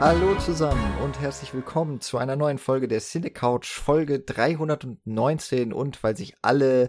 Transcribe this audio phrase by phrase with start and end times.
[0.00, 5.72] Hallo zusammen und herzlich willkommen zu einer neuen Folge der Cine Couch, Folge 319.
[5.72, 6.88] Und weil sich alle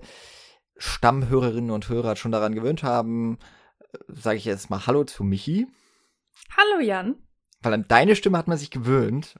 [0.78, 3.40] Stammhörerinnen und Hörer schon daran gewöhnt haben,
[4.08, 5.68] sage ich jetzt mal Hallo zu Michi.
[6.56, 7.16] Hallo Jan.
[7.62, 9.40] Weil an deine Stimme hat man sich gewöhnt.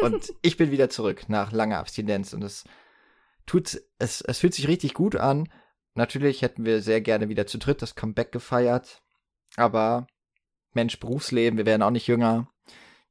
[0.00, 2.34] Und ich bin wieder zurück nach langer Abstinenz.
[2.34, 2.64] Und es
[3.46, 5.48] tut, es, es fühlt sich richtig gut an.
[5.94, 9.02] Natürlich hätten wir sehr gerne wieder zu dritt das Comeback gefeiert.
[9.56, 10.06] Aber
[10.74, 12.50] Mensch, Berufsleben, wir werden auch nicht jünger.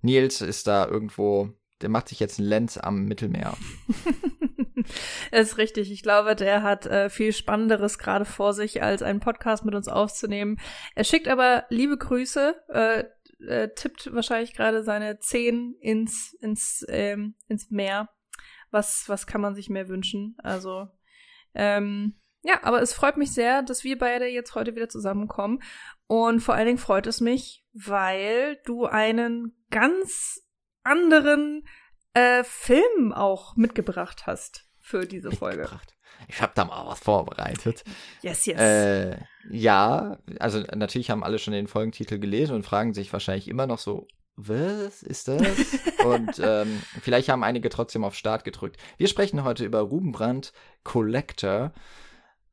[0.03, 1.49] Nils ist da irgendwo,
[1.81, 3.57] der macht sich jetzt ein Lenz am Mittelmeer.
[5.31, 5.91] Ist richtig.
[5.91, 9.87] Ich glaube, der hat äh, viel Spannenderes gerade vor sich, als einen Podcast mit uns
[9.87, 10.59] aufzunehmen.
[10.95, 13.03] Er schickt aber liebe Grüße, äh,
[13.47, 18.09] äh, tippt wahrscheinlich gerade seine Zehen ins, ins, ähm, ins Meer.
[18.71, 20.35] Was, was kann man sich mehr wünschen?
[20.39, 20.87] Also,
[21.53, 25.61] ähm, ja, aber es freut mich sehr, dass wir beide jetzt heute wieder zusammenkommen.
[26.07, 30.41] Und vor allen Dingen freut es mich, weil du einen ganz
[30.83, 31.67] anderen
[32.13, 35.69] äh, Film auch mitgebracht hast für diese Folge.
[36.27, 37.83] Ich habe da mal was vorbereitet.
[38.21, 38.59] Yes, yes.
[38.59, 39.17] Äh,
[39.49, 43.79] ja, also natürlich haben alle schon den Folgentitel gelesen und fragen sich wahrscheinlich immer noch
[43.79, 45.41] so, was ist das?
[46.05, 48.77] und ähm, vielleicht haben einige trotzdem auf Start gedrückt.
[48.97, 51.73] Wir sprechen heute über Ruben Brandt Collector.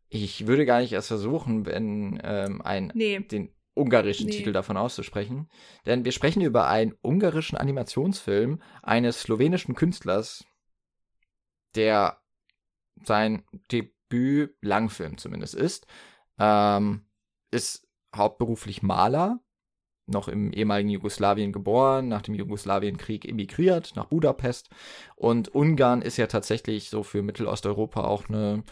[0.08, 3.20] Ich würde gar nicht erst versuchen, wenn ähm, ein nee.
[3.20, 4.32] den ungarischen nee.
[4.32, 5.48] Titel davon auszusprechen.
[5.86, 10.44] Denn wir sprechen über einen ungarischen Animationsfilm eines slowenischen Künstlers,
[11.74, 12.20] der
[13.04, 15.86] sein Debüt-Langfilm zumindest ist.
[16.38, 17.06] Ähm,
[17.50, 19.40] ist hauptberuflich Maler,
[20.06, 24.68] noch im ehemaligen Jugoslawien geboren, nach dem Jugoslawienkrieg emigriert nach Budapest.
[25.16, 28.64] Und Ungarn ist ja tatsächlich so für Mittelosteuropa auch eine,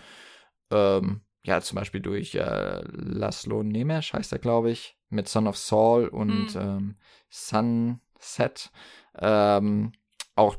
[0.70, 5.56] ähm, ja, zum Beispiel durch äh, Laszlo Nemes heißt er, glaube ich, mit Son of
[5.56, 6.60] Saul und mhm.
[6.60, 6.96] ähm,
[7.30, 8.70] Sunset.
[9.18, 9.92] Ähm,
[10.36, 10.56] auch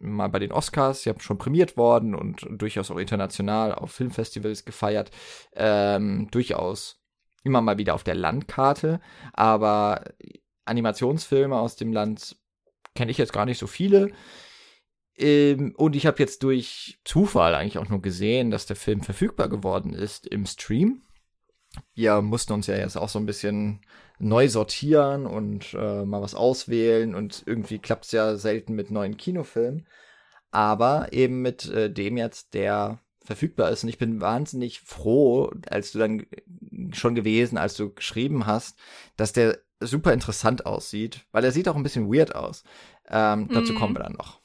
[0.00, 4.64] mal bei den Oscars, sie haben schon prämiert worden und durchaus auch international auf Filmfestivals
[4.64, 5.12] gefeiert.
[5.54, 7.00] Ähm, durchaus
[7.44, 9.00] immer mal wieder auf der Landkarte,
[9.34, 10.02] aber
[10.64, 12.36] Animationsfilme aus dem Land
[12.96, 14.10] kenne ich jetzt gar nicht so viele.
[15.16, 19.48] Ähm, und ich habe jetzt durch Zufall eigentlich auch nur gesehen, dass der Film verfügbar
[19.48, 21.02] geworden ist im Stream.
[21.94, 23.80] Wir mussten uns ja jetzt auch so ein bisschen
[24.18, 29.16] neu sortieren und äh, mal was auswählen und irgendwie klappt es ja selten mit neuen
[29.16, 29.86] Kinofilmen.
[30.50, 33.82] Aber eben mit äh, dem jetzt, der verfügbar ist.
[33.82, 36.26] Und ich bin wahnsinnig froh, als du dann
[36.92, 38.78] schon gewesen, als du geschrieben hast,
[39.16, 42.62] dass der super interessant aussieht, weil er sieht auch ein bisschen weird aus.
[43.08, 43.76] Ähm, dazu mm.
[43.76, 44.43] kommen wir dann noch.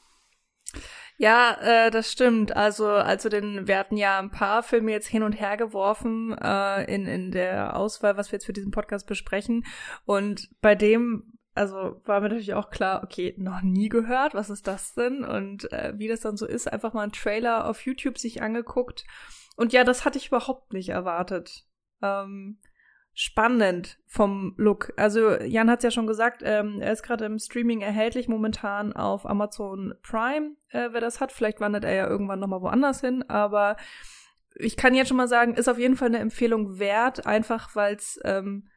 [1.21, 2.55] Ja, äh, das stimmt.
[2.55, 6.85] Also, also den, wir hatten ja ein paar Filme jetzt hin und her geworfen äh,
[6.85, 9.65] in, in der Auswahl, was wir jetzt für diesen Podcast besprechen.
[10.05, 14.65] Und bei dem, also war mir natürlich auch klar, okay, noch nie gehört, was ist
[14.65, 15.25] das denn?
[15.25, 19.03] Und äh, wie das dann so ist, einfach mal einen Trailer auf YouTube sich angeguckt.
[19.57, 21.65] Und ja, das hatte ich überhaupt nicht erwartet.
[22.01, 22.59] Ähm,
[23.19, 24.93] spannend vom Look.
[24.95, 28.93] Also Jan hat es ja schon gesagt, ähm, er ist gerade im Streaming erhältlich momentan
[28.93, 31.33] auf Amazon Prime, äh, wer das hat.
[31.33, 33.75] Vielleicht wandert er ja irgendwann nochmal woanders hin, aber
[34.55, 37.95] ich kann jetzt schon mal sagen, ist auf jeden Fall eine Empfehlung wert, einfach weil
[37.95, 38.69] es ähm,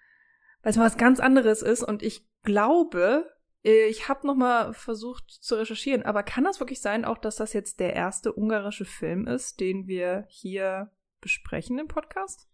[0.64, 3.32] weil's mal was ganz anderes ist und ich glaube,
[3.64, 7.36] äh, ich habe noch mal versucht zu recherchieren, aber kann das wirklich sein, auch dass
[7.36, 10.90] das jetzt der erste ungarische Film ist, den wir hier
[11.20, 12.48] besprechen im Podcast?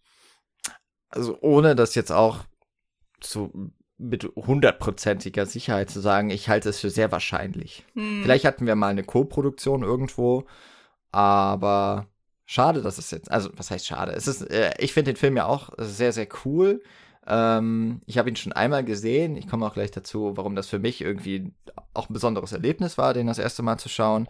[1.11, 2.45] Also ohne das jetzt auch
[3.21, 7.85] zu mit hundertprozentiger Sicherheit zu sagen, ich halte es für sehr wahrscheinlich.
[7.95, 8.21] Hm.
[8.23, 10.45] Vielleicht hatten wir mal eine Co-Produktion irgendwo,
[11.11, 12.07] aber
[12.47, 14.13] schade, dass es jetzt, also was heißt schade?
[14.13, 16.81] Es ist, äh, ich finde den Film ja auch sehr, sehr cool.
[17.27, 19.37] Ähm, ich habe ihn schon einmal gesehen.
[19.37, 21.53] Ich komme auch gleich dazu, warum das für mich irgendwie
[21.93, 24.29] auch ein besonderes Erlebnis war, den das erste Mal zu schauen.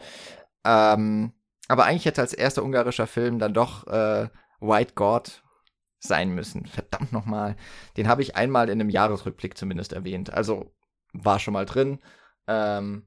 [0.65, 1.33] Ähm,
[1.69, 4.29] aber eigentlich hätte als erster ungarischer Film dann doch äh,
[4.61, 5.43] White God
[5.99, 6.67] sein müssen.
[6.67, 7.57] Verdammt nochmal.
[7.97, 10.33] Den habe ich einmal in einem Jahresrückblick zumindest erwähnt.
[10.33, 10.73] Also
[11.13, 12.01] war schon mal drin.
[12.47, 13.07] Ähm,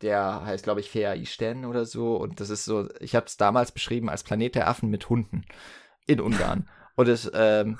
[0.00, 2.16] der heißt, glaube ich, Fea Isten oder so.
[2.16, 5.44] Und das ist so, ich habe es damals beschrieben als Planet der Affen mit Hunden
[6.06, 6.68] in Ungarn.
[6.96, 7.78] Und ist ähm,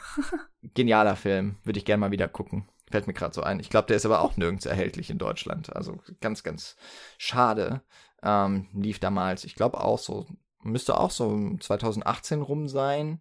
[0.75, 1.58] genialer Film.
[1.62, 2.69] Würde ich gerne mal wieder gucken.
[2.90, 3.61] Fällt mir gerade so ein.
[3.61, 5.75] Ich glaube, der ist aber auch nirgends erhältlich in Deutschland.
[5.75, 6.76] Also ganz, ganz
[7.17, 7.82] schade.
[8.25, 10.26] Ähm, lief damals, ich glaube auch so,
[10.62, 13.20] müsste auch so 2018 rum sein.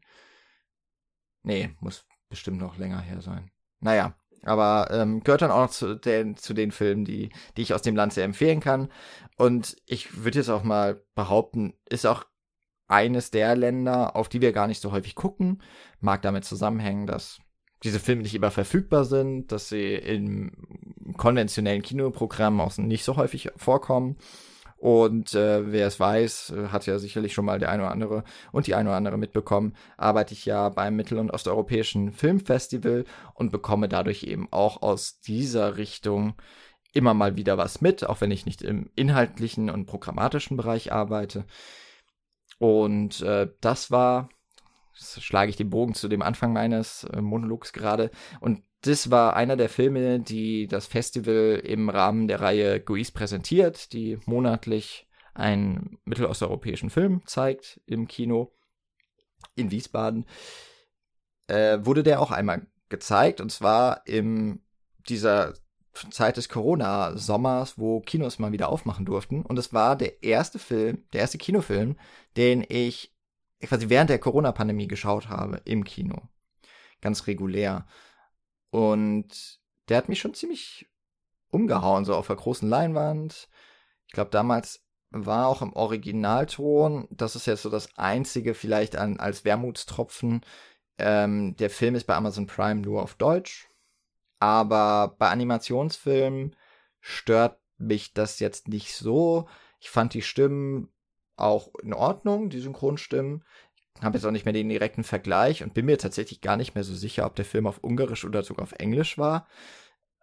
[1.44, 3.52] Nee, muss bestimmt noch länger her sein.
[3.80, 7.74] Naja, aber ähm, gehört dann auch noch zu den, zu den Filmen, die, die ich
[7.74, 8.90] aus dem Land sehr empfehlen kann.
[9.38, 12.26] Und ich würde jetzt auch mal behaupten, ist auch
[12.88, 15.62] eines der Länder, auf die wir gar nicht so häufig gucken.
[16.00, 17.40] Mag damit zusammenhängen, dass
[17.84, 23.52] diese Filme nicht immer verfügbar sind, dass sie im konventionellen Kinoprogramm auch nicht so häufig
[23.58, 24.18] vorkommen.
[24.84, 28.68] Und äh, wer es weiß, hat ja sicherlich schon mal der eine oder andere und
[28.68, 33.88] die eine oder andere mitbekommen, arbeite ich ja beim Mittel- und Osteuropäischen Filmfestival und bekomme
[33.88, 36.34] dadurch eben auch aus dieser Richtung
[36.92, 41.46] immer mal wieder was mit, auch wenn ich nicht im inhaltlichen und programmatischen Bereich arbeite.
[42.60, 44.28] Und äh, das war,
[44.94, 49.56] schlage ich den Bogen zu dem Anfang meines äh, Monologs gerade, und das war einer
[49.56, 56.90] der Filme, die das Festival im Rahmen der Reihe GUIS präsentiert, die monatlich einen mittelosteuropäischen
[56.90, 58.52] Film zeigt im Kino
[59.56, 60.26] in Wiesbaden.
[61.48, 64.62] Äh, wurde der auch einmal gezeigt und zwar in
[65.08, 65.54] dieser
[66.10, 69.44] Zeit des Corona-Sommers, wo Kinos mal wieder aufmachen durften.
[69.44, 71.98] Und es war der erste Film, der erste Kinofilm,
[72.36, 73.13] den ich
[73.68, 76.30] quasi während der Corona-Pandemie geschaut habe im Kino.
[77.02, 77.86] Ganz regulär.
[78.70, 80.90] Und der hat mich schon ziemlich
[81.50, 83.50] umgehauen, so auf der großen Leinwand.
[84.08, 89.20] Ich glaube, damals war auch im Originalton, das ist jetzt so das einzige vielleicht an,
[89.20, 90.42] als Wermutstropfen.
[90.98, 93.70] Ähm, der Film ist bei Amazon Prime nur auf Deutsch.
[94.40, 96.56] Aber bei Animationsfilmen
[97.00, 99.48] stört mich das jetzt nicht so.
[99.80, 100.92] Ich fand die Stimmen
[101.36, 103.44] auch in Ordnung, die Synchronstimmen
[104.02, 106.84] habe jetzt auch nicht mehr den direkten Vergleich und bin mir tatsächlich gar nicht mehr
[106.84, 109.48] so sicher, ob der Film auf Ungarisch oder sogar auf Englisch war.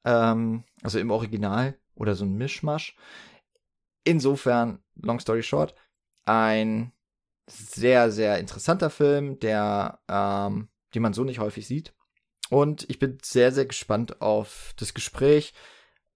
[0.05, 2.97] Ähm, also im Original oder so ein Mischmasch.
[4.05, 5.75] Insofern, long story short,
[6.25, 6.93] ein
[7.49, 11.95] sehr, sehr interessanter Film, der, ähm, den man so nicht häufig sieht.
[12.49, 15.55] Und ich bin sehr, sehr gespannt auf das Gespräch,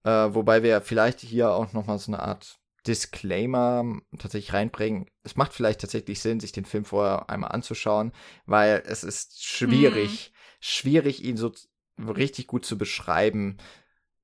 [0.03, 5.07] äh, wobei wir vielleicht hier auch nochmal so eine Art Disclaimer tatsächlich reinbringen.
[5.23, 8.11] Es macht vielleicht tatsächlich Sinn, sich den Film vorher einmal anzuschauen,
[8.45, 10.35] weil es ist schwierig, mm.
[10.59, 11.51] schwierig, ihn so
[11.97, 13.57] richtig gut zu beschreiben,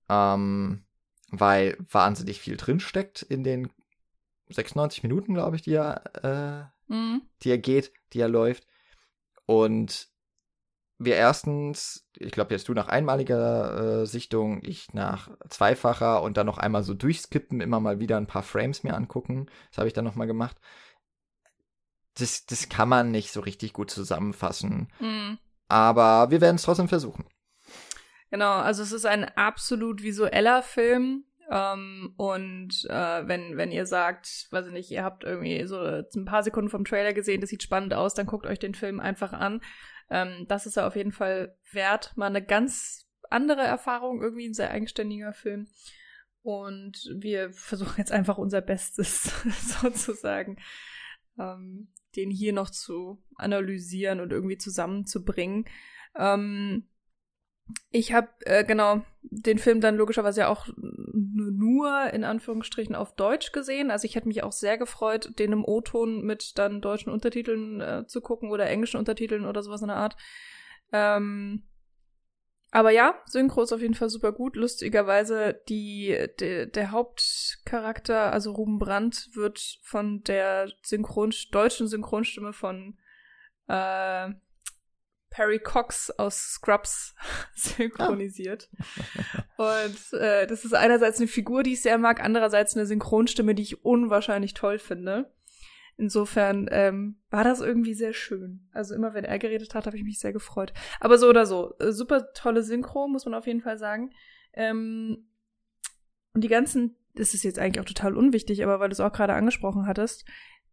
[0.10, 0.84] ähm,
[1.30, 3.72] weil wahnsinnig viel drinsteckt in den
[4.50, 7.22] 96 Minuten, glaube ich, die er, äh, mm.
[7.44, 8.68] die er geht, die er läuft.
[9.46, 10.11] Und
[11.04, 16.46] wir erstens, ich glaube jetzt du nach einmaliger äh, Sichtung, ich nach zweifacher und dann
[16.46, 19.48] noch einmal so durchskippen, immer mal wieder ein paar Frames mir angucken.
[19.70, 20.58] Das habe ich dann nochmal gemacht.
[22.16, 24.90] Das, das kann man nicht so richtig gut zusammenfassen.
[25.00, 25.40] Mhm.
[25.68, 27.26] Aber wir werden es trotzdem versuchen.
[28.30, 31.26] Genau, also es ist ein absolut visueller Film.
[31.52, 36.26] Ähm, und äh, wenn, wenn ihr sagt, weiß ich nicht, ihr habt irgendwie so ein
[36.26, 39.34] paar Sekunden vom Trailer gesehen, das sieht spannend aus, dann guckt euch den Film einfach
[39.34, 39.62] an.
[40.10, 42.16] Ähm, das ist ja auf jeden Fall wert.
[42.16, 45.68] Mal eine ganz andere Erfahrung, irgendwie ein sehr eigenständiger Film.
[46.42, 49.32] Und wir versuchen jetzt einfach unser Bestes
[49.82, 50.58] sozusagen,
[51.38, 55.66] ähm, den hier noch zu analysieren und irgendwie zusammenzubringen.
[56.16, 56.88] Ähm,
[57.92, 63.52] ich habe äh, genau den Film dann logischerweise ja auch nur in Anführungsstrichen auf Deutsch
[63.52, 63.92] gesehen.
[63.92, 68.06] Also ich hätte mich auch sehr gefreut, den im O-Ton mit dann deutschen Untertiteln äh,
[68.08, 70.16] zu gucken oder englischen Untertiteln oder sowas in der Art.
[70.92, 71.64] Ähm,
[72.72, 74.56] aber ja, Synchro ist auf jeden Fall super gut.
[74.56, 82.98] Lustigerweise die, de, der Hauptcharakter, also Ruben Brandt, wird von der Synchron deutschen Synchronstimme von
[83.68, 84.30] äh,
[85.32, 87.16] Perry Cox aus Scrubs
[87.56, 88.70] synchronisiert.
[89.58, 89.86] Ah.
[89.86, 93.64] Und äh, das ist einerseits eine Figur, die ich sehr mag, andererseits eine Synchronstimme, die
[93.64, 95.34] ich unwahrscheinlich toll finde.
[95.98, 98.68] Insofern ähm, war das irgendwie sehr schön.
[98.74, 100.74] Also immer, wenn er geredet hat, habe ich mich sehr gefreut.
[101.00, 104.12] Aber so oder so, äh, super tolle Synchro, muss man auf jeden Fall sagen.
[104.54, 105.30] Ähm,
[106.34, 109.14] und die ganzen, das ist jetzt eigentlich auch total unwichtig, aber weil du es auch
[109.14, 110.26] gerade angesprochen hattest,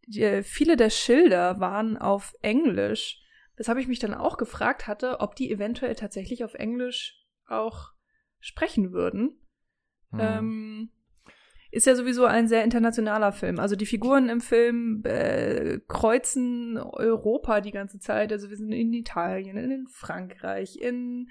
[0.07, 3.23] die, äh, viele der Schilder waren auf Englisch
[3.59, 7.93] weshalb ich mich dann auch gefragt hatte, ob die eventuell tatsächlich auf Englisch auch
[8.41, 9.41] sprechen würden.
[10.13, 10.21] Hm.
[10.21, 10.91] Ähm,
[11.71, 13.59] ist ja sowieso ein sehr internationaler Film.
[13.59, 18.33] Also die Figuren im Film äh, kreuzen Europa die ganze Zeit.
[18.33, 21.29] Also wir sind in Italien, in Frankreich, in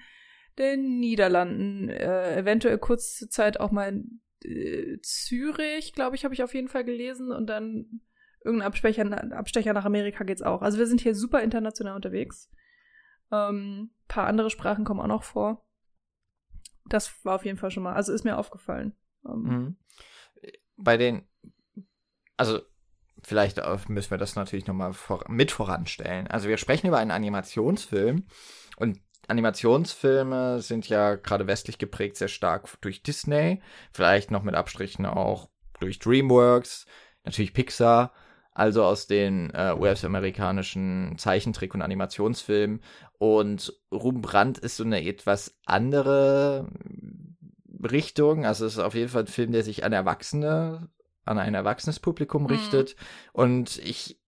[0.58, 6.42] den Niederlanden, äh, eventuell kurze Zeit auch mal in äh, Zürich, glaube ich, habe ich
[6.42, 8.00] auf jeden Fall gelesen und dann
[8.48, 10.62] irgendein Abstecher, Abstecher nach Amerika geht's auch.
[10.62, 12.50] Also wir sind hier super international unterwegs.
[13.30, 15.64] Ähm, paar andere Sprachen kommen auch noch vor.
[16.86, 18.96] Das war auf jeden Fall schon mal, also ist mir aufgefallen.
[19.26, 19.76] Ähm, mhm.
[20.76, 21.28] Bei den,
[22.36, 22.60] also
[23.22, 26.26] vielleicht müssen wir das natürlich nochmal vor, mit voranstellen.
[26.28, 28.26] Also wir sprechen über einen Animationsfilm
[28.76, 33.60] und Animationsfilme sind ja gerade westlich geprägt sehr stark durch Disney,
[33.92, 35.50] vielleicht noch mit Abstrichen auch
[35.80, 36.86] durch DreamWorks,
[37.24, 38.14] natürlich Pixar
[38.58, 42.80] also aus den äh, US-amerikanischen Zeichentrick- und Animationsfilmen.
[43.18, 46.68] Und Ruben Brandt ist so eine etwas andere
[47.82, 48.44] Richtung.
[48.44, 50.88] Also es ist auf jeden Fall ein Film, der sich an Erwachsene,
[51.24, 52.48] an ein erwachsenes Publikum Mhm.
[52.48, 52.96] richtet.
[53.32, 54.20] Und ich,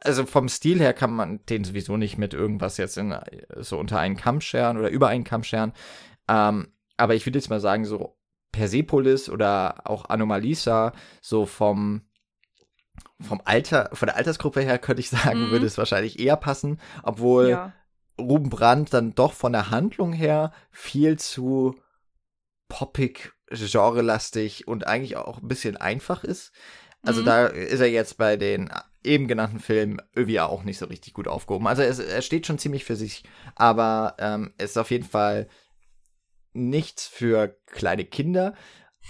[0.00, 3.16] also vom Stil her kann man den sowieso nicht mit irgendwas jetzt in
[3.56, 5.72] so unter einen Kamm scheren oder über einen Kamm scheren.
[6.28, 8.18] Ähm, aber ich würde jetzt mal sagen, so
[8.52, 10.92] Persepolis oder auch Anomalisa,
[11.22, 12.02] so vom
[13.20, 15.50] vom Alter, von der Altersgruppe her könnte ich sagen, Mhm.
[15.50, 17.72] würde es wahrscheinlich eher passen, obwohl Ja.
[18.20, 21.76] Ruben Brandt dann doch von der Handlung her viel zu
[22.68, 26.52] poppig, genrelastig und eigentlich auch ein bisschen einfach ist.
[27.02, 27.26] Also Mhm.
[27.26, 28.70] da ist er jetzt bei den
[29.04, 31.66] eben genannten Filmen irgendwie auch nicht so richtig gut aufgehoben.
[31.68, 33.22] Also es, er steht schon ziemlich für sich,
[33.54, 35.48] aber ähm, es ist auf jeden Fall
[36.52, 38.54] nichts für kleine Kinder.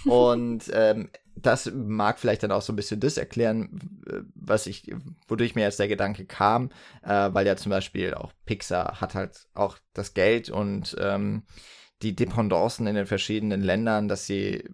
[0.05, 1.11] Und ähm,
[1.43, 4.01] das mag vielleicht dann auch so ein bisschen das erklären,
[4.35, 4.91] was ich,
[5.27, 6.71] wodurch mir jetzt der Gedanke kam,
[7.03, 11.45] äh, weil ja zum Beispiel auch Pixar hat halt auch das Geld und ähm,
[12.03, 14.65] die Dependancen in den verschiedenen Ländern, dass sie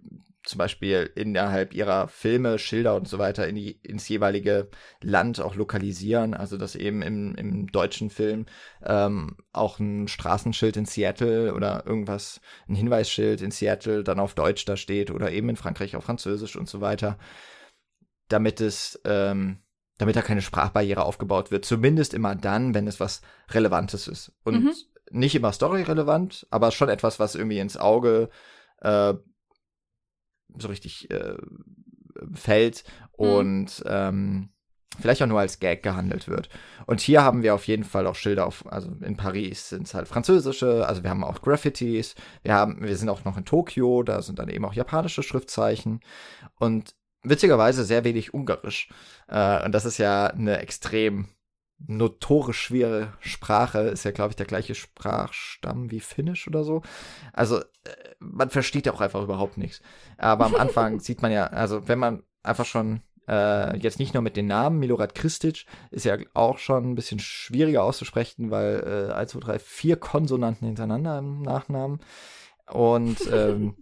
[0.45, 4.69] zum Beispiel innerhalb ihrer Filme, Schilder und so weiter in die, ins jeweilige
[5.01, 6.33] Land auch lokalisieren.
[6.33, 8.45] Also dass eben im, im deutschen Film
[8.83, 14.65] ähm, auch ein Straßenschild in Seattle oder irgendwas, ein Hinweisschild in Seattle dann auf Deutsch
[14.65, 17.17] da steht oder eben in Frankreich auf Französisch und so weiter.
[18.27, 19.59] Damit es, ähm,
[19.97, 21.65] damit da keine Sprachbarriere aufgebaut wird.
[21.65, 24.31] Zumindest immer dann, wenn es was Relevantes ist.
[24.43, 24.73] Und Mhm.
[25.11, 28.29] nicht immer storyrelevant, aber schon etwas, was irgendwie ins Auge
[28.81, 29.13] äh,
[30.57, 31.35] so richtig äh,
[32.33, 32.83] fällt
[33.17, 33.25] Mhm.
[33.25, 34.49] und ähm,
[34.99, 36.49] vielleicht auch nur als Gag gehandelt wird.
[36.85, 39.93] Und hier haben wir auf jeden Fall auch Schilder auf, also in Paris sind es
[39.93, 44.03] halt französische, also wir haben auch Graffitis, wir haben, wir sind auch noch in Tokio,
[44.03, 45.99] da sind dann eben auch japanische Schriftzeichen
[46.59, 48.89] und witzigerweise sehr wenig Ungarisch.
[49.27, 51.27] Äh, und das ist ja eine extrem
[51.87, 56.81] notorisch schwere Sprache, ist ja, glaube ich, der gleiche Sprachstamm wie Finnisch oder so.
[57.33, 57.63] Also, äh,
[58.19, 59.81] man versteht ja auch einfach überhaupt nichts.
[60.17, 64.23] Aber am Anfang sieht man ja, also, wenn man einfach schon äh, jetzt nicht nur
[64.23, 69.13] mit den Namen, Milorad Kristic ist ja auch schon ein bisschen schwieriger auszusprechen, weil äh,
[69.13, 71.99] 1, 2, 3, vier Konsonanten hintereinander im Nachnamen.
[72.71, 73.75] Und ähm,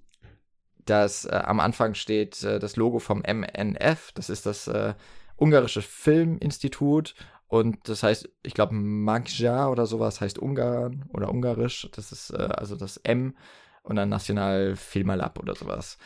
[0.85, 4.93] das äh, am Anfang steht äh, das Logo vom MNF, das ist das äh,
[5.35, 7.15] ungarische Filminstitut
[7.53, 11.87] und das heißt, ich glaube, Magja oder sowas heißt Ungarn oder Ungarisch.
[11.95, 13.37] Das ist äh, also das M
[13.83, 15.99] und dann National Filmalab oder sowas.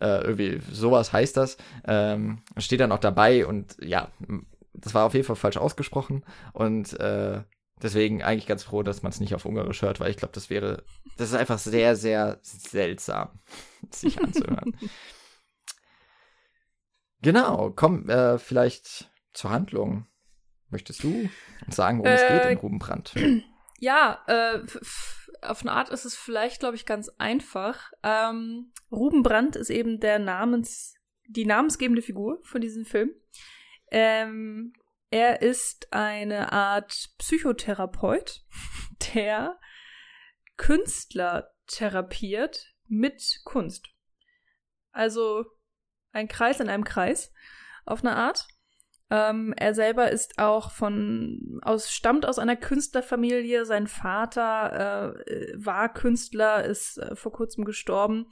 [0.00, 1.58] Äh, irgendwie sowas heißt das.
[1.86, 4.08] Ähm, steht dann auch dabei und ja,
[4.72, 7.42] das war auf jeden Fall falsch ausgesprochen und äh,
[7.82, 10.48] deswegen eigentlich ganz froh, dass man es nicht auf Ungarisch hört, weil ich glaube, das
[10.48, 10.84] wäre,
[11.18, 13.40] das ist einfach sehr, sehr seltsam,
[13.90, 14.74] sich anzuhören.
[17.20, 20.06] genau, komm, äh, vielleicht zur Handlung.
[20.74, 21.30] Möchtest du
[21.68, 23.14] sagen, worum es Äh, geht in Rubenbrand?
[23.80, 24.60] Ja, äh,
[25.42, 27.92] auf eine Art ist es vielleicht, glaube ich, ganz einfach.
[28.02, 30.94] Ähm, Ruben Brandt ist eben der Namens,
[31.26, 33.10] die namensgebende Figur von diesem Film.
[33.90, 34.72] Ähm,
[35.10, 38.44] er ist eine Art Psychotherapeut,
[39.14, 39.58] der
[40.56, 43.88] Künstler therapiert mit Kunst.
[44.92, 45.44] Also
[46.12, 47.32] ein Kreis in einem Kreis,
[47.84, 48.48] auf eine Art.
[49.10, 53.66] Ähm, er selber ist auch von aus stammt aus einer Künstlerfamilie.
[53.66, 58.26] Sein Vater äh, war Künstler, ist äh, vor kurzem gestorben.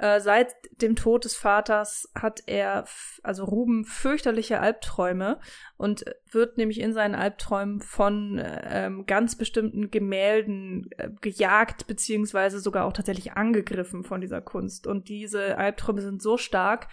[0.00, 2.86] Äh, seit dem Tod des Vaters hat er,
[3.22, 5.40] also Ruben, fürchterliche Albträume
[5.76, 12.60] und wird nämlich in seinen Albträumen von äh, ähm, ganz bestimmten Gemälden äh, gejagt, beziehungsweise
[12.60, 14.86] sogar auch tatsächlich angegriffen von dieser Kunst.
[14.86, 16.88] Und diese Albträume sind so stark,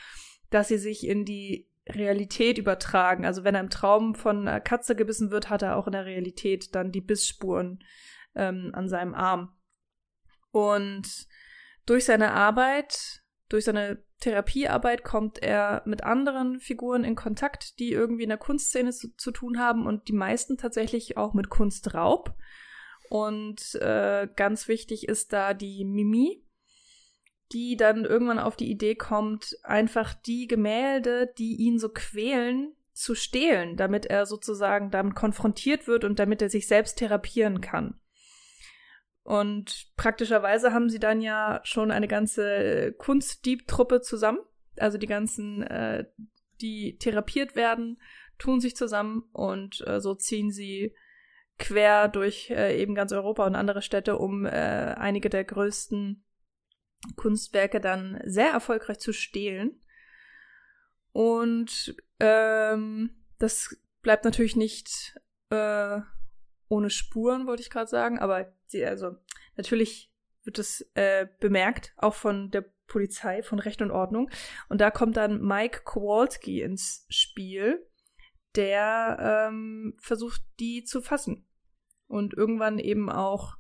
[0.50, 3.25] dass sie sich in die Realität übertragen.
[3.25, 6.06] Also wenn er im Traum von einer Katze gebissen wird, hat er auch in der
[6.06, 7.84] Realität dann die Bissspuren
[8.36, 9.56] ähm, an seinem Arm.
[10.51, 11.27] Und
[11.86, 18.24] durch seine Arbeit, durch seine Therapiearbeit kommt er mit anderen Figuren in Kontakt, die irgendwie
[18.24, 22.34] in der Kunstszene zu, zu tun haben und die meisten tatsächlich auch mit Kunstraub.
[23.10, 26.44] Und äh, ganz wichtig ist da die Mimi,
[27.51, 33.13] die dann irgendwann auf die Idee kommt, einfach die Gemälde, die ihn so quälen, zu
[33.13, 38.00] stehlen, damit er sozusagen damit konfrontiert wird und damit er sich selbst therapieren kann.
[39.22, 44.39] Und praktischerweise haben sie dann ja schon eine ganze Kunstdieb-Truppe zusammen.
[44.77, 46.06] Also die ganzen, äh,
[46.62, 48.01] die therapiert werden,
[48.39, 50.96] tun sich zusammen und äh, so ziehen sie
[51.60, 56.24] quer durch äh, eben ganz Europa und andere Städte, um äh, einige der größten
[57.15, 59.81] Kunstwerke dann sehr erfolgreich zu stehlen.
[61.11, 63.09] Und ähm,
[63.39, 65.99] das bleibt natürlich nicht äh,
[66.69, 69.15] ohne Spuren, wollte ich gerade sagen, aber die, also
[69.55, 70.11] natürlich
[70.43, 74.29] wird es äh, bemerkt, auch von der Polizei von Recht und Ordnung.
[74.69, 77.85] Und da kommt dann Mike Kowalski ins Spiel,
[78.55, 81.45] der ähm, versucht, die zu fassen.
[82.07, 83.56] Und irgendwann eben auch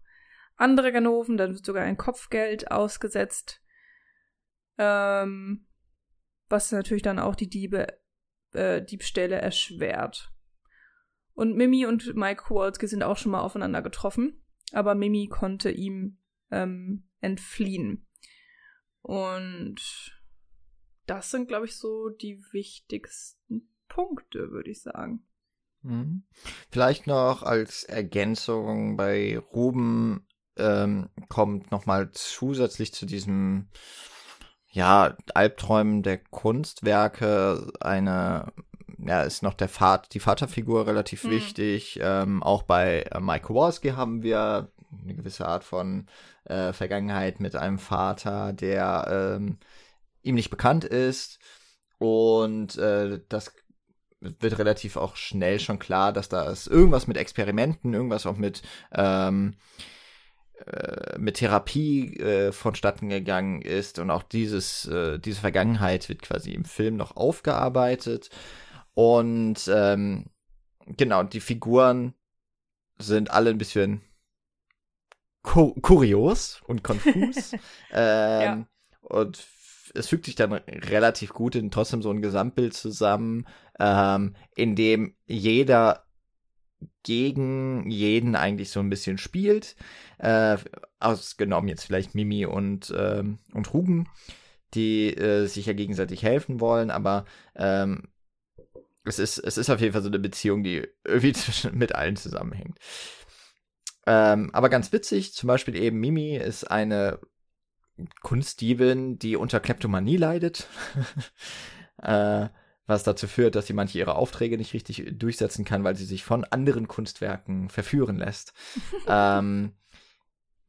[0.57, 3.61] andere Ganoven, dann wird sogar ein Kopfgeld ausgesetzt,
[4.77, 5.67] ähm,
[6.49, 7.87] was natürlich dann auch die Diebe,
[8.53, 10.33] äh, Diebstähle erschwert.
[11.33, 16.17] Und Mimi und Mike Kowalski sind auch schon mal aufeinander getroffen, aber Mimi konnte ihm
[16.49, 18.07] ähm, entfliehen.
[19.01, 19.79] Und
[21.05, 25.25] das sind, glaube ich, so die wichtigsten Punkte, würde ich sagen.
[25.81, 26.23] Mhm.
[26.69, 30.26] Vielleicht noch als Ergänzung bei Ruben
[30.57, 33.67] ähm, kommt nochmal zusätzlich zu diesem
[34.71, 38.51] ja, Albträumen der Kunstwerke eine,
[38.99, 41.31] ja, ist noch der Vater, die Vaterfigur relativ mhm.
[41.31, 41.99] wichtig.
[42.01, 44.71] Ähm, auch bei äh, Mike Kowalski haben wir
[45.01, 46.07] eine gewisse Art von
[46.45, 49.57] äh, Vergangenheit mit einem Vater, der ähm,
[50.21, 51.39] ihm nicht bekannt ist.
[51.97, 53.53] Und äh, das
[54.19, 58.61] wird relativ auch schnell schon klar, dass da ist irgendwas mit Experimenten, irgendwas auch mit
[58.91, 59.96] ähm, äh,
[61.17, 66.65] mit Therapie äh, vonstatten gegangen ist und auch dieses äh, diese Vergangenheit wird quasi im
[66.65, 68.29] Film noch aufgearbeitet
[68.93, 70.25] und ähm,
[70.85, 72.13] genau die Figuren
[72.97, 74.01] sind alle ein bisschen
[75.43, 77.53] kur kurios und konfus.
[77.91, 78.67] ähm, ja.
[79.01, 79.47] Und
[79.93, 83.47] es fügt sich dann relativ gut in trotzdem so ein Gesamtbild zusammen,
[83.79, 86.06] ähm, in dem jeder
[87.03, 89.75] gegen jeden eigentlich so ein bisschen spielt.
[90.19, 90.57] Äh,
[90.99, 94.09] ausgenommen jetzt vielleicht Mimi und, ähm, und Ruben,
[94.73, 98.09] die äh, sich ja gegenseitig helfen wollen, aber ähm,
[99.05, 102.15] es ist, es ist auf jeden Fall so eine Beziehung, die irgendwie zwischen, mit allen
[102.15, 102.77] zusammenhängt.
[104.05, 107.19] Ähm, aber ganz witzig, zum Beispiel eben Mimi ist eine
[108.21, 110.67] Kunstdiebin, die unter Kleptomanie leidet.
[112.01, 112.47] äh,
[112.87, 116.23] was dazu führt, dass sie manche ihrer Aufträge nicht richtig durchsetzen kann, weil sie sich
[116.23, 118.53] von anderen Kunstwerken verführen lässt.
[119.07, 119.73] ähm,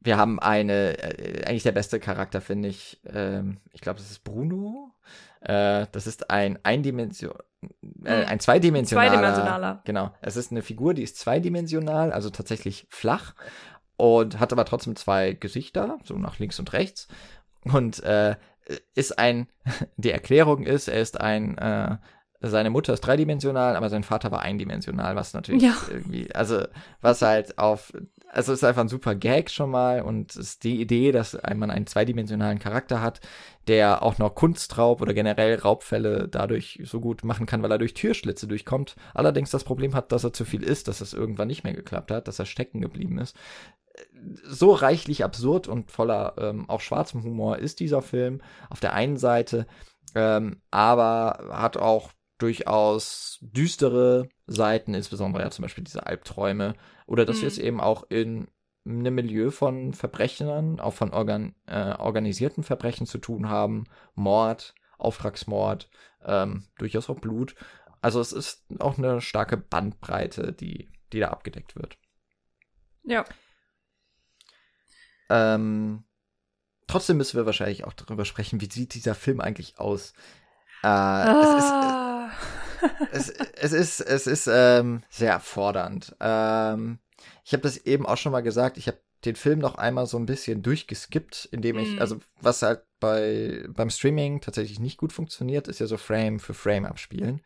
[0.01, 3.01] wir haben eine, äh, eigentlich der beste Charakter, finde ich.
[3.05, 4.93] Ähm, ich glaube, das ist Bruno.
[5.41, 7.33] Äh, das ist ein Eindimension,
[8.03, 8.27] äh, hm.
[8.27, 9.09] ein zweidimensionaler.
[9.09, 9.81] Zweidimensionaler.
[9.85, 10.11] Genau.
[10.21, 13.35] Es ist eine Figur, die ist zweidimensional, also tatsächlich flach
[13.95, 17.07] und hat aber trotzdem zwei Gesichter, so nach links und rechts.
[17.63, 18.35] Und äh,
[18.95, 19.47] ist ein,
[19.97, 21.97] die Erklärung ist, er ist ein, äh,
[22.41, 25.75] seine Mutter ist dreidimensional, aber sein Vater war eindimensional, was natürlich ja.
[25.89, 26.63] irgendwie, also
[27.01, 27.91] was halt auf
[28.31, 31.37] also es ist einfach ein super Gag schon mal und es ist die Idee, dass
[31.55, 33.21] man einen zweidimensionalen Charakter hat,
[33.67, 37.93] der auch noch Kunstraub oder generell Raubfälle dadurch so gut machen kann, weil er durch
[37.93, 38.95] Türschlitze durchkommt.
[39.13, 42.11] Allerdings das Problem hat, dass er zu viel ist, dass es irgendwann nicht mehr geklappt
[42.11, 43.35] hat, dass er stecken geblieben ist.
[44.43, 49.17] So reichlich absurd und voller ähm, auch schwarzem Humor ist dieser Film auf der einen
[49.17, 49.65] Seite,
[50.15, 57.37] ähm, aber hat auch durchaus düstere Seiten, insbesondere ja zum Beispiel diese Albträume, oder dass
[57.37, 57.41] mhm.
[57.41, 58.47] wir es eben auch in
[58.85, 65.89] einem Milieu von Verbrechern, auch von organ äh, organisierten Verbrechen zu tun haben, Mord, Auftragsmord,
[66.25, 67.55] ähm, durchaus auch Blut.
[68.01, 71.97] Also es ist auch eine starke Bandbreite, die, die da abgedeckt wird.
[73.03, 73.25] Ja.
[75.29, 76.03] Ähm,
[76.87, 80.13] trotzdem müssen wir wahrscheinlich auch darüber sprechen, wie sieht dieser Film eigentlich aus?
[80.83, 82.31] Äh, ah.
[83.11, 86.15] es ist, äh, es, es ist, es ist ähm, sehr fordernd.
[86.19, 86.99] Ähm,
[87.43, 90.17] ich habe das eben auch schon mal gesagt, ich habe den Film noch einmal so
[90.17, 91.99] ein bisschen durchgeskippt, indem ich, mm.
[91.99, 96.53] also was halt bei beim Streaming tatsächlich nicht gut funktioniert, ist ja so Frame für
[96.53, 97.41] Frame abspielen.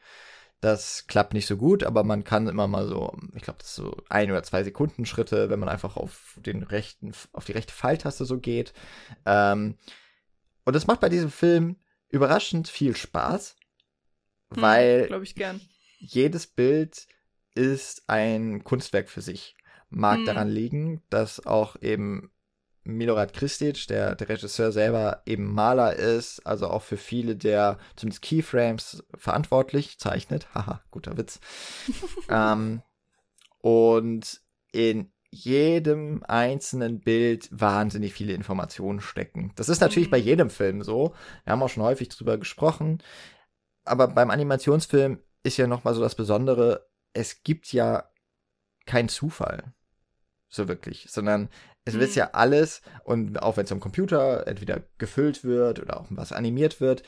[0.63, 3.75] Das klappt nicht so gut, aber man kann immer mal so, ich glaube, das ist
[3.75, 7.73] so ein oder zwei Sekunden Schritte, wenn man einfach auf den rechten, auf die rechte
[7.73, 8.71] Pfeiltaste so geht.
[9.25, 9.75] Ähm,
[10.63, 11.75] und das macht bei diesem Film
[12.07, 13.57] überraschend viel Spaß.
[14.53, 15.59] Hm, weil hm, ich gern.
[15.99, 17.07] jedes Bild
[17.55, 19.57] ist ein Kunstwerk für sich.
[19.89, 20.25] Mag hm.
[20.25, 22.31] daran liegen, dass auch eben
[22.83, 28.21] Milorad Kristic, der, der Regisseur selber, eben Maler ist, also auch für viele der zumindest
[28.21, 30.53] Keyframes verantwortlich zeichnet.
[30.53, 31.39] Haha, guter Witz.
[32.29, 32.81] ähm,
[33.59, 34.41] und
[34.71, 39.51] in jedem einzelnen Bild wahnsinnig viele Informationen stecken.
[39.55, 40.11] Das ist natürlich mhm.
[40.11, 41.15] bei jedem Film so.
[41.43, 43.01] Wir haben auch schon häufig drüber gesprochen
[43.85, 48.09] aber beim Animationsfilm ist ja noch mal so das Besondere, es gibt ja
[48.85, 49.73] keinen Zufall.
[50.53, 51.49] So wirklich, sondern
[51.83, 52.15] es wird mhm.
[52.15, 56.79] ja alles und auch wenn es am Computer entweder gefüllt wird oder auch was animiert
[56.79, 57.01] wird,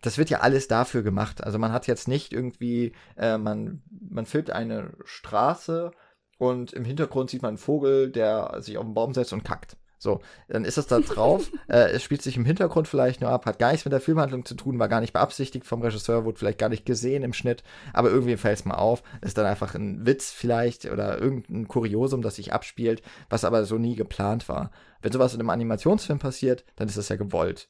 [0.00, 1.44] das wird ja alles dafür gemacht.
[1.44, 5.90] Also man hat jetzt nicht irgendwie, äh, man, man filmt eine Straße
[6.38, 9.76] und im Hintergrund sieht man einen Vogel, der sich auf den Baum setzt und kackt.
[9.98, 11.50] So, dann ist es da drauf.
[11.68, 14.44] äh, es spielt sich im Hintergrund vielleicht nur ab, hat gar nichts mit der Filmhandlung
[14.44, 17.62] zu tun, war gar nicht beabsichtigt vom Regisseur, wurde vielleicht gar nicht gesehen im Schnitt,
[17.92, 19.02] aber irgendwie fällt es mal auf.
[19.22, 23.78] Ist dann einfach ein Witz vielleicht oder irgendein Kuriosum, das sich abspielt, was aber so
[23.78, 24.70] nie geplant war.
[25.00, 27.68] Wenn sowas in einem Animationsfilm passiert, dann ist das ja gewollt.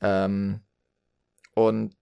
[0.00, 0.60] Ähm,
[1.54, 1.96] und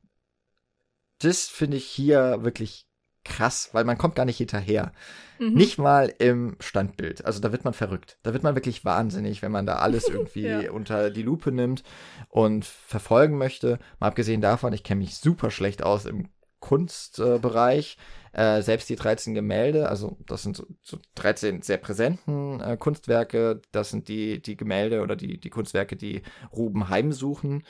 [1.18, 2.89] das finde ich hier wirklich
[3.24, 4.92] krass, weil man kommt gar nicht hinterher.
[5.38, 5.54] Mhm.
[5.54, 7.24] Nicht mal im Standbild.
[7.24, 8.18] Also da wird man verrückt.
[8.22, 10.70] Da wird man wirklich wahnsinnig, wenn man da alles irgendwie ja.
[10.70, 11.82] unter die Lupe nimmt
[12.28, 13.78] und verfolgen möchte.
[13.98, 16.28] Mal abgesehen davon, ich kenne mich super schlecht aus im
[16.60, 17.96] Kunstbereich.
[18.32, 23.60] Äh, selbst die 13 Gemälde, also das sind so, so 13 sehr präsenten äh, Kunstwerke,
[23.72, 27.64] das sind die, die Gemälde oder die, die Kunstwerke, die Ruben heimsuchen.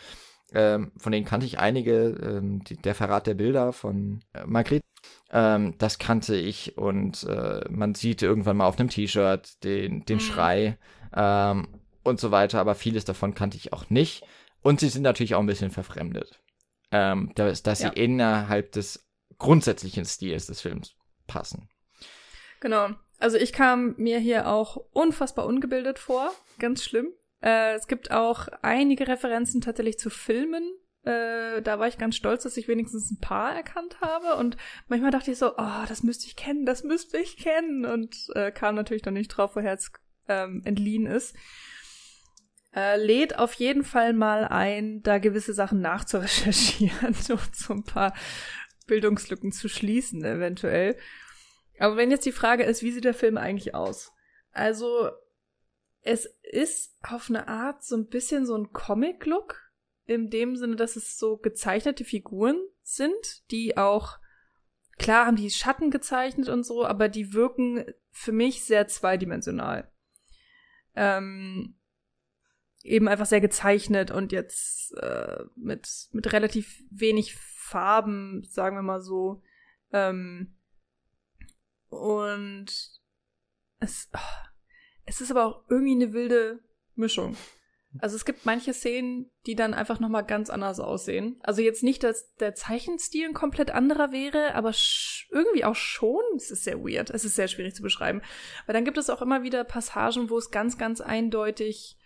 [0.52, 4.82] Ähm, von denen kannte ich einige, ähm, die, der Verrat der Bilder von äh, Margret
[5.32, 10.16] ähm, das kannte ich und äh, man sieht irgendwann mal auf einem T-Shirt den, den
[10.16, 10.20] mhm.
[10.20, 10.78] Schrei
[11.14, 11.68] ähm,
[12.02, 14.24] und so weiter, aber vieles davon kannte ich auch nicht.
[14.62, 16.40] Und sie sind natürlich auch ein bisschen verfremdet.
[16.92, 17.90] Ähm, dass, dass ja.
[17.90, 19.08] sie innerhalb des
[19.38, 20.96] grundsätzlichen Stils des Films
[21.28, 21.68] passen.
[22.58, 22.90] Genau.
[23.18, 26.32] Also ich kam mir hier auch unfassbar ungebildet vor.
[26.58, 27.12] Ganz schlimm.
[27.42, 30.62] Äh, es gibt auch einige Referenzen tatsächlich zu Filmen,
[31.04, 34.36] äh, da war ich ganz stolz, dass ich wenigstens ein paar erkannt habe.
[34.36, 34.56] Und
[34.88, 37.86] manchmal dachte ich so, oh, das müsste ich kennen, das müsste ich kennen.
[37.86, 39.90] Und äh, kam natürlich dann nicht drauf, woher es
[40.28, 41.34] ähm, entliehen ist.
[42.74, 48.14] Äh, lädt auf jeden Fall mal ein, da gewisse Sachen nachzurecherchieren und so ein paar
[48.86, 50.96] Bildungslücken zu schließen, eventuell.
[51.78, 54.12] Aber wenn jetzt die Frage ist, wie sieht der Film eigentlich aus?
[54.52, 55.10] Also,
[56.02, 59.70] es ist auf eine Art so ein bisschen so ein Comic-Look
[60.06, 64.18] in dem Sinne, dass es so gezeichnete Figuren sind, die auch,
[64.98, 69.90] klar haben die Schatten gezeichnet und so, aber die wirken für mich sehr zweidimensional.
[70.96, 71.76] Ähm,
[72.82, 79.00] eben einfach sehr gezeichnet und jetzt äh, mit, mit relativ wenig Farben, sagen wir mal
[79.00, 79.42] so.
[79.92, 80.56] Ähm,
[81.88, 82.66] und
[83.78, 84.49] es, oh,
[85.10, 86.60] es ist aber auch irgendwie eine wilde
[86.94, 87.36] Mischung.
[87.98, 91.40] Also es gibt manche Szenen, die dann einfach nochmal ganz anders aussehen.
[91.42, 94.72] Also jetzt nicht, dass der Zeichenstil ein komplett anderer wäre, aber
[95.32, 96.22] irgendwie auch schon.
[96.36, 97.10] Es ist sehr weird.
[97.10, 98.22] Es ist sehr schwierig zu beschreiben.
[98.66, 101.98] Weil dann gibt es auch immer wieder Passagen, wo es ganz, ganz eindeutig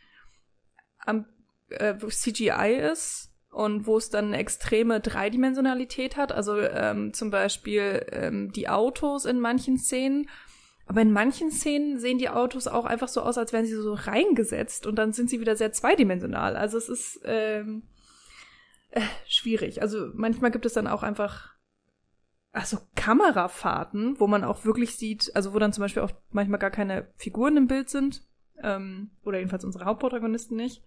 [1.00, 1.26] am
[1.68, 6.32] äh, CGI ist und wo es dann eine extreme Dreidimensionalität hat.
[6.32, 10.30] Also ähm, zum Beispiel ähm, die Autos in manchen Szenen
[10.86, 13.94] aber in manchen Szenen sehen die Autos auch einfach so aus, als wären sie so
[13.94, 16.56] reingesetzt und dann sind sie wieder sehr zweidimensional.
[16.56, 17.84] Also es ist ähm,
[18.90, 19.82] äh, schwierig.
[19.82, 21.54] Also manchmal gibt es dann auch einfach
[22.52, 26.70] also Kamerafahrten, wo man auch wirklich sieht, also wo dann zum Beispiel auch manchmal gar
[26.70, 28.22] keine Figuren im Bild sind
[28.62, 30.82] ähm, oder jedenfalls unsere Hauptprotagonisten nicht.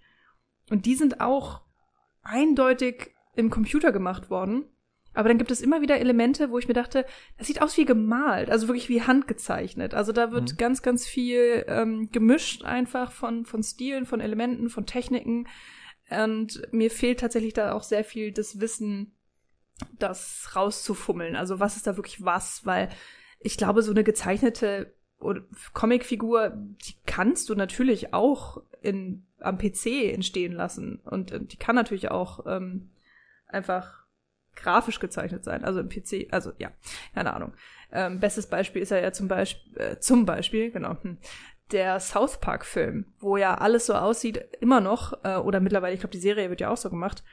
[0.69, 1.61] Und die sind auch
[2.21, 4.65] eindeutig im Computer gemacht worden.
[5.17, 7.03] Aber dann gibt es immer wieder Elemente, wo ich mir dachte,
[7.39, 9.95] das sieht aus wie gemalt, also wirklich wie handgezeichnet.
[9.95, 10.57] Also da wird mhm.
[10.57, 15.47] ganz, ganz viel ähm, gemischt einfach von, von Stilen, von Elementen, von Techniken.
[16.11, 19.15] Und mir fehlt tatsächlich da auch sehr viel das Wissen,
[19.97, 21.35] das rauszufummeln.
[21.35, 22.63] Also was ist da wirklich was?
[22.67, 22.89] Weil
[23.39, 24.93] ich glaube, so eine gezeichnete
[25.73, 26.53] Comicfigur,
[26.85, 30.99] die kannst du natürlich auch in, am PC entstehen lassen.
[31.05, 32.91] Und, und die kann natürlich auch ähm,
[33.47, 34.05] einfach
[34.57, 36.71] grafisch gezeichnet sein, also im PC, also ja,
[37.13, 37.53] keine Ahnung.
[37.91, 41.17] Ähm, bestes Beispiel ist ja, ja zum Beispiel, äh, zum Beispiel, genau, hm,
[41.71, 46.13] der South Park-Film, wo ja alles so aussieht, immer noch, äh, oder mittlerweile, ich glaube,
[46.13, 47.23] die Serie wird ja auch so gemacht,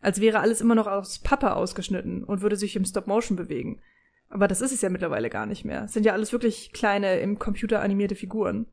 [0.00, 3.80] als wäre alles immer noch aus Pappe ausgeschnitten und würde sich im Stop-Motion bewegen.
[4.28, 5.84] Aber das ist es ja mittlerweile gar nicht mehr.
[5.84, 8.66] Es sind ja alles wirklich kleine, im Computer animierte Figuren.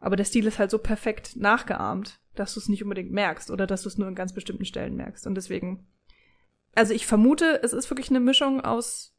[0.00, 3.66] Aber der Stil ist halt so perfekt nachgeahmt, dass du es nicht unbedingt merkst oder
[3.66, 5.26] dass du es nur in ganz bestimmten Stellen merkst.
[5.26, 5.86] Und deswegen
[6.74, 9.14] also ich vermute, es ist wirklich eine Mischung aus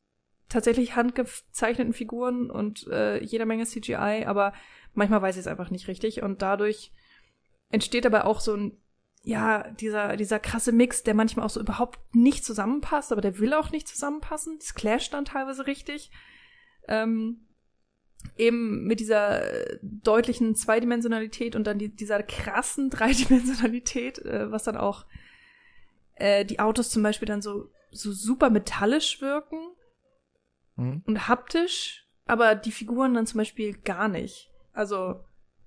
[0.49, 4.53] tatsächlich handgezeichneten Figuren und äh, jeder Menge CGI, aber
[4.93, 6.91] manchmal weiß ich es einfach nicht richtig und dadurch
[7.69, 8.77] entsteht aber auch so ein
[9.25, 13.55] ja, dieser, dieser krasse Mix, der manchmal auch so überhaupt nicht zusammenpasst, aber der will
[13.55, 14.59] auch nicht zusammenpassen.
[14.59, 16.11] Das clasht dann teilweise richtig.
[16.87, 17.47] Ähm,
[18.37, 19.41] eben mit dieser
[19.81, 25.05] deutlichen Zweidimensionalität und dann die, dieser krassen Dreidimensionalität, äh, was dann auch
[26.15, 29.60] äh, die Autos zum Beispiel dann so, so super metallisch wirken
[30.75, 31.04] mhm.
[31.06, 34.51] und haptisch, aber die Figuren dann zum Beispiel gar nicht.
[34.73, 35.23] Also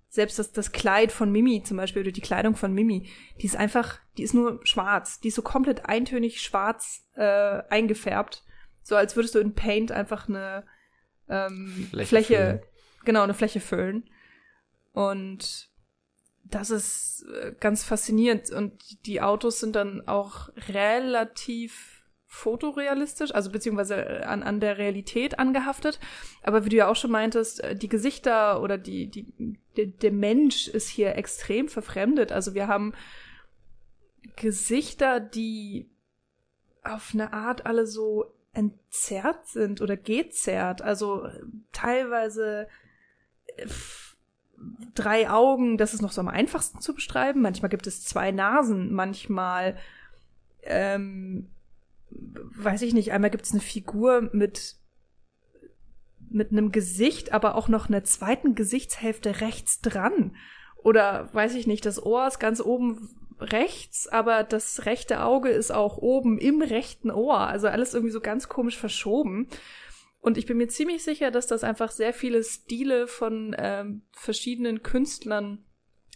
[0.09, 3.09] selbst das, das Kleid von Mimi zum Beispiel oder die Kleidung von Mimi,
[3.41, 5.21] die ist einfach, die ist nur schwarz.
[5.21, 8.43] Die ist so komplett eintönig schwarz äh, eingefärbt.
[8.83, 10.67] So als würdest du in Paint einfach eine
[11.29, 12.63] ähm, Fläche, Fläche
[13.05, 14.09] genau, eine Fläche füllen.
[14.93, 15.71] Und
[16.51, 18.51] das ist äh, ganz faszinierend.
[18.51, 25.39] Und die Autos sind dann auch relativ fotorealistisch, also beziehungsweise äh, an, an der Realität
[25.39, 25.99] angehaftet.
[26.43, 30.13] Aber wie du ja auch schon meintest, äh, die Gesichter oder die, die, der, der
[30.13, 32.31] Mensch ist hier extrem verfremdet.
[32.33, 32.95] Also wir haben
[34.37, 35.91] Gesichter, die
[36.85, 40.83] auf eine Art alle so entzerrt sind oder gezerrt.
[40.83, 41.29] Also
[41.73, 42.69] teilweise
[44.95, 47.41] drei Augen, das ist noch so am einfachsten zu beschreiben.
[47.41, 49.77] Manchmal gibt es zwei Nasen, manchmal
[50.63, 51.49] ähm,
[52.11, 54.77] weiß ich nicht, einmal gibt es eine Figur mit
[56.31, 60.37] mit einem Gesicht, aber auch noch einer zweiten Gesichtshälfte rechts dran.
[60.77, 63.09] Oder weiß ich nicht, das Ohr ist ganz oben
[63.41, 67.39] rechts, aber das rechte Auge ist auch oben im rechten Ohr.
[67.39, 69.49] Also alles irgendwie so ganz komisch verschoben.
[70.29, 74.83] Und ich bin mir ziemlich sicher, dass das einfach sehr viele Stile von ähm, verschiedenen
[74.83, 75.65] Künstlern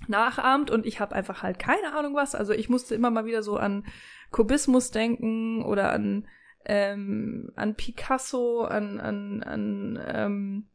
[0.06, 2.34] nachahmt und ich habe einfach halt keine Ahnung was.
[2.34, 3.86] Also ich musste immer mal wieder so an
[4.30, 6.28] Kubismus denken oder an,
[6.66, 10.68] ähm, an Picasso, an, an, an ähm,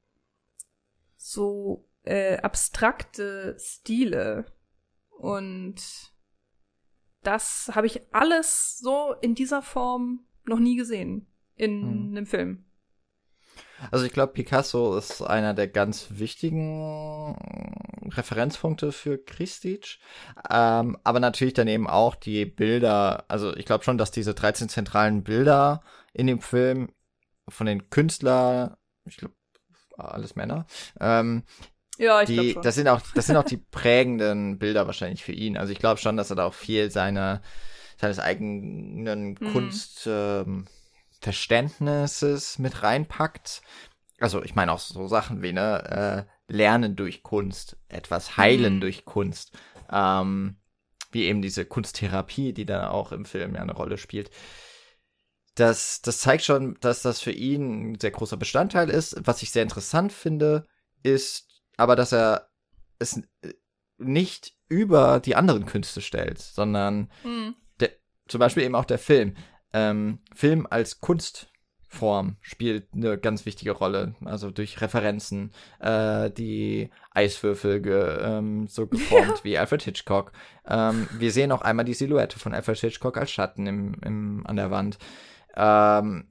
[1.15, 4.45] so äh, abstrakte Stile.
[5.11, 6.11] Und
[7.21, 12.09] das habe ich alles so in dieser Form noch nie gesehen in hm.
[12.09, 12.63] einem Film.
[13.91, 17.35] Also ich glaube, Picasso ist einer der ganz wichtigen
[18.09, 19.99] Referenzpunkte für Christic.
[20.49, 23.25] Ähm, aber natürlich dann eben auch die Bilder.
[23.27, 25.81] Also ich glaube schon, dass diese 13 zentralen Bilder
[26.13, 26.89] in dem Film
[27.47, 29.35] von den Künstlern, ich glaube,
[29.97, 30.65] alles Männer,
[30.99, 31.43] ähm,
[31.97, 32.61] ja, ich glaube schon.
[32.61, 35.57] Das sind auch, das sind auch die prägenden Bilder wahrscheinlich für ihn.
[35.57, 37.41] Also ich glaube schon, dass er da auch viel seiner,
[37.99, 39.51] seines eigenen mhm.
[39.51, 40.67] Kunst, ähm,
[41.21, 43.61] Verständnisses mit reinpackt.
[44.19, 48.81] Also ich meine auch so Sachen wie ne äh, Lernen durch Kunst, etwas heilen mhm.
[48.81, 49.57] durch Kunst,
[49.91, 50.57] ähm,
[51.11, 54.31] wie eben diese Kunsttherapie, die da auch im Film ja eine Rolle spielt.
[55.55, 59.15] Das, das zeigt schon, dass das für ihn ein sehr großer Bestandteil ist.
[59.25, 60.65] Was ich sehr interessant finde,
[61.03, 62.49] ist aber, dass er
[62.99, 63.21] es
[63.97, 67.55] nicht über die anderen Künste stellt, sondern mhm.
[67.79, 67.91] der,
[68.27, 69.35] zum Beispiel eben auch der Film
[69.73, 74.15] ähm, Film als Kunstform spielt eine ganz wichtige Rolle.
[74.25, 79.43] Also durch Referenzen, äh, die Eiswürfel ge, ähm, so geformt ja.
[79.43, 80.31] wie Alfred Hitchcock.
[80.67, 84.55] Ähm, wir sehen auch einmal die Silhouette von Alfred Hitchcock als Schatten im, im, an
[84.55, 84.97] der Wand.
[85.55, 86.27] Ähm,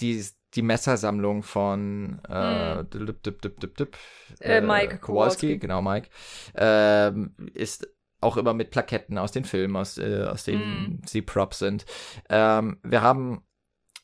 [0.00, 2.90] die, die Messersammlung von äh, hm.
[2.90, 3.96] dip, dip, dip,
[4.40, 6.08] äh, Mike Kowalski, genau Mike,
[6.54, 7.12] äh,
[7.54, 7.88] ist
[8.26, 11.00] auch immer mit Plaketten aus den Filmen, aus, äh, aus denen mm.
[11.06, 11.86] sie Props sind.
[12.28, 13.42] Ähm, wir haben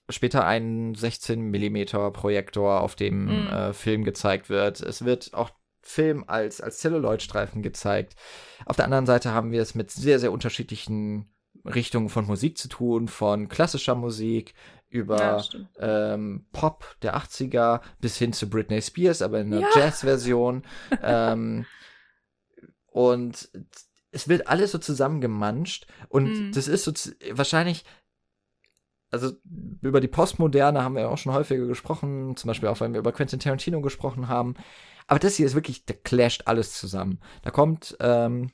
[0.09, 3.49] später einen 16 Millimeter Projektor, auf dem mm.
[3.49, 4.81] äh, Film gezeigt wird.
[4.81, 8.15] Es wird auch Film als, als Celluloid-Streifen gezeigt.
[8.65, 11.29] Auf der anderen Seite haben wir es mit sehr, sehr unterschiedlichen
[11.65, 14.55] Richtungen von Musik zu tun, von klassischer Musik
[14.89, 19.69] über ja, ähm, Pop der 80er bis hin zu Britney Spears, aber in einer ja.
[19.75, 20.63] Jazz-Version.
[21.03, 21.67] ähm,
[22.93, 23.49] und
[24.13, 26.53] es wird alles so zusammengemanscht und mhm.
[26.53, 26.93] das ist so
[27.33, 27.85] wahrscheinlich
[29.13, 29.33] also
[29.83, 33.13] über die Postmoderne haben wir auch schon häufiger gesprochen, zum Beispiel auch, wenn wir über
[33.13, 34.55] Quentin Tarantino gesprochen haben.
[35.07, 37.21] Aber das hier ist wirklich, da clasht alles zusammen.
[37.43, 38.51] Da kommt, ähm,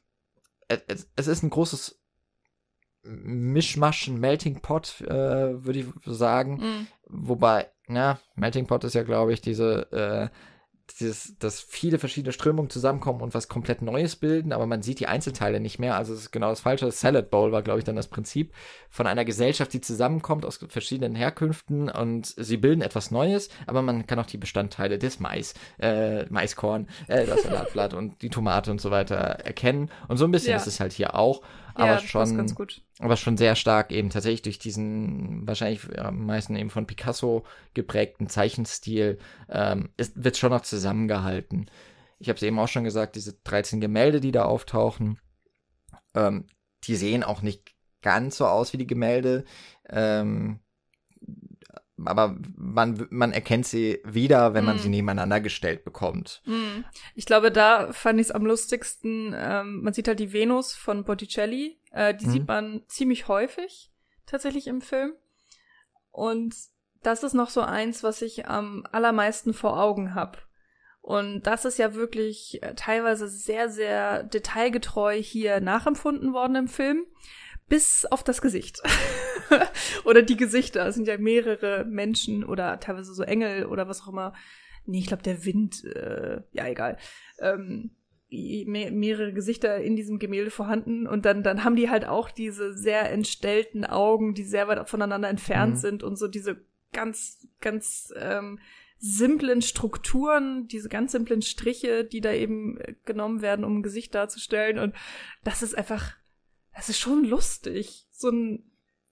[0.66, 2.00] es, es ist ein großes
[3.04, 6.56] Mischmasch, ein Melting Pot, äh, würde ich sagen.
[6.56, 6.86] Mhm.
[7.06, 10.28] Wobei, na, Melting Pot ist ja, glaube ich, diese äh,
[10.98, 15.06] dieses, dass viele verschiedene Strömungen zusammenkommen und was komplett Neues bilden, aber man sieht die
[15.06, 15.96] Einzelteile nicht mehr.
[15.96, 16.90] Also es ist genau das Falsche.
[16.90, 18.52] Salad Bowl war, glaube ich, dann das Prinzip
[18.90, 24.06] von einer Gesellschaft, die zusammenkommt aus verschiedenen Herkünften und sie bilden etwas Neues, aber man
[24.06, 28.80] kann auch die Bestandteile des Mais, äh, Maiskorn, äh, das Salatblatt und die Tomate und
[28.80, 29.90] so weiter erkennen.
[30.08, 30.56] Und so ein bisschen ja.
[30.56, 31.42] ist es halt hier auch
[31.78, 32.54] aber ja, schon,
[32.98, 38.28] aber schon sehr stark eben tatsächlich durch diesen wahrscheinlich am meisten eben von Picasso geprägten
[38.28, 41.70] Zeichenstil ähm, ist, wird schon noch zusammengehalten.
[42.18, 45.20] Ich habe es eben auch schon gesagt, diese 13 Gemälde, die da auftauchen,
[46.14, 46.46] ähm,
[46.84, 49.44] die sehen auch nicht ganz so aus wie die Gemälde.
[49.88, 50.58] Ähm,
[52.04, 54.80] aber man, man erkennt sie wieder, wenn man mm.
[54.80, 56.42] sie nebeneinander gestellt bekommt.
[56.44, 56.84] Mm.
[57.14, 59.34] Ich glaube, da fand ich es am lustigsten.
[59.36, 61.78] Ähm, man sieht halt die Venus von Botticelli.
[61.92, 62.30] Äh, die mm.
[62.30, 63.90] sieht man ziemlich häufig
[64.26, 65.12] tatsächlich im Film.
[66.10, 66.54] Und
[67.02, 70.38] das ist noch so eins, was ich am allermeisten vor Augen habe.
[71.00, 77.06] Und das ist ja wirklich äh, teilweise sehr, sehr detailgetreu hier nachempfunden worden im Film
[77.68, 78.82] bis auf das Gesicht.
[80.04, 80.86] oder die Gesichter.
[80.86, 84.34] Es sind ja mehrere Menschen oder teilweise so Engel oder was auch immer.
[84.86, 86.96] Nee, ich glaube, der Wind, äh, ja, egal.
[87.38, 87.90] Ähm,
[88.30, 92.74] mehr, mehrere Gesichter in diesem Gemälde vorhanden und dann, dann haben die halt auch diese
[92.74, 95.78] sehr entstellten Augen, die sehr weit voneinander entfernt mhm.
[95.78, 96.60] sind und so diese
[96.92, 98.58] ganz, ganz ähm,
[98.98, 104.78] simplen Strukturen, diese ganz simplen Striche, die da eben genommen werden, um ein Gesicht darzustellen.
[104.78, 104.94] Und
[105.44, 106.16] das ist einfach,
[106.78, 108.70] das ist schon lustig, so ein,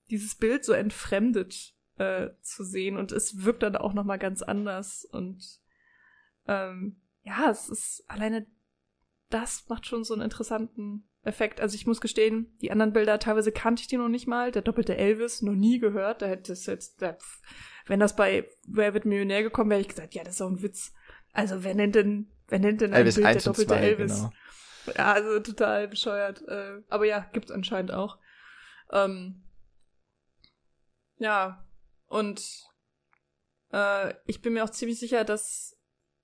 [0.09, 2.95] dieses Bild so entfremdet äh, zu sehen.
[2.95, 5.03] Und es wirkt dann auch nochmal ganz anders.
[5.03, 5.59] Und
[6.47, 8.47] ähm, ja, es ist alleine
[9.29, 11.59] das macht schon so einen interessanten Effekt.
[11.59, 14.51] Also ich muss gestehen, die anderen Bilder, teilweise kannte ich die noch nicht mal.
[14.51, 16.21] Der doppelte Elvis, noch nie gehört.
[16.21, 17.17] Da hätte es jetzt, da,
[17.85, 20.61] wenn das bei Wer wird Millionär gekommen wäre, ich gesagt, ja, das ist auch ein
[20.61, 20.93] Witz.
[21.33, 24.15] Also wer nennt denn, wer nennt denn ein Elvis Bild der doppelte zwei, Elvis?
[24.15, 24.31] Genau.
[24.95, 26.47] Ja, also total bescheuert.
[26.47, 28.17] Äh, aber ja, gibt's anscheinend auch.
[28.91, 29.43] Ähm,
[31.17, 31.65] ja,
[32.07, 32.41] und
[33.71, 35.77] äh, ich bin mir auch ziemlich sicher, dass,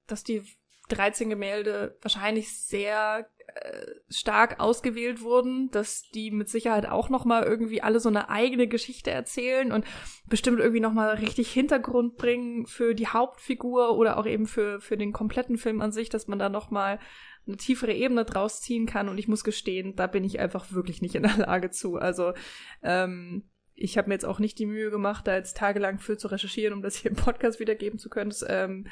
[0.07, 0.43] dass die
[0.89, 7.43] 13 Gemälde wahrscheinlich sehr äh, stark ausgewählt wurden, dass die mit Sicherheit auch noch mal
[7.43, 9.85] irgendwie alle so eine eigene Geschichte erzählen und
[10.27, 14.97] bestimmt irgendwie noch mal richtig Hintergrund bringen für die Hauptfigur oder auch eben für für
[14.97, 16.99] den kompletten Film an sich, dass man da noch mal
[17.47, 21.01] eine tiefere Ebene draus ziehen kann und ich muss gestehen, da bin ich einfach wirklich
[21.01, 21.97] nicht in der Lage zu.
[21.97, 22.33] Also
[22.81, 23.43] ähm,
[23.75, 26.73] ich habe mir jetzt auch nicht die Mühe gemacht, da jetzt tagelang für zu recherchieren,
[26.73, 28.29] um das hier im Podcast wiedergeben zu können.
[28.29, 28.87] Das, ähm,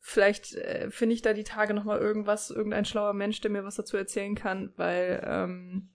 [0.00, 3.64] vielleicht äh, finde ich da die Tage noch mal irgendwas, irgendein schlauer Mensch, der mir
[3.64, 5.88] was dazu erzählen kann, weil ähm,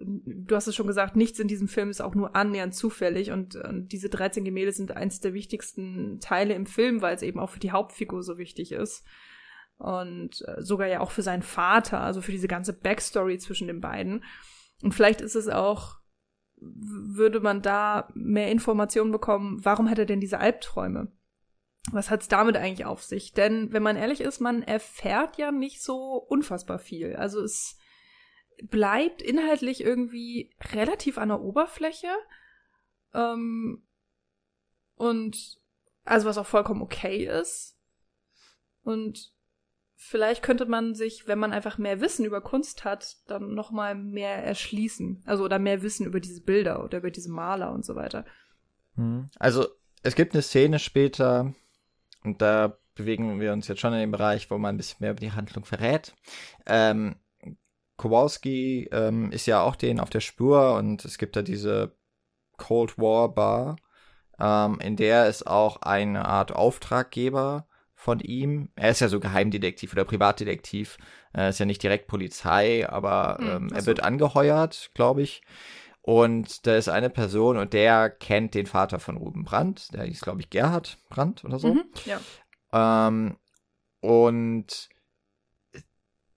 [0.00, 3.56] du hast es schon gesagt, nichts in diesem Film ist auch nur annähernd zufällig und,
[3.56, 7.50] und diese 13 Gemälde sind eins der wichtigsten Teile im Film, weil es eben auch
[7.50, 9.04] für die Hauptfigur so wichtig ist
[9.78, 13.80] und äh, sogar ja auch für seinen Vater, also für diese ganze Backstory zwischen den
[13.80, 14.24] beiden.
[14.82, 15.96] Und vielleicht ist es auch,
[16.56, 21.12] würde man da mehr Informationen bekommen, warum hat er denn diese Albträume?
[21.92, 23.32] Was hat's damit eigentlich auf sich?
[23.32, 27.16] Denn wenn man ehrlich ist, man erfährt ja nicht so unfassbar viel.
[27.16, 27.76] Also es
[28.62, 32.08] bleibt inhaltlich irgendwie relativ an der Oberfläche.
[33.12, 33.86] Ähm,
[34.94, 35.58] und
[36.04, 37.76] also was auch vollkommen okay ist.
[38.82, 39.33] Und
[40.06, 43.94] vielleicht könnte man sich, wenn man einfach mehr Wissen über Kunst hat, dann noch mal
[43.94, 45.22] mehr erschließen.
[45.24, 48.24] Also oder mehr Wissen über diese Bilder oder über diese Maler und so weiter.
[48.96, 49.30] Hm.
[49.38, 49.66] Also
[50.02, 51.54] es gibt eine Szene später,
[52.22, 55.12] und da bewegen wir uns jetzt schon in dem Bereich, wo man ein bisschen mehr
[55.12, 56.14] über die Handlung verrät.
[56.66, 57.16] Ähm,
[57.96, 61.96] Kowalski ähm, ist ja auch den auf der Spur und es gibt da diese
[62.56, 63.76] Cold War Bar,
[64.38, 67.66] ähm, in der ist auch eine Art Auftraggeber
[68.04, 68.68] von ihm.
[68.76, 70.98] Er ist ja so Geheimdetektiv oder Privatdetektiv.
[71.32, 75.40] Er ist ja nicht direkt Polizei, aber hm, ähm, er wird angeheuert, glaube ich.
[76.02, 79.94] Und da ist eine Person und der kennt den Vater von Ruben Brandt.
[79.94, 81.68] Der ist, glaube ich, Gerhard Brandt oder so.
[81.68, 83.08] Mhm, ja.
[83.08, 83.38] Ähm,
[84.00, 84.90] und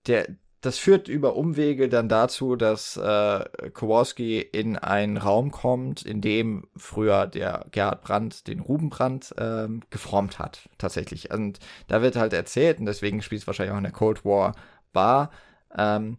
[0.07, 6.19] der, das führt über Umwege dann dazu, dass äh, Kowalski in einen Raum kommt, in
[6.19, 11.31] dem früher der Gerhard Brandt den Ruben Brandt ähm, geformt hat, tatsächlich.
[11.31, 14.55] Und da wird halt erzählt, und deswegen spielt es wahrscheinlich auch in der Cold War
[14.93, 15.31] Bar,
[15.75, 16.17] ähm,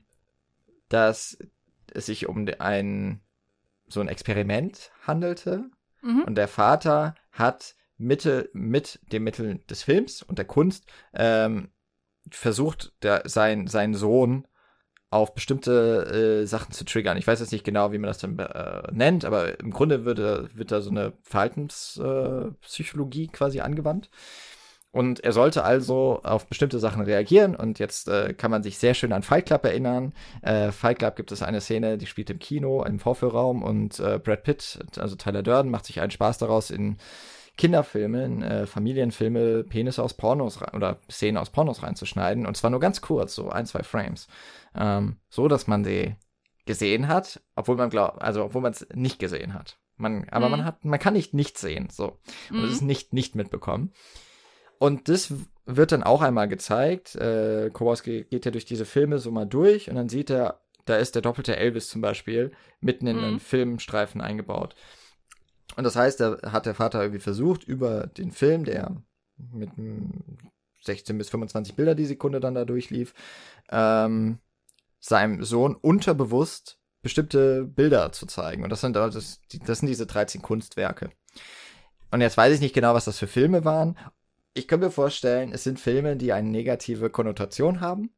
[0.89, 1.39] dass
[1.93, 3.21] es sich um einen
[3.89, 5.65] so ein Experiment handelte.
[6.03, 6.23] Mhm.
[6.23, 11.71] Und der Vater hat Mitte, mit den Mitteln des Films und der Kunst ähm,
[12.31, 14.47] versucht, der, sein, seinen Sohn
[15.11, 17.17] auf bestimmte äh, Sachen zu triggern.
[17.17, 20.19] Ich weiß jetzt nicht genau, wie man das dann äh, nennt, aber im Grunde wird,
[20.19, 24.11] wird da so eine Verhaltenspsychologie äh, quasi angewandt.
[24.91, 27.55] Und er sollte also auf bestimmte Sachen reagieren.
[27.55, 30.15] Und jetzt äh, kann man sich sehr schön an Fight Club erinnern.
[30.43, 33.63] Äh, Fight Club gibt es eine Szene, die spielt im Kino, im Vorführraum.
[33.63, 36.97] Und äh, Brad Pitt, also Tyler Durden, macht sich einen Spaß daraus, in
[37.59, 42.47] Kinderfilme, in äh, Familienfilme Penis aus Pornos oder Szenen aus Pornos reinzuschneiden.
[42.47, 44.29] Und zwar nur ganz kurz, so ein, zwei Frames.
[44.75, 46.15] Ähm, so, dass man sie
[46.65, 49.79] gesehen hat, obwohl man glaubt, also obwohl man es nicht gesehen hat.
[49.97, 50.53] Man, aber mhm.
[50.53, 52.21] man hat, man kann nicht nicht sehen, so.
[52.51, 52.73] Und es mhm.
[52.73, 53.93] ist nicht, nicht mitbekommen.
[54.79, 55.35] Und das
[55.67, 57.17] wird dann auch einmal gezeigt.
[57.17, 60.97] Äh, Kowalski geht ja durch diese Filme so mal durch und dann sieht er, da
[60.97, 63.25] ist der doppelte Elvis zum Beispiel mitten in mhm.
[63.25, 64.77] einen Filmstreifen eingebaut.
[65.77, 68.97] Und das heißt, da hat der Vater irgendwie versucht, über den Film, der
[69.37, 69.71] mit
[70.83, 73.15] 16 bis 25 Bilder die Sekunde dann da durchlief,
[73.71, 74.39] ähm,
[75.01, 78.65] seinem Sohn unterbewusst bestimmte Bilder zu zeigen.
[78.65, 81.11] Und das sind, das, das sind diese 13 Kunstwerke.
[82.11, 83.97] Und jetzt weiß ich nicht genau, was das für Filme waren
[84.59, 88.11] ich könnte mir vorstellen, es sind Filme, die eine negative Konnotation haben.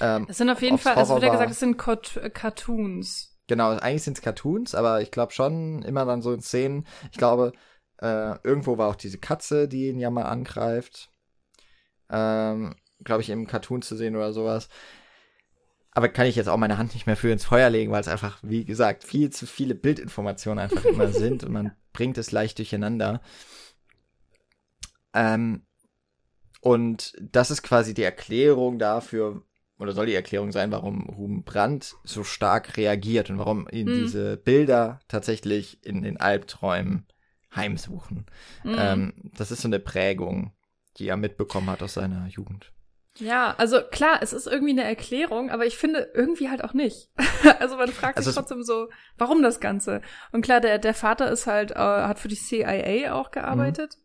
[0.00, 3.33] Ähm, das sind auf jeden Fall, also wird ja gesagt, es sind Cart Cartoons.
[3.46, 6.86] Genau, eigentlich sind es Cartoons, aber ich glaube schon immer dann so in Szenen.
[7.12, 7.52] Ich glaube,
[8.00, 11.10] äh, irgendwo war auch diese Katze, die ihn ja mal angreift.
[12.10, 14.68] Ähm, glaube ich, im Cartoon zu sehen oder sowas.
[15.92, 18.08] Aber kann ich jetzt auch meine Hand nicht mehr für ins Feuer legen, weil es
[18.08, 22.58] einfach, wie gesagt, viel zu viele Bildinformationen einfach immer sind und man bringt es leicht
[22.58, 23.20] durcheinander.
[25.12, 25.66] Ähm,
[26.60, 29.42] und das ist quasi die Erklärung dafür,
[29.84, 34.02] oder soll die Erklärung sein, warum Ruben Brandt so stark reagiert und warum ihn mhm.
[34.02, 37.06] diese Bilder tatsächlich in den Albträumen
[37.54, 38.26] heimsuchen.
[38.64, 38.76] Mhm.
[38.78, 40.52] Ähm, das ist so eine Prägung,
[40.98, 42.72] die er mitbekommen hat aus seiner Jugend.
[43.18, 47.10] Ja, also klar, es ist irgendwie eine Erklärung, aber ich finde irgendwie halt auch nicht.
[47.60, 50.02] also man fragt also sich trotzdem so, warum das Ganze?
[50.32, 53.96] Und klar, der, der Vater ist halt, äh, hat für die CIA auch gearbeitet.
[53.96, 54.03] Mhm.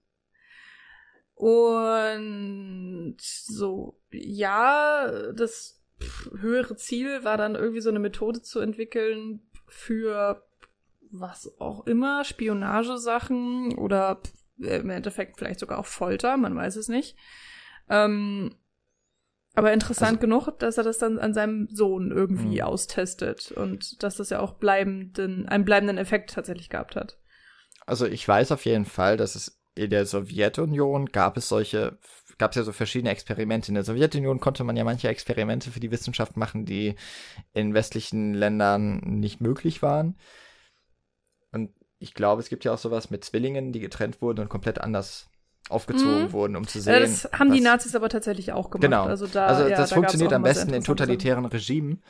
[1.39, 5.81] Und so, ja, das
[6.37, 10.45] höhere Ziel war dann irgendwie so eine Methode zu entwickeln für
[11.11, 14.19] was auch immer, Spionagesachen oder
[14.57, 17.15] im Endeffekt vielleicht sogar auch Folter, man weiß es nicht.
[17.87, 18.57] Ähm,
[19.55, 22.65] aber interessant also, genug, dass er das dann an seinem Sohn irgendwie mh.
[22.65, 27.17] austestet und dass das ja auch bleibenden, einen bleibenden Effekt tatsächlich gehabt hat.
[27.85, 31.97] Also ich weiß auf jeden Fall, dass es in der Sowjetunion gab es solche,
[32.37, 33.69] gab es ja so verschiedene Experimente.
[33.69, 36.95] In der Sowjetunion konnte man ja manche Experimente für die Wissenschaft machen, die
[37.53, 40.17] in westlichen Ländern nicht möglich waren.
[41.53, 44.81] Und ich glaube, es gibt ja auch sowas mit Zwillingen, die getrennt wurden und komplett
[44.81, 45.29] anders
[45.69, 46.33] aufgezogen mhm.
[46.33, 46.93] wurden, um zu sehen.
[46.93, 48.81] Ja, das haben die Nazis aber tatsächlich auch gemacht.
[48.81, 49.05] Genau.
[49.05, 52.01] Also, da, also das da funktioniert am besten in totalitären Regimen,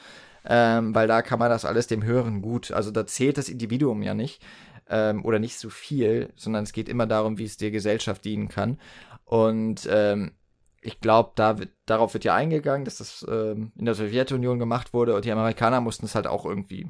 [0.46, 2.72] ähm, weil da kann man das alles dem Höheren gut.
[2.72, 4.42] Also da zählt das Individuum ja nicht
[4.90, 8.50] ähm, oder nicht so viel, sondern es geht immer darum, wie es der Gesellschaft dienen
[8.50, 8.80] kann.
[9.26, 10.32] Und ähm,
[10.82, 15.16] ich glaube, da darauf wird ja eingegangen, dass das ähm, in der Sowjetunion gemacht wurde
[15.16, 16.90] und die Amerikaner mussten es halt auch irgendwie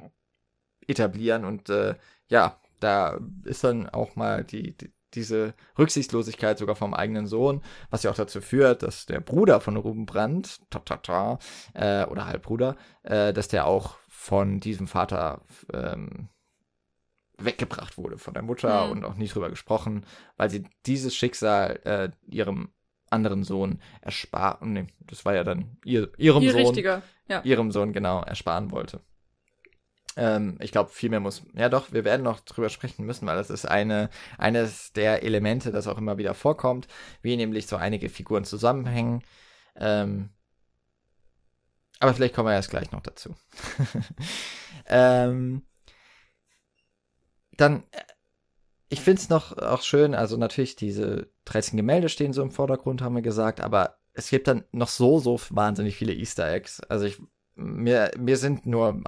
[0.87, 1.95] etablieren und äh,
[2.27, 8.03] ja, da ist dann auch mal die, die diese Rücksichtslosigkeit sogar vom eigenen Sohn, was
[8.03, 11.39] ja auch dazu führt, dass der Bruder von Ruben Brandt, ta, ta, ta,
[11.73, 15.41] äh, oder Halbbruder, äh, dass der auch von diesem Vater
[15.73, 16.29] ähm,
[17.43, 18.91] weggebracht wurde von der Mutter mhm.
[18.91, 20.05] und auch nie drüber gesprochen,
[20.37, 22.69] weil sie dieses Schicksal äh, ihrem
[23.09, 27.41] anderen Sohn ersparen, nee, das war ja dann ihr, ihrem ihr Sohn, richtiger, ja.
[27.43, 29.01] ihrem Sohn genau ersparen wollte.
[30.15, 31.43] Ähm, ich glaube, viel mehr muss.
[31.53, 35.71] Ja, doch, wir werden noch drüber sprechen müssen, weil das ist eine, eines der Elemente,
[35.71, 36.87] das auch immer wieder vorkommt,
[37.21, 39.23] wie nämlich so einige Figuren zusammenhängen.
[39.75, 40.29] Ähm,
[41.99, 43.35] aber vielleicht kommen wir erst gleich noch dazu.
[44.87, 45.63] ähm,
[47.59, 48.01] dann, äh,
[48.89, 53.01] ich finde es noch auch schön, also natürlich diese 13 Gemälde stehen so im Vordergrund,
[53.01, 56.81] haben wir gesagt, aber es gibt dann noch so, so wahnsinnig viele Easter Eggs.
[56.81, 57.21] Also ich,
[57.55, 59.01] mir, mir sind nur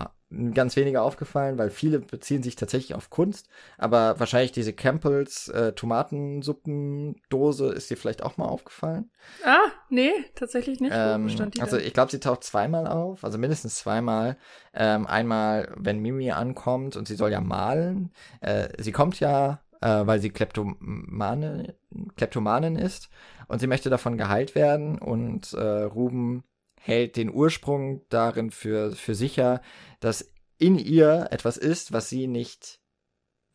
[0.53, 5.73] ganz wenige aufgefallen, weil viele beziehen sich tatsächlich auf Kunst, aber wahrscheinlich diese Campbells äh,
[5.73, 9.11] Tomatensuppendose ist dir vielleicht auch mal aufgefallen?
[9.43, 10.93] Ah, nee, tatsächlich nicht.
[10.95, 11.29] Ähm,
[11.59, 14.37] also ich glaube, sie taucht zweimal auf, also mindestens zweimal.
[14.73, 18.11] Ähm, einmal, wenn Mimi ankommt und sie soll ja malen.
[18.39, 21.75] Äh, sie kommt ja, äh, weil sie Kleptomane,
[22.15, 23.09] Kleptomanin ist
[23.47, 26.45] und sie möchte davon geheilt werden und äh, Ruben
[26.81, 29.61] hält den Ursprung darin für, für sicher,
[29.99, 32.79] dass in ihr etwas ist, was sie nicht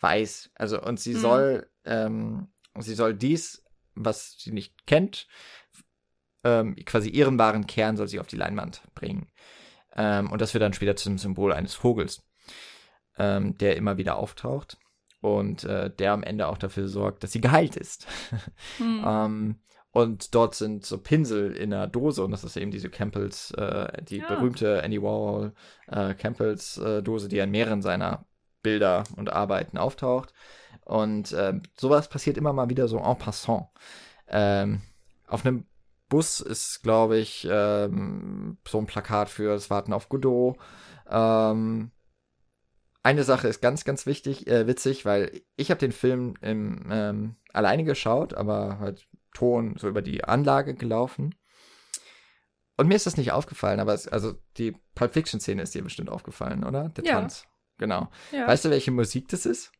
[0.00, 0.50] weiß.
[0.54, 1.18] Also, und sie mhm.
[1.18, 2.48] soll, ähm,
[2.78, 3.64] sie soll dies,
[3.94, 5.26] was sie nicht kennt,
[6.44, 9.28] ähm, quasi ihren wahren Kern soll sie auf die Leinwand bringen.
[9.96, 12.22] Ähm, und das wird dann später zum Symbol eines Vogels,
[13.18, 14.78] ähm, der immer wieder auftaucht
[15.20, 18.06] und äh, der am Ende auch dafür sorgt, dass sie geheilt ist.
[18.78, 19.04] Mhm.
[19.06, 19.60] ähm,
[19.96, 24.02] und dort sind so Pinsel in einer Dose und das ist eben diese Campbells, äh,
[24.02, 24.28] die ja.
[24.28, 25.54] berühmte Andy Warhol
[25.86, 28.26] äh, Campbells äh, Dose, die in mehreren seiner
[28.62, 30.34] Bilder und Arbeiten auftaucht.
[30.84, 33.68] Und äh, sowas passiert immer mal wieder so en passant.
[34.28, 34.82] Ähm,
[35.28, 35.64] auf einem
[36.10, 40.58] Bus ist, glaube ich, ähm, so ein Plakat für das Warten auf Godot.
[41.08, 41.90] Ähm,
[43.02, 47.36] eine Sache ist ganz, ganz wichtig, äh, witzig, weil ich habe den Film im, ähm,
[47.54, 51.34] alleine geschaut, aber halt Ton so über die Anlage gelaufen.
[52.78, 55.82] Und mir ist das nicht aufgefallen, aber es, also die Pulp Fiction Szene ist dir
[55.82, 56.88] bestimmt aufgefallen, oder?
[56.90, 57.20] Der ja.
[57.20, 57.44] Tanz.
[57.78, 58.10] Genau.
[58.32, 58.46] Ja.
[58.46, 59.72] Weißt du, welche Musik das ist,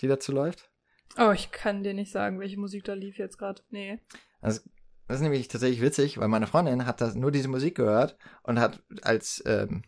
[0.00, 0.70] die dazu läuft?
[1.18, 3.62] Oh, ich kann dir nicht sagen, welche Musik da lief jetzt gerade.
[3.70, 4.00] Nee.
[4.40, 4.60] Also,
[5.06, 8.58] das ist nämlich tatsächlich witzig, weil meine Freundin hat das, nur diese Musik gehört und
[8.58, 9.82] hat, als ähm,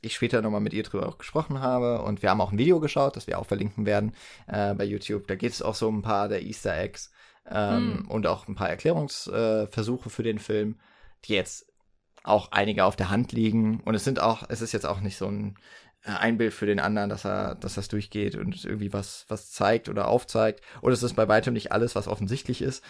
[0.00, 2.80] ich später nochmal mit ihr drüber auch gesprochen habe und wir haben auch ein Video
[2.80, 4.14] geschaut, das wir auch verlinken werden
[4.46, 5.26] äh, bei YouTube.
[5.26, 7.10] Da geht es auch so ein paar der Easter Eggs
[7.48, 8.08] ähm, mhm.
[8.08, 10.78] und auch ein paar Erklärungsversuche äh, für den Film,
[11.24, 11.66] die jetzt
[12.22, 13.80] auch einige auf der Hand liegen.
[13.80, 15.56] Und es sind auch, es ist jetzt auch nicht so ein
[16.04, 19.50] äh, ein Bild für den anderen, dass er, dass das durchgeht und irgendwie was, was
[19.50, 20.62] zeigt oder aufzeigt.
[20.80, 22.82] Und es ist bei weitem nicht alles, was offensichtlich ist.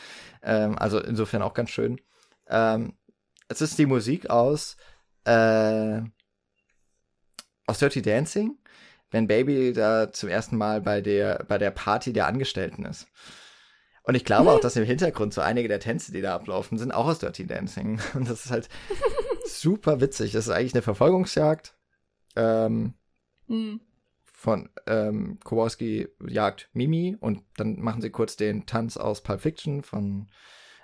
[0.42, 2.00] Ähm, also insofern auch ganz schön.
[2.48, 2.94] Ähm,
[3.48, 4.76] es ist die Musik aus,
[5.24, 6.02] äh,
[7.66, 8.58] aus Dirty Dancing,
[9.10, 13.08] wenn Baby da zum ersten Mal bei der, bei der Party der Angestellten ist.
[14.02, 16.92] Und ich glaube auch, dass im Hintergrund so einige der Tänze, die da ablaufen, sind
[16.92, 18.00] auch aus Dirty Dancing.
[18.14, 18.68] Und das ist halt
[19.46, 20.32] super witzig.
[20.32, 21.76] Das ist eigentlich eine Verfolgungsjagd.
[22.36, 22.94] Ähm,
[23.46, 23.80] mhm.
[24.32, 29.82] Von ähm, Kowalski jagt Mimi und dann machen sie kurz den Tanz aus Pulp Fiction
[29.82, 30.30] von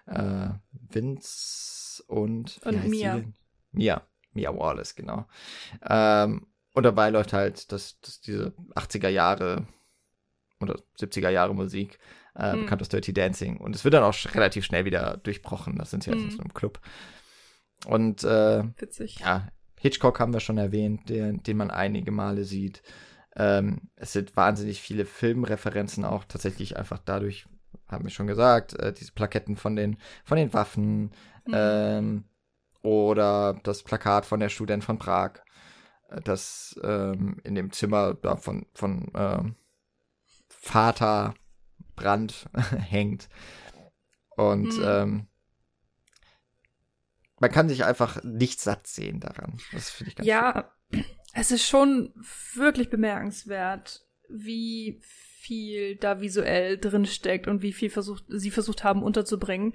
[0.05, 3.23] äh, Vince und, und Mia.
[3.73, 4.07] Mia.
[4.33, 5.27] Mia Wallace, genau.
[5.89, 9.67] Ähm, und dabei läuft halt das, das diese 80er Jahre
[10.61, 11.98] oder 70er Jahre Musik,
[12.34, 12.62] äh, hm.
[12.62, 13.59] bekannt aus Dirty Dancing.
[13.59, 15.76] Und es wird dann auch relativ schnell wieder durchbrochen.
[15.78, 16.18] Das sind sie hm.
[16.18, 16.80] also in so einem Club.
[17.86, 19.20] Und äh, Witzig.
[19.20, 19.48] ja,
[19.78, 22.82] Hitchcock haben wir schon erwähnt, den, den man einige Male sieht.
[23.36, 27.46] Ähm, es sind wahnsinnig viele Filmreferenzen auch tatsächlich einfach dadurch,
[27.86, 31.12] haben wir schon gesagt, äh, diese Plaketten von den, von den Waffen
[31.46, 31.52] mhm.
[31.52, 32.24] ähm,
[32.82, 35.40] oder das Plakat von der Student von Prag,
[36.09, 39.42] äh, das ähm, in dem Zimmer da von, von äh,
[40.67, 41.35] Vater
[41.95, 42.47] Brand
[42.79, 43.29] hängt.
[44.37, 44.85] Und mhm.
[44.85, 45.27] ähm,
[47.39, 49.59] man kann sich einfach nicht satt sehen daran.
[49.73, 51.05] Das finde ich ganz Ja, schön.
[51.35, 52.12] es ist schon
[52.55, 59.03] wirklich bemerkenswert, wie viel da visuell drin steckt und wie viel versucht, sie versucht haben
[59.03, 59.75] unterzubringen.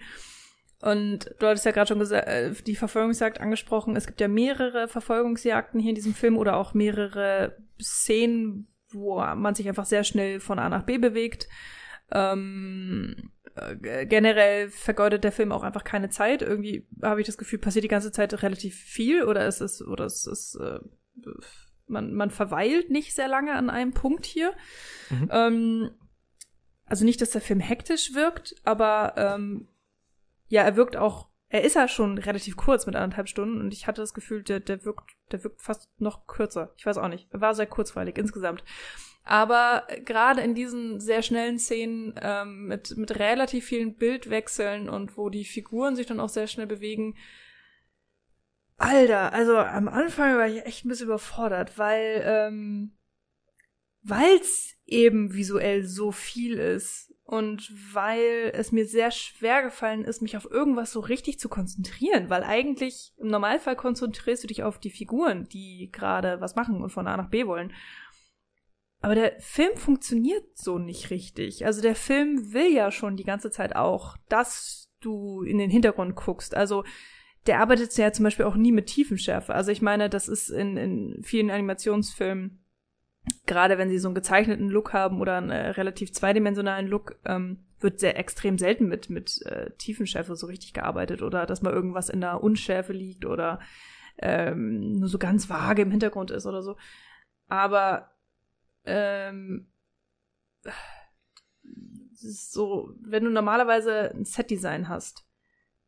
[0.82, 3.96] Und du hattest ja gerade schon gesagt, äh, die Verfolgungsjagd angesprochen.
[3.96, 9.56] Es gibt ja mehrere Verfolgungsjagden hier in diesem Film oder auch mehrere Szenen, wo man
[9.56, 11.48] sich einfach sehr schnell von A nach B bewegt.
[12.12, 16.42] Ähm, äh, generell vergeudet der Film auch einfach keine Zeit.
[16.42, 20.06] Irgendwie habe ich das Gefühl, passiert die ganze Zeit relativ viel oder es ist, oder
[20.06, 20.80] es ist, äh,
[21.88, 24.54] man, man verweilt nicht sehr lange an einem Punkt hier.
[25.10, 25.30] Mhm.
[25.32, 25.92] Ähm,
[26.86, 29.70] also nicht, dass der Film hektisch wirkt, aber ähm,
[30.48, 33.86] ja, er wirkt auch, er ist ja schon relativ kurz mit anderthalb Stunden und ich
[33.86, 36.74] hatte das Gefühl, der, der wirkt, der wirkt fast noch kürzer.
[36.78, 37.28] Ich weiß auch nicht.
[37.32, 38.64] Er war sehr kurzweilig insgesamt.
[39.26, 45.30] Aber gerade in diesen sehr schnellen Szenen ähm, mit, mit relativ vielen Bildwechseln und wo
[45.30, 47.18] die Figuren sich dann auch sehr schnell bewegen,
[48.78, 52.98] Alter, also am Anfang war ich echt ein bisschen überfordert, weil ähm,
[54.02, 60.36] weil's eben visuell so viel ist und weil es mir sehr schwer gefallen ist, mich
[60.36, 64.90] auf irgendwas so richtig zu konzentrieren, weil eigentlich im Normalfall konzentrierst du dich auf die
[64.90, 67.72] Figuren, die gerade was machen und von A nach B wollen.
[69.00, 71.66] Aber der Film funktioniert so nicht richtig.
[71.66, 76.18] Also der Film will ja schon die ganze Zeit auch, dass du in den Hintergrund
[76.18, 76.54] guckst.
[76.54, 76.84] Also
[77.48, 79.56] der arbeitet ja zum Beispiel auch nie mit Tiefenschärfe.
[79.56, 82.61] Also ich meine, das ist in, in vielen Animationsfilmen,
[83.46, 87.66] gerade wenn sie so einen gezeichneten Look haben oder einen äh, relativ zweidimensionalen Look, ähm,
[87.80, 92.10] wird sehr extrem selten mit, mit äh, Tiefenschärfe so richtig gearbeitet oder dass mal irgendwas
[92.10, 93.60] in der Unschärfe liegt oder
[94.18, 96.78] ähm, nur so ganz vage im Hintergrund ist oder so.
[97.48, 98.12] Aber
[98.86, 99.68] ähm,
[102.14, 105.26] so, wenn du normalerweise ein Set-Design hast,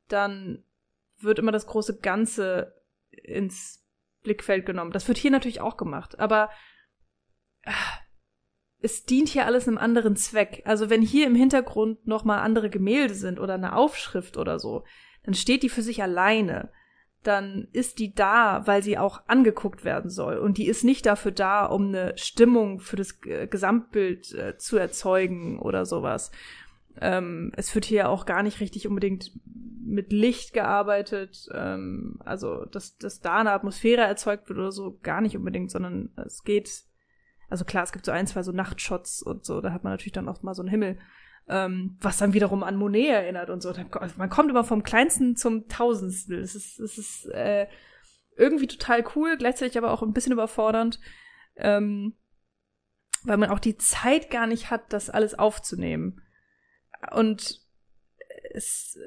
[0.07, 0.63] dann
[1.19, 2.75] wird immer das große Ganze
[3.11, 3.85] ins
[4.23, 4.91] Blickfeld genommen.
[4.91, 6.49] Das wird hier natürlich auch gemacht, aber
[8.79, 10.61] es dient hier alles einem anderen Zweck.
[10.65, 14.83] Also wenn hier im Hintergrund nochmal andere Gemälde sind oder eine Aufschrift oder so,
[15.23, 16.71] dann steht die für sich alleine
[17.23, 20.37] dann ist die da, weil sie auch angeguckt werden soll.
[20.37, 25.59] Und die ist nicht dafür da, um eine Stimmung für das Gesamtbild äh, zu erzeugen
[25.59, 26.31] oder sowas.
[26.99, 29.31] Ähm, es wird hier auch gar nicht richtig unbedingt
[29.85, 35.21] mit Licht gearbeitet, ähm, also dass, dass da eine Atmosphäre erzeugt wird oder so, gar
[35.21, 36.83] nicht unbedingt, sondern es geht,
[37.49, 40.13] also klar, es gibt so ein, zwei so Nachtshots und so, da hat man natürlich
[40.13, 40.97] dann auch mal so einen Himmel
[41.47, 43.73] ähm, was dann wiederum an Monet erinnert und so.
[44.17, 46.39] Man kommt immer vom Kleinsten zum Tausendstel.
[46.39, 47.67] Es ist, es ist äh,
[48.37, 50.99] irgendwie total cool, gleichzeitig aber auch ein bisschen überfordernd,
[51.57, 52.17] ähm,
[53.23, 56.21] weil man auch die Zeit gar nicht hat, das alles aufzunehmen.
[57.11, 57.61] Und
[58.51, 58.97] es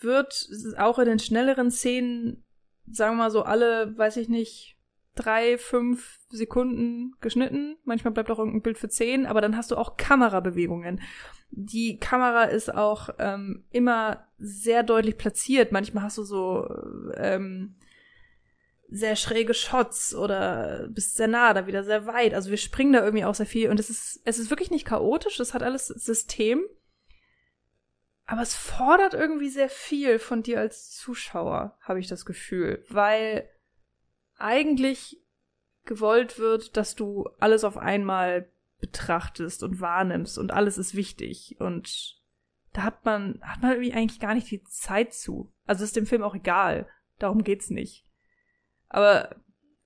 [0.00, 2.44] wird auch in den schnelleren Szenen,
[2.90, 4.73] sagen wir mal so, alle, weiß ich nicht,
[5.14, 7.76] drei, fünf Sekunden geschnitten.
[7.84, 11.00] Manchmal bleibt auch irgendein Bild für zehn, aber dann hast du auch Kamerabewegungen.
[11.50, 15.72] Die Kamera ist auch ähm, immer sehr deutlich platziert.
[15.72, 16.68] Manchmal hast du so
[17.16, 17.76] ähm,
[18.88, 22.34] sehr schräge Shots oder bist sehr nah, da wieder sehr weit.
[22.34, 24.86] Also wir springen da irgendwie auch sehr viel und es ist, es ist wirklich nicht
[24.86, 26.62] chaotisch, es hat alles System.
[28.26, 33.50] Aber es fordert irgendwie sehr viel von dir als Zuschauer, habe ich das Gefühl, weil
[34.36, 35.20] eigentlich
[35.84, 38.48] gewollt wird, dass du alles auf einmal
[38.80, 42.20] betrachtest und wahrnimmst und alles ist wichtig und
[42.72, 45.52] da hat man, hat man irgendwie eigentlich gar nicht die Zeit zu.
[45.64, 46.88] Also ist dem Film auch egal.
[47.18, 48.04] Darum geht's nicht.
[48.88, 49.36] Aber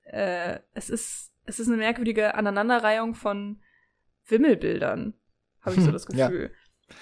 [0.05, 3.61] äh, es ist es ist eine merkwürdige Aneinanderreihung von
[4.27, 5.15] Wimmelbildern,
[5.63, 6.51] habe ich so das Gefühl.
[6.53, 6.58] Ja.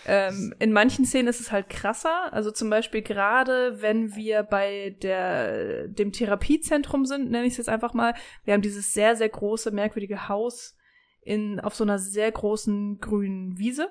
[0.07, 2.33] Ähm, in manchen Szenen ist es halt krasser.
[2.33, 7.69] Also zum Beispiel gerade, wenn wir bei der, dem Therapiezentrum sind, nenne ich es jetzt
[7.69, 8.15] einfach mal.
[8.45, 10.77] Wir haben dieses sehr, sehr große, merkwürdige Haus
[11.23, 13.91] in, auf so einer sehr großen grünen Wiese.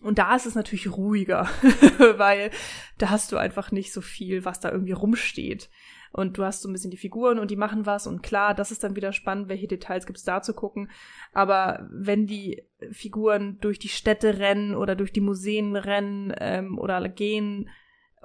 [0.00, 1.48] Und da ist es natürlich ruhiger,
[2.16, 2.50] weil
[2.98, 5.70] da hast du einfach nicht so viel, was da irgendwie rumsteht.
[6.14, 8.70] Und du hast so ein bisschen die Figuren und die machen was und klar, das
[8.70, 10.88] ist dann wieder spannend, welche Details gibt's da zu gucken.
[11.32, 12.62] Aber wenn die
[12.92, 17.68] Figuren durch die Städte rennen oder durch die Museen rennen ähm, oder gehen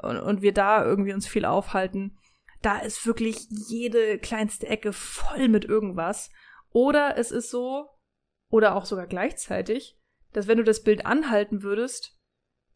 [0.04, 2.16] und, und wir da irgendwie uns viel aufhalten,
[2.62, 6.30] da ist wirklich jede kleinste Ecke voll mit irgendwas.
[6.70, 7.90] Oder es ist so,
[8.52, 10.00] oder auch sogar gleichzeitig,
[10.32, 12.20] dass wenn du das Bild anhalten würdest,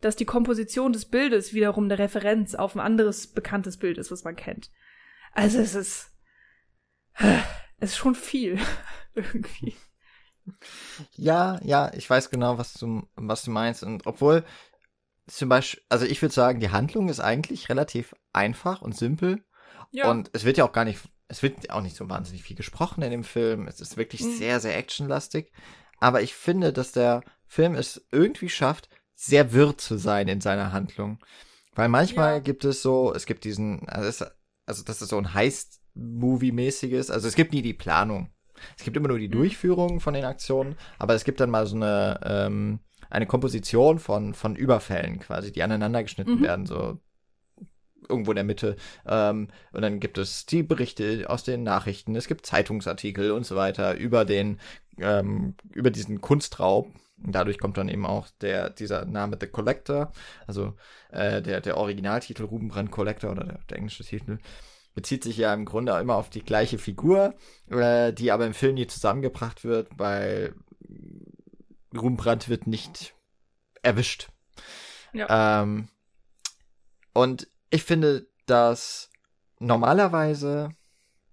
[0.02, 4.24] dass die Komposition des Bildes wiederum eine Referenz auf ein anderes bekanntes Bild ist, was
[4.24, 4.72] man kennt.
[5.34, 6.12] Also es ist,
[7.16, 8.60] es ist schon viel
[9.14, 9.76] irgendwie.
[11.16, 13.84] Ja, ja, ich weiß genau, was du, was du meinst.
[13.84, 14.44] Und obwohl
[15.28, 19.44] zum Beispiel, also ich würde sagen, die Handlung ist eigentlich relativ einfach und simpel.
[19.92, 20.10] Ja.
[20.10, 23.04] Und es wird ja auch gar nicht, es wird auch nicht so wahnsinnig viel gesprochen
[23.04, 23.68] in dem Film.
[23.68, 24.36] Es ist wirklich mhm.
[24.36, 25.52] sehr, sehr actionlastig.
[26.00, 30.74] Aber ich finde, dass der Film es irgendwie schafft, sehr wirr zu sein in seiner
[30.74, 31.20] Handlung.
[31.76, 32.40] Weil manchmal ja.
[32.40, 34.32] gibt es so, es gibt diesen, also, es,
[34.66, 38.30] also das ist so ein Heist-Movie-mäßiges, also es gibt nie die Planung.
[38.78, 39.34] Es gibt immer nur die mhm.
[39.34, 44.34] Durchführung von den Aktionen, aber es gibt dann mal so eine, ähm, eine Komposition von,
[44.34, 46.44] von Überfällen quasi, die aneinander geschnitten mhm.
[46.44, 47.00] werden, so
[48.10, 48.76] irgendwo in der Mitte.
[49.06, 53.56] Ähm, und dann gibt es die Berichte aus den Nachrichten, es gibt Zeitungsartikel und so
[53.56, 54.60] weiter über den,
[54.98, 56.92] ähm, über diesen Kunstraub.
[57.24, 60.12] Und dadurch kommt dann eben auch der, dieser Name The Collector,
[60.46, 60.74] also
[61.12, 64.40] äh, der, der Originaltitel Rubenbrand Collector oder der, der englische Titel
[64.94, 67.34] bezieht sich ja im Grunde immer auf die gleiche Figur,
[67.70, 70.54] äh, die aber im Film nie zusammengebracht wird, weil
[71.96, 73.16] Rubenbrand wird nicht
[73.82, 74.30] erwischt.
[75.14, 75.62] Ja.
[75.62, 75.88] Ähm,
[77.14, 79.10] und ich finde, dass
[79.60, 80.70] normalerweise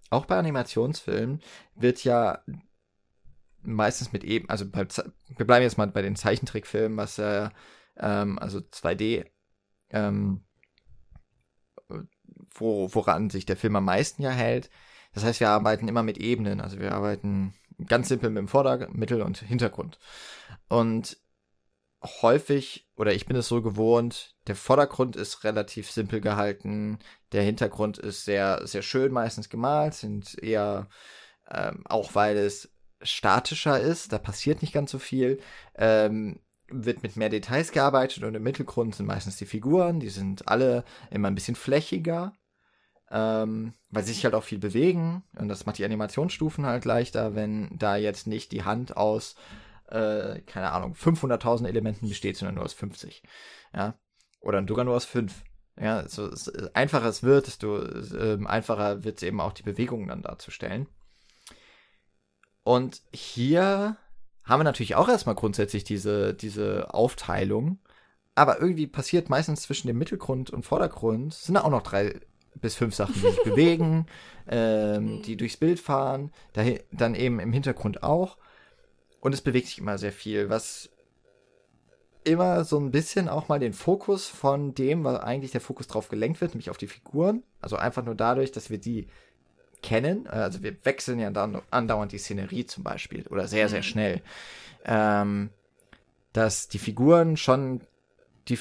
[0.09, 1.41] auch bei Animationsfilmen
[1.75, 2.39] wird ja
[3.63, 4.87] meistens mit eben, also bei,
[5.37, 7.49] wir bleiben jetzt mal bei den Zeichentrickfilmen, was äh,
[7.97, 9.25] ähm, also 2D,
[9.89, 10.43] ähm,
[12.53, 14.69] wo, woran sich der Film am meisten ja hält.
[15.13, 17.53] Das heißt, wir arbeiten immer mit Ebenen, also wir arbeiten
[17.87, 19.99] ganz simpel mit dem Vordergrund, Mittel- und Hintergrund.
[20.69, 21.17] Und
[22.03, 26.99] häufig, oder ich bin es so gewohnt, der Vordergrund ist relativ simpel gehalten,
[27.31, 30.89] der Hintergrund ist sehr, sehr schön meistens gemalt, sind eher,
[31.49, 32.71] ähm, auch weil es
[33.03, 35.39] statischer ist, da passiert nicht ganz so viel,
[35.75, 40.47] ähm, wird mit mehr Details gearbeitet und im Mittelgrund sind meistens die Figuren, die sind
[40.47, 42.33] alle immer ein bisschen flächiger,
[43.09, 47.35] ähm, weil sie sich halt auch viel bewegen und das macht die Animationsstufen halt leichter,
[47.35, 49.35] wenn da jetzt nicht die Hand aus,
[49.89, 53.23] äh, keine Ahnung, 500.000 Elementen besteht, sondern nur aus 50,
[53.75, 53.95] ja,
[54.39, 55.43] oder sogar nur aus 5.
[55.79, 56.29] Ja, so
[56.73, 60.87] einfacher es wird, desto äh, einfacher wird es eben auch die Bewegungen dann darzustellen.
[62.71, 63.97] Und hier
[64.45, 67.79] haben wir natürlich auch erstmal grundsätzlich diese, diese Aufteilung.
[68.33, 72.21] Aber irgendwie passiert meistens zwischen dem Mittelgrund und Vordergrund sind da auch noch drei
[72.55, 74.05] bis fünf Sachen, die sich bewegen,
[74.47, 78.37] ähm, die durchs Bild fahren, dahin, dann eben im Hintergrund auch.
[79.19, 80.91] Und es bewegt sich immer sehr viel, was
[82.23, 86.07] immer so ein bisschen auch mal den Fokus von dem, was eigentlich der Fokus drauf
[86.07, 87.43] gelenkt wird, nämlich auf die Figuren.
[87.59, 89.07] Also einfach nur dadurch, dass wir die
[89.81, 90.27] kennen.
[90.27, 93.83] Also wir wechseln ja dann andauernd die Szenerie zum Beispiel oder sehr, sehr mhm.
[93.83, 94.21] schnell.
[94.85, 95.49] Ähm,
[96.33, 97.81] dass die Figuren schon
[98.47, 98.57] die,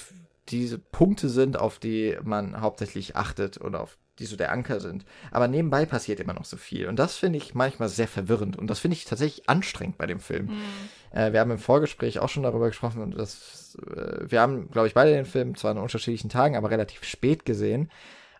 [0.49, 5.05] diese Punkte sind, auf die man hauptsächlich achtet oder auf die so der Anker sind.
[5.31, 6.87] Aber nebenbei passiert immer noch so viel.
[6.87, 8.57] Und das finde ich manchmal sehr verwirrend.
[8.57, 10.47] Und das finde ich tatsächlich anstrengend bei dem Film.
[10.47, 11.19] Mhm.
[11.19, 13.01] Äh, wir haben im Vorgespräch auch schon darüber gesprochen.
[13.01, 16.71] Und das, äh, wir haben, glaube ich, beide den Film zwar an unterschiedlichen Tagen, aber
[16.71, 17.91] relativ spät gesehen.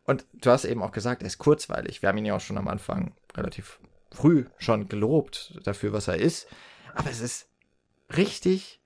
[0.05, 2.03] Und du hast eben auch gesagt, er ist kurzweilig.
[2.03, 3.81] Wir haben ihn ja auch schon am Anfang relativ
[4.11, 6.49] früh schon gelobt dafür, was er ist.
[6.95, 7.49] Aber es ist
[8.17, 8.81] richtig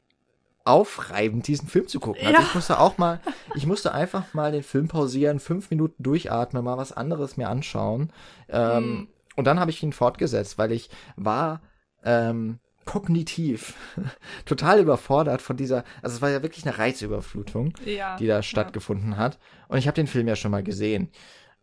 [0.65, 2.27] aufreibend, diesen Film zu gucken.
[2.27, 3.21] Also ich musste auch mal,
[3.55, 8.13] ich musste einfach mal den Film pausieren, fünf Minuten durchatmen, mal was anderes mir anschauen.
[8.49, 9.09] Ähm, mhm.
[9.37, 11.61] Und dann habe ich ihn fortgesetzt, weil ich war
[12.03, 13.75] ähm, kognitiv
[14.45, 19.13] total überfordert von dieser, also es war ja wirklich eine Reizüberflutung, ja, die da stattgefunden
[19.13, 19.19] ja.
[19.19, 19.39] hat.
[19.69, 21.11] Und ich habe den Film ja schon mal gesehen.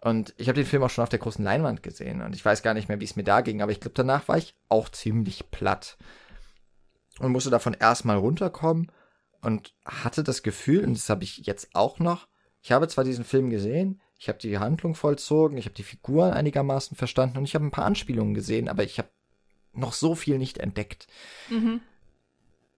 [0.03, 2.22] Und ich habe den Film auch schon auf der großen Leinwand gesehen.
[2.22, 4.28] Und ich weiß gar nicht mehr, wie es mir da ging, aber ich glaube, danach
[4.28, 5.97] war ich auch ziemlich platt.
[7.19, 8.91] Und musste davon erstmal runterkommen
[9.41, 12.28] und hatte das Gefühl, und das habe ich jetzt auch noch,
[12.61, 16.32] ich habe zwar diesen Film gesehen, ich habe die Handlung vollzogen, ich habe die Figuren
[16.32, 19.09] einigermaßen verstanden und ich habe ein paar Anspielungen gesehen, aber ich habe
[19.74, 21.07] noch so viel nicht entdeckt.
[21.49, 21.82] Mhm.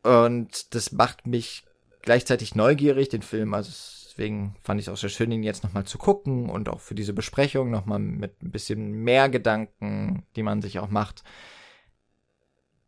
[0.03, 1.65] Und das macht mich
[2.01, 3.53] gleichzeitig neugierig, den Film.
[3.53, 3.71] Also
[4.05, 6.95] deswegen fand ich es auch sehr schön, ihn jetzt nochmal zu gucken und auch für
[6.95, 11.23] diese Besprechung nochmal mit ein bisschen mehr Gedanken, die man sich auch macht.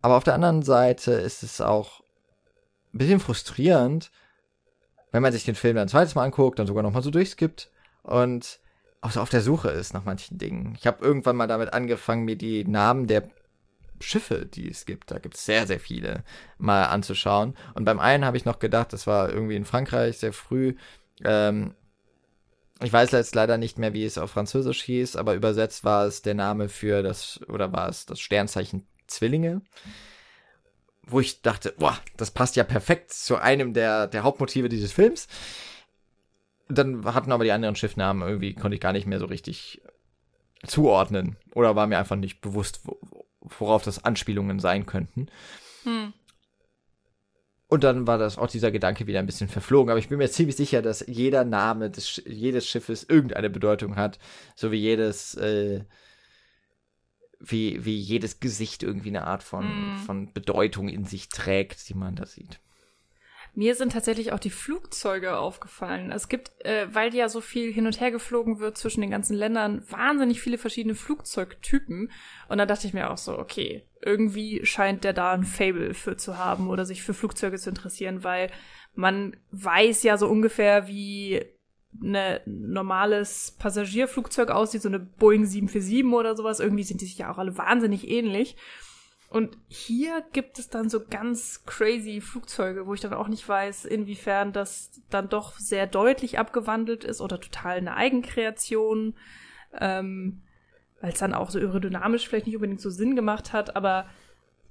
[0.02, 2.02] Aber auf der anderen Seite ist es auch
[2.94, 4.12] ein bisschen frustrierend,
[5.12, 7.72] wenn man sich den Film dann ein zweites Mal anguckt, dann sogar nochmal so durchskippt
[8.04, 8.60] und
[9.02, 10.76] auch so auf der Suche ist nach manchen Dingen.
[10.78, 13.30] Ich habe irgendwann mal damit angefangen, mir die Namen der
[14.00, 16.24] Schiffe, die es gibt, da gibt es sehr, sehr viele,
[16.58, 17.56] mal anzuschauen.
[17.74, 20.76] Und beim einen habe ich noch gedacht, das war irgendwie in Frankreich sehr früh.
[21.24, 21.76] Ähm,
[22.82, 26.22] ich weiß jetzt leider nicht mehr, wie es auf Französisch hieß, aber übersetzt war es
[26.22, 29.62] der Name für das, oder war es das Sternzeichen Zwillinge.
[31.04, 35.28] Wo ich dachte, boah, das passt ja perfekt zu einem der, der Hauptmotive dieses Films.
[36.68, 39.82] Dann hatten aber die anderen Schiffnamen irgendwie, konnte ich gar nicht mehr so richtig
[40.66, 41.38] zuordnen.
[41.54, 42.82] Oder war mir einfach nicht bewusst,
[43.60, 45.28] worauf das Anspielungen sein könnten.
[45.84, 46.14] Hm.
[47.68, 49.90] Und dann war das auch dieser Gedanke wieder ein bisschen verflogen.
[49.90, 54.20] Aber ich bin mir ziemlich sicher, dass jeder Name des, jedes Schiffes irgendeine Bedeutung hat.
[54.56, 55.84] So wie jedes, äh,
[57.40, 59.98] wie, wie jedes Gesicht irgendwie eine Art von, hm.
[60.06, 62.60] von Bedeutung in sich trägt, die man da sieht.
[63.56, 66.12] Mir sind tatsächlich auch die Flugzeuge aufgefallen.
[66.12, 69.36] Es gibt, äh, weil ja so viel hin und her geflogen wird zwischen den ganzen
[69.36, 72.12] Ländern, wahnsinnig viele verschiedene Flugzeugtypen.
[72.50, 76.18] Und da dachte ich mir auch so, okay, irgendwie scheint der da ein Fable für
[76.18, 78.52] zu haben oder sich für Flugzeuge zu interessieren, weil
[78.94, 81.42] man weiß ja so ungefähr, wie
[82.04, 86.60] ein normales Passagierflugzeug aussieht, so eine Boeing 747 oder sowas.
[86.60, 88.58] Irgendwie sind die sich ja auch alle wahnsinnig ähnlich.
[89.30, 93.86] Und hier gibt es dann so ganz crazy Flugzeuge, wo ich dann auch nicht weiß,
[93.86, 99.16] inwiefern das dann doch sehr deutlich abgewandelt ist oder total eine Eigenkreation,
[99.80, 100.42] ähm,
[101.02, 104.08] weil es dann auch so aerodynamisch vielleicht nicht unbedingt so Sinn gemacht hat, aber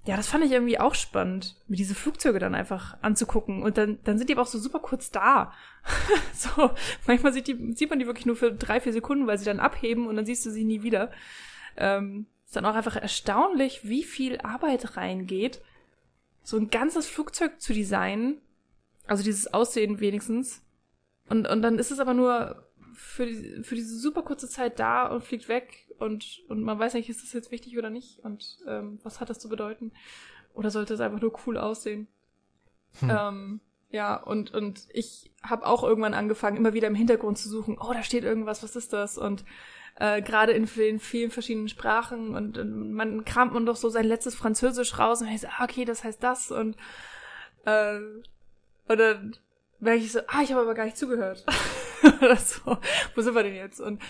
[0.07, 3.63] ja, das fand ich irgendwie auch spannend, mir diese Flugzeuge dann einfach anzugucken.
[3.63, 5.53] Und dann, dann sind die aber auch so super kurz da.
[6.35, 6.71] so,
[7.07, 9.61] manchmal sieht, die, sieht man die wirklich nur für drei, vier Sekunden, weil sie dann
[9.61, 11.11] abheben und dann siehst du sie nie wieder.
[11.79, 15.61] Ähm, ist dann auch einfach erstaunlich, wie viel Arbeit reingeht,
[16.45, 18.41] so ein ganzes Flugzeug zu designen.
[19.09, 20.63] Also dieses Aussehen wenigstens.
[21.29, 25.09] Und, und dann ist es aber nur für, die, für diese super kurze Zeit da
[25.09, 28.59] und fliegt weg und, und man weiß nicht, ist das jetzt wichtig oder nicht und
[28.69, 29.91] ähm, was hat das zu bedeuten?
[30.55, 32.07] Oder sollte es einfach nur cool aussehen?
[33.01, 33.11] Hm.
[33.11, 37.79] Ähm, ja, und, und ich habe auch irgendwann angefangen, immer wieder im Hintergrund zu suchen,
[37.81, 39.19] oh, da steht irgendwas, was ist das?
[39.19, 39.45] Und
[39.97, 44.07] äh, gerade in vielen, vielen verschiedenen Sprachen und, und man kramt man doch so sein
[44.07, 46.77] letztes Französisch raus und ich so, ah, okay, das heißt das und
[47.65, 48.01] äh,
[48.89, 49.37] dann
[49.81, 51.45] merke ich so, ah, ich habe aber gar nicht zugehört.
[52.21, 52.79] Oder so,
[53.15, 53.81] wo sind wir denn jetzt?
[53.81, 54.03] Und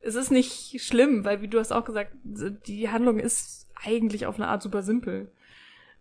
[0.00, 4.36] es ist nicht schlimm, weil wie du hast auch gesagt, die Handlung ist eigentlich auf
[4.36, 5.30] eine Art super simpel.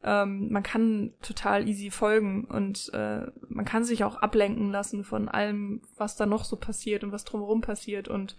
[0.03, 5.27] Ähm, man kann total easy folgen und äh, man kann sich auch ablenken lassen von
[5.27, 8.35] allem, was da noch so passiert und was drumherum passiert und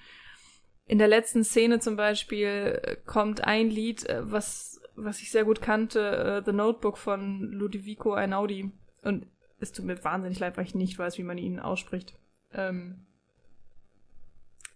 [0.89, 5.45] in der letzten Szene zum Beispiel äh, kommt ein Lied, äh, was, was ich sehr
[5.45, 8.73] gut kannte, uh, The Notebook von Ludovico Einaudi.
[9.03, 9.27] Und
[9.61, 12.15] es tut mir wahnsinnig leid, weil ich nicht weiß, wie man ihn ausspricht.
[12.55, 13.07] Ähm,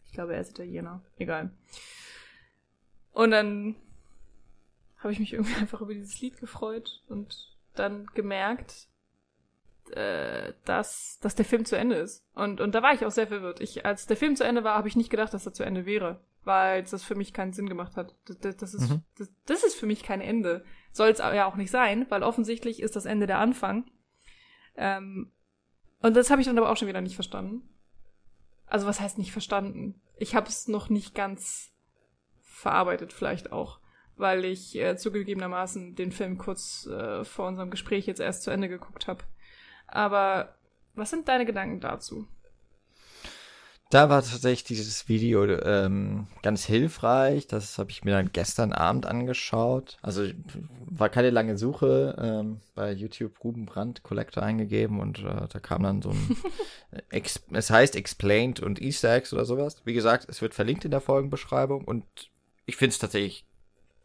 [0.05, 1.03] ich glaube, er ist Italiener.
[1.17, 1.51] Egal.
[3.13, 3.77] Und dann
[4.99, 8.89] habe ich mich irgendwie einfach über dieses Lied gefreut und dann gemerkt,
[9.91, 12.25] äh, dass, dass der Film zu Ende ist.
[12.35, 13.61] Und, und da war ich auch sehr verwirrt.
[13.61, 15.87] Ich, als der Film zu Ende war, habe ich nicht gedacht, dass er zu Ende
[15.87, 18.15] wäre, weil das für mich keinen Sinn gemacht hat.
[18.27, 19.03] Das, das, ist, mhm.
[19.19, 20.65] das, das ist für mich kein Ende.
[20.93, 23.91] Soll es ja auch nicht sein, weil offensichtlich ist das Ende der Anfang.
[24.77, 25.33] Ähm,
[26.01, 27.69] und das habe ich dann aber auch schon wieder nicht verstanden.
[28.67, 30.01] Also was heißt nicht verstanden?
[30.17, 31.73] Ich habe es noch nicht ganz
[32.41, 33.81] verarbeitet, vielleicht auch,
[34.17, 38.69] weil ich äh, zugegebenermaßen den Film kurz äh, vor unserem Gespräch jetzt erst zu Ende
[38.69, 39.25] geguckt habe.
[39.93, 40.55] Aber
[40.95, 42.27] was sind deine Gedanken dazu?
[43.93, 47.47] Da war tatsächlich dieses Video ähm, ganz hilfreich.
[47.47, 49.99] Das habe ich mir dann gestern Abend angeschaut.
[50.01, 50.25] Also
[50.87, 55.83] war keine lange Suche ähm, bei YouTube Ruben Brandt Collector eingegeben und äh, da kam
[55.83, 56.37] dann so ein
[57.53, 59.83] es heißt Explained und Easter Eggs oder sowas.
[59.85, 62.07] Wie gesagt, es wird verlinkt in der Folgenbeschreibung und
[62.65, 63.45] ich finde es tatsächlich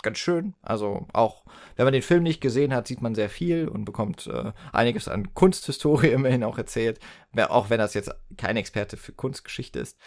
[0.04, 0.54] ganz schön.
[0.62, 1.43] Also auch,
[1.76, 5.08] wenn man den Film nicht gesehen hat, sieht man sehr viel und bekommt äh, einiges
[5.08, 7.00] an Kunsthistorie immerhin auch erzählt,
[7.36, 9.98] auch wenn das jetzt kein Experte für Kunstgeschichte ist.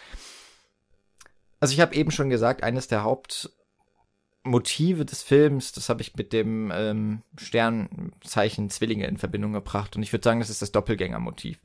[1.59, 6.33] Also ich habe eben schon gesagt, eines der Hauptmotive des Films, das habe ich mit
[6.33, 11.61] dem ähm, Sternzeichen Zwillinge in Verbindung gebracht und ich würde sagen, das ist das Doppelgängermotiv.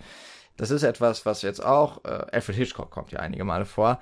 [0.58, 4.00] Das ist etwas, was jetzt auch, äh, Alfred Hitchcock kommt ja einige Male vor,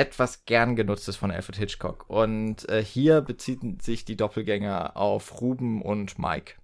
[0.00, 2.08] etwas gern genutztes von Alfred Hitchcock.
[2.08, 6.54] Und äh, hier beziehen sich die Doppelgänger auf Ruben und Mike.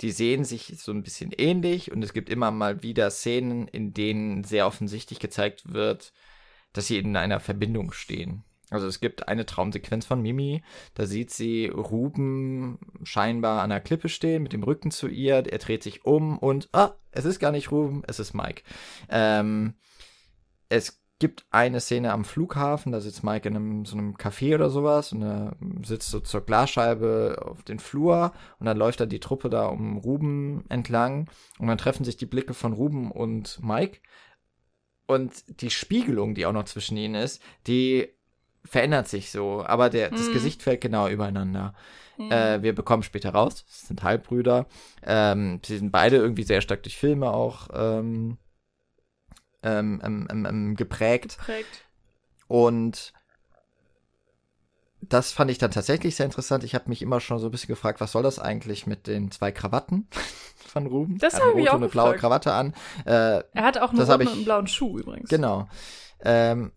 [0.00, 3.94] Die sehen sich so ein bisschen ähnlich und es gibt immer mal wieder Szenen, in
[3.94, 6.12] denen sehr offensichtlich gezeigt wird,
[6.72, 8.42] dass sie in einer Verbindung stehen.
[8.70, 10.62] Also es gibt eine Traumsequenz von Mimi,
[10.94, 15.58] da sieht sie Ruben scheinbar an der Klippe stehen, mit dem Rücken zu ihr, er
[15.58, 18.62] dreht sich um und, ah, es ist gar nicht Ruben, es ist Mike.
[19.08, 19.74] Ähm,
[20.68, 24.70] es gibt eine Szene am Flughafen, da sitzt Mike in einem, so einem Café oder
[24.70, 29.18] sowas und er sitzt so zur Glasscheibe auf den Flur und dann läuft da die
[29.18, 33.98] Truppe da um Ruben entlang und dann treffen sich die Blicke von Ruben und Mike
[35.06, 38.08] und die Spiegelung, die auch noch zwischen ihnen ist, die
[38.64, 40.34] verändert sich so, aber der, das mhm.
[40.34, 41.74] Gesicht fällt genau übereinander.
[42.16, 42.30] Mhm.
[42.30, 44.66] Äh, wir bekommen später raus, das sind Halbbrüder.
[45.02, 48.38] Ähm, sie sind beide irgendwie sehr stark durch Filme auch ähm,
[49.62, 51.38] ähm, ähm, ähm, ähm geprägt.
[51.38, 51.84] geprägt.
[52.46, 53.12] Und
[55.00, 56.64] das fand ich dann tatsächlich sehr interessant.
[56.64, 59.30] Ich habe mich immer schon so ein bisschen gefragt, was soll das eigentlich mit den
[59.30, 60.08] zwei Krawatten
[60.56, 61.18] von Ruben?
[61.18, 62.74] Das habe ich auch eine blaue Krawatte an.
[63.04, 65.28] Äh, er hat auch einen roten und einen blauen Schuh übrigens.
[65.28, 65.68] Genau.
[66.20, 66.72] Ähm,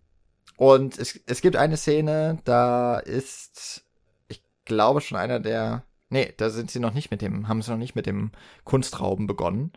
[0.56, 3.84] und es, es gibt eine Szene, da ist,
[4.28, 7.70] ich glaube schon einer der, nee, da sind sie noch nicht mit dem, haben sie
[7.70, 8.30] noch nicht mit dem
[8.64, 9.72] Kunstrauben begonnen.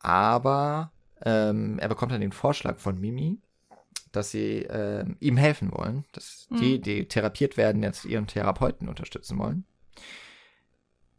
[0.00, 0.92] Aber
[1.24, 3.38] ähm, er bekommt dann den Vorschlag von Mimi,
[4.12, 6.56] dass sie äh, ihm helfen wollen, dass mhm.
[6.56, 9.64] die, die therapiert werden, jetzt ihren Therapeuten unterstützen wollen.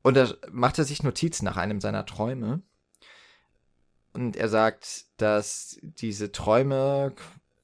[0.01, 2.61] Und da macht er sich Notizen nach einem seiner Träume.
[4.13, 7.13] Und er sagt, dass diese Träume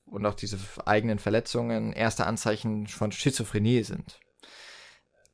[0.05, 4.19] und auch diese eigenen Verletzungen erste Anzeichen von Schizophrenie sind.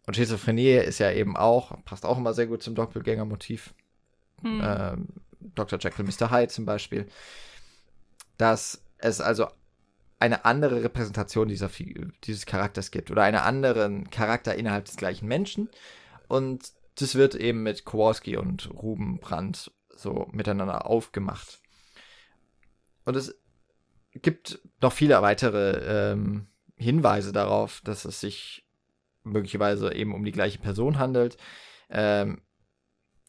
[0.06, 3.74] Und Schizophrenie ist ja eben auch, passt auch immer sehr gut zum Doppelgängermotiv.
[4.42, 4.62] Hm.
[4.64, 5.08] Ähm,
[5.56, 5.80] Dr.
[5.80, 6.32] Jekyll, Mr.
[6.32, 7.08] Hyde zum Beispiel.
[8.38, 9.48] Dass es also
[10.20, 11.70] eine andere Repräsentation dieser,
[12.24, 15.70] dieses Charakters gibt oder einen anderen Charakter innerhalb des gleichen Menschen.
[16.28, 21.60] Und das wird eben mit Kowalski und Ruben Brandt so miteinander aufgemacht.
[23.06, 23.40] Und es
[24.14, 28.66] gibt noch viele weitere ähm, Hinweise darauf, dass es sich
[29.24, 31.38] möglicherweise eben um die gleiche Person handelt.
[31.90, 32.42] Ähm,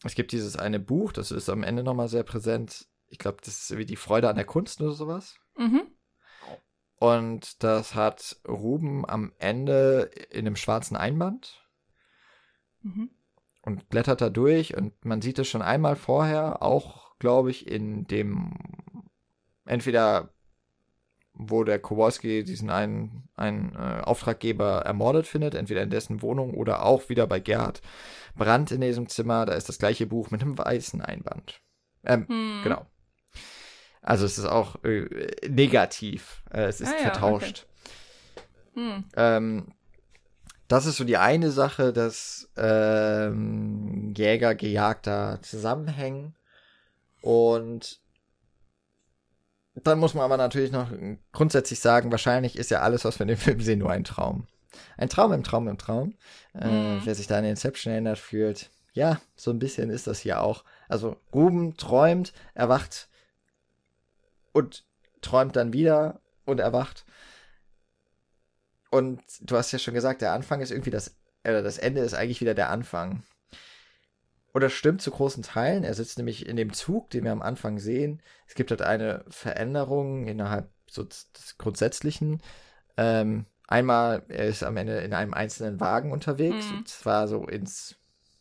[0.03, 2.87] es gibt dieses eine Buch, das ist am Ende nochmal sehr präsent.
[3.07, 5.35] Ich glaube, das ist wie die Freude an der Kunst oder sowas.
[5.57, 5.87] Mhm.
[6.95, 11.65] Und das hat Ruben am Ende in einem schwarzen Einband.
[12.81, 13.09] Mhm.
[13.61, 18.05] Und blättert da durch und man sieht es schon einmal vorher, auch, glaube ich, in
[18.05, 18.53] dem
[19.65, 20.33] entweder
[21.39, 26.85] wo der Kowalski diesen einen, einen äh, Auftraggeber ermordet findet, entweder in dessen Wohnung oder
[26.85, 27.81] auch wieder bei Gerhard
[28.35, 29.45] Brandt in diesem Zimmer.
[29.45, 31.61] Da ist das gleiche Buch mit einem weißen Einband.
[32.03, 32.59] Ähm, hm.
[32.63, 32.85] Genau.
[34.01, 35.07] Also es ist auch äh,
[35.47, 36.43] negativ.
[36.51, 37.67] Äh, es ist ah, vertauscht.
[38.73, 38.81] okay.
[38.81, 39.03] hm.
[39.15, 39.73] ähm,
[40.67, 46.35] das ist so die eine Sache, dass ähm, Jäger, Gejagter zusammenhängen.
[47.21, 48.01] Und
[49.83, 50.91] dann muss man aber natürlich noch
[51.31, 54.47] grundsätzlich sagen, wahrscheinlich ist ja alles, was wir in dem Film sehen, nur ein Traum.
[54.97, 56.15] Ein Traum im Traum im Traum.
[56.53, 57.01] Äh, mhm.
[57.03, 60.63] wer sich da an Inception erinnert fühlt, ja, so ein bisschen ist das hier auch.
[60.87, 63.07] Also Ruben träumt, erwacht
[64.51, 64.83] und
[65.21, 67.05] träumt dann wieder und erwacht.
[68.89, 72.13] Und du hast ja schon gesagt, der Anfang ist irgendwie das, äh, das Ende ist
[72.13, 73.23] eigentlich wieder der Anfang.
[74.59, 75.85] Oder stimmt zu großen Teilen.
[75.85, 78.21] Er sitzt nämlich in dem Zug, den wir am Anfang sehen.
[78.45, 82.41] Es gibt halt eine Veränderung innerhalb so des Grundsätzlichen.
[82.97, 86.69] Ähm, einmal, er ist am Ende in einem einzelnen Wagen unterwegs.
[86.71, 86.79] Mhm.
[86.79, 87.95] Und zwar so ins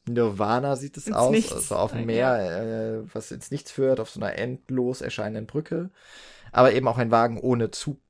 [0.09, 1.31] Nirvana sieht es ins aus.
[1.31, 1.53] Nichts.
[1.53, 5.91] Also auf dem Meer, äh, was ins Nichts führt, auf so einer endlos erscheinenden Brücke.
[6.51, 8.01] Aber eben auch ein Wagen ohne Zug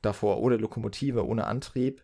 [0.00, 2.02] davor, ohne Lokomotive, ohne Antrieb.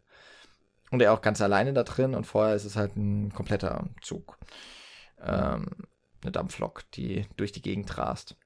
[0.91, 2.15] Und er auch ganz alleine da drin.
[2.15, 4.37] Und vorher ist es halt ein kompletter Zug
[5.25, 5.67] ähm,
[6.23, 8.37] eine Dampflok, die durch die Gegend rast.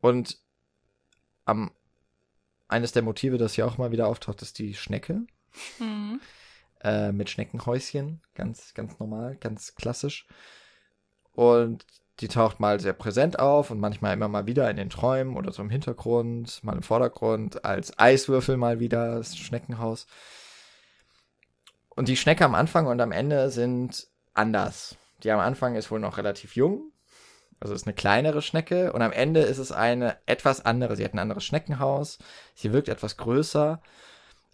[0.00, 0.38] Und
[1.44, 1.70] am
[2.68, 5.22] eines der Motive, das hier auch mal wieder auftaucht, ist die Schnecke.
[5.78, 6.20] Mhm.
[6.82, 10.28] Äh, mit Schneckenhäuschen, ganz, ganz normal, ganz klassisch.
[11.32, 11.84] Und
[12.20, 15.52] die taucht mal sehr präsent auf und manchmal immer mal wieder in den Träumen oder
[15.52, 20.06] so im Hintergrund, mal im Vordergrund, als Eiswürfel mal wieder, das Schneckenhaus.
[21.90, 24.06] Und die Schnecke am Anfang und am Ende sind
[24.38, 24.96] anders.
[25.22, 26.92] Die am Anfang ist wohl noch relativ jung,
[27.60, 30.96] also ist eine kleinere Schnecke und am Ende ist es eine etwas andere.
[30.96, 32.18] Sie hat ein anderes Schneckenhaus,
[32.54, 33.82] sie wirkt etwas größer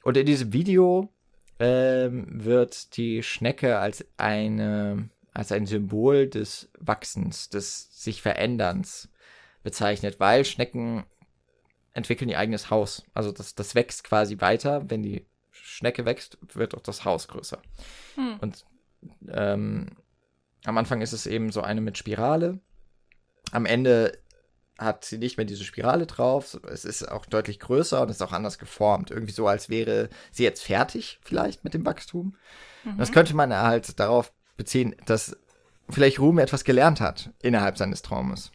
[0.03, 1.13] und in diesem Video
[1.59, 9.09] ähm, wird die Schnecke als eine als ein Symbol des Wachsens, des sich Veränderns
[9.65, 11.05] bezeichnet, weil Schnecken
[11.93, 13.05] entwickeln ihr eigenes Haus.
[13.15, 14.89] Also das, das wächst quasi weiter.
[14.89, 17.61] Wenn die Schnecke wächst, wird auch das Haus größer.
[18.15, 18.39] Hm.
[18.41, 18.65] Und
[19.29, 19.91] ähm,
[20.65, 22.61] am Anfang ist es eben so eine mit Spirale.
[23.53, 24.19] Am Ende
[24.79, 26.59] hat sie nicht mehr diese Spirale drauf.
[26.69, 29.11] Es ist auch deutlich größer und ist auch anders geformt.
[29.11, 32.37] Irgendwie so, als wäre sie jetzt fertig, vielleicht mit dem Wachstum.
[32.83, 32.99] Mhm.
[32.99, 35.37] Das könnte man halt darauf beziehen, dass
[35.89, 38.51] vielleicht Ruhm etwas gelernt hat innerhalb seines Traumes.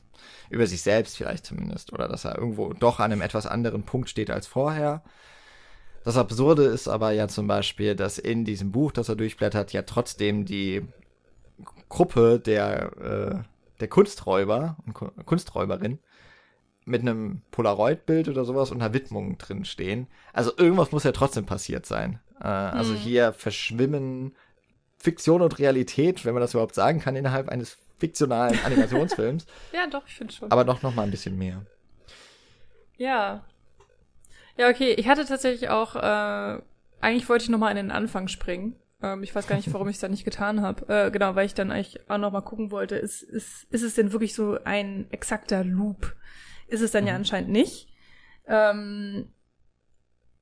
[0.50, 1.94] Über sich selbst vielleicht zumindest.
[1.94, 5.04] Oder dass er irgendwo doch an einem etwas anderen Punkt steht als vorher.
[6.04, 9.82] Das Absurde ist aber ja zum Beispiel, dass in diesem Buch, das er durchblättert, ja
[9.82, 10.88] trotzdem die
[11.90, 14.94] Gruppe der, äh, der Kunsträuber und
[15.26, 16.00] Kunsträuberin
[16.86, 20.08] mit einem Polaroid-Bild oder sowas und einer Widmung drin stehen.
[20.34, 22.20] Also irgendwas muss ja trotzdem passiert sein.
[22.40, 22.98] Äh, also mhm.
[22.98, 24.36] hier verschwimmen
[24.98, 29.46] Fiktion und Realität, wenn man das überhaupt sagen kann, innerhalb eines fiktionalen Animationsfilms.
[29.74, 30.52] ja, doch, ich finde schon.
[30.52, 31.66] Aber doch noch mal ein bisschen mehr.
[32.98, 33.46] Ja.
[34.60, 34.94] Ja, okay.
[34.98, 36.62] Ich hatte tatsächlich auch, äh,
[37.00, 38.76] eigentlich wollte ich noch mal in den Anfang springen.
[39.02, 40.86] Ähm, ich weiß gar nicht, warum ich es da nicht getan habe.
[40.94, 43.96] Äh, genau, weil ich dann eigentlich auch noch mal gucken wollte, ist, ist, ist es
[43.96, 46.14] denn wirklich so ein exakter Loop?
[46.68, 47.08] Ist es dann mhm.
[47.08, 47.88] ja anscheinend nicht.
[48.48, 49.32] Ähm,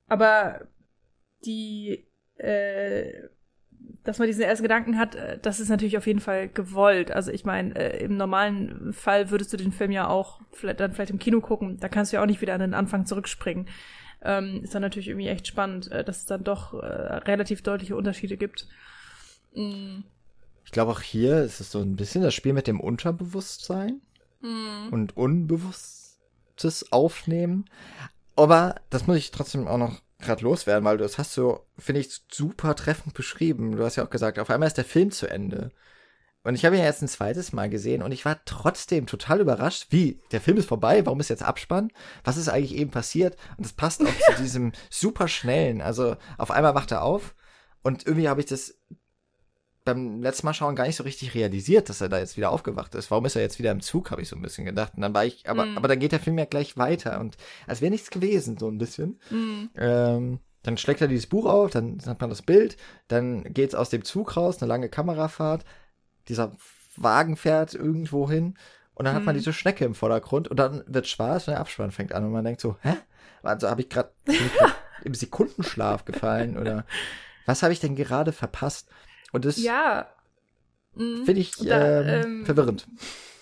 [0.07, 0.67] aber
[1.45, 2.07] die
[2.37, 3.29] äh,
[4.03, 7.11] dass man diesen ersten Gedanken hat, äh, das ist natürlich auf jeden Fall gewollt.
[7.11, 10.93] Also ich meine, äh, im normalen Fall würdest du den Film ja auch vielleicht, dann
[10.93, 11.77] vielleicht im Kino gucken.
[11.79, 13.67] Da kannst du ja auch nicht wieder an den Anfang zurückspringen.
[14.27, 17.95] Ähm, ist dann natürlich irgendwie echt spannend, äh, dass es dann doch äh, relativ deutliche
[17.95, 18.67] Unterschiede gibt.
[19.55, 20.03] Mhm.
[20.65, 24.01] Ich glaube auch hier ist es so ein bisschen das Spiel mit dem Unterbewusstsein
[24.41, 24.89] mhm.
[24.91, 27.69] und unbewusstes Aufnehmen.
[28.35, 32.21] Aber das muss ich trotzdem auch noch gerade loswerden, weil das hast du, finde ich,
[32.29, 33.77] super treffend beschrieben.
[33.77, 35.71] Du hast ja auch gesagt, auf einmal ist der Film zu Ende.
[36.47, 39.87] Und ich habe ihn jetzt ein zweites Mal gesehen und ich war trotzdem total überrascht,
[39.89, 41.91] wie, der Film ist vorbei, warum ist jetzt Abspann?
[42.23, 43.35] Was ist eigentlich eben passiert?
[43.57, 45.81] Und das passt auch zu diesem super schnellen.
[45.81, 47.35] Also auf einmal wacht er auf
[47.83, 48.79] und irgendwie habe ich das
[49.83, 52.95] beim letzten Mal schauen gar nicht so richtig realisiert, dass er da jetzt wieder aufgewacht
[52.95, 53.11] ist.
[53.11, 54.93] Warum ist er jetzt wieder im Zug, habe ich so ein bisschen gedacht.
[54.95, 55.77] Und dann war ich, aber, mm.
[55.77, 57.35] aber dann geht der Film ja gleich weiter und
[57.67, 59.19] als wäre nichts gewesen, so ein bisschen.
[59.29, 59.69] Mm.
[59.75, 62.77] Ähm, dann schlägt er dieses Buch auf, dann hat man das Bild,
[63.07, 65.63] dann geht's aus dem Zug raus, eine lange Kamerafahrt,
[66.27, 66.53] dieser
[66.95, 68.55] Wagen fährt irgendwo hin
[68.93, 69.39] und dann hat man mhm.
[69.39, 72.43] diese Schnecke im Vordergrund und dann wird schwarz und der Abspann fängt an und man
[72.43, 72.95] denkt so, hä?
[73.43, 74.11] Also habe ich gerade
[75.03, 76.85] im Sekundenschlaf gefallen oder
[77.45, 78.89] was habe ich denn gerade verpasst?
[79.31, 80.07] Und das ja.
[80.95, 81.25] Mhm.
[81.25, 82.87] finde ich da, ähm, ähm, verwirrend.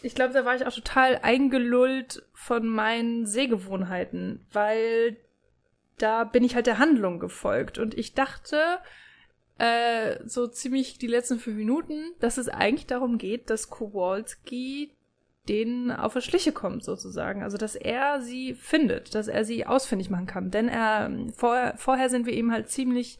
[0.01, 5.17] Ich glaube, da war ich auch total eingelullt von meinen Sehgewohnheiten, weil
[5.97, 7.77] da bin ich halt der Handlung gefolgt.
[7.77, 8.79] Und ich dachte,
[9.57, 14.91] äh, so ziemlich die letzten fünf Minuten, dass es eigentlich darum geht, dass Kowalski
[15.47, 17.43] denen auf die Schliche kommt, sozusagen.
[17.43, 20.51] Also, dass er sie findet, dass er sie ausfindig machen kann.
[20.51, 23.19] Denn er, vorher, vorher sind wir eben halt ziemlich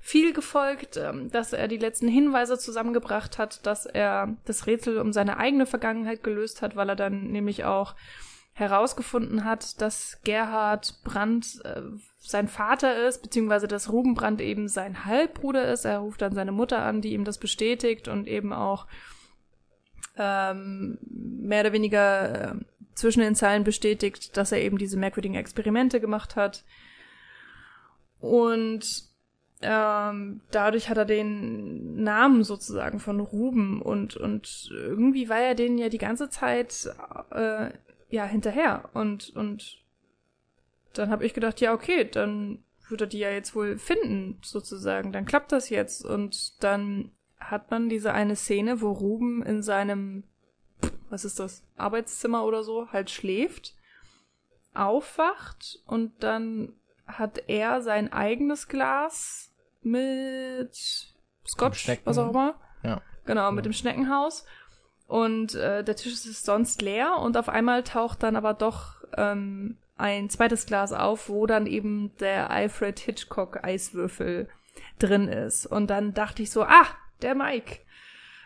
[0.00, 5.14] viel gefolgt, ähm, dass er die letzten Hinweise zusammengebracht hat, dass er das Rätsel um
[5.14, 7.94] seine eigene Vergangenheit gelöst hat, weil er dann nämlich auch
[8.52, 11.80] herausgefunden hat, dass Gerhard Brandt äh,
[12.26, 15.84] sein Vater ist, beziehungsweise dass Ruben Brandt eben sein Halbbruder ist.
[15.84, 18.86] Er ruft dann seine Mutter an, die ihm das bestätigt und eben auch
[20.16, 22.54] ähm, mehr oder weniger äh,
[22.94, 26.64] zwischen den Zeilen bestätigt, dass er eben diese merkwürdigen Experimente gemacht hat.
[28.20, 29.04] Und
[29.60, 35.76] ähm, dadurch hat er den Namen sozusagen von Ruben und, und irgendwie war er den
[35.76, 36.88] ja die ganze Zeit
[37.30, 37.70] äh,
[38.08, 39.83] ja hinterher und, und
[40.98, 45.12] dann habe ich gedacht, ja, okay, dann wird er die ja jetzt wohl finden, sozusagen.
[45.12, 46.04] Dann klappt das jetzt.
[46.04, 50.24] Und dann hat man diese eine Szene, wo Ruben in seinem,
[51.10, 53.74] was ist das, Arbeitszimmer oder so, halt schläft,
[54.74, 56.72] aufwacht und dann
[57.06, 60.74] hat er sein eigenes Glas mit
[61.46, 62.54] Scotch, was auch immer.
[62.82, 63.00] Ja.
[63.24, 64.44] Genau, mit dem Schneckenhaus.
[65.06, 69.76] Und äh, der Tisch ist sonst leer und auf einmal taucht dann aber doch ähm,
[69.96, 74.48] ein zweites Glas auf, wo dann eben der Alfred Hitchcock Eiswürfel
[74.98, 75.66] drin ist.
[75.66, 76.86] Und dann dachte ich so, ah,
[77.22, 77.80] der Mike.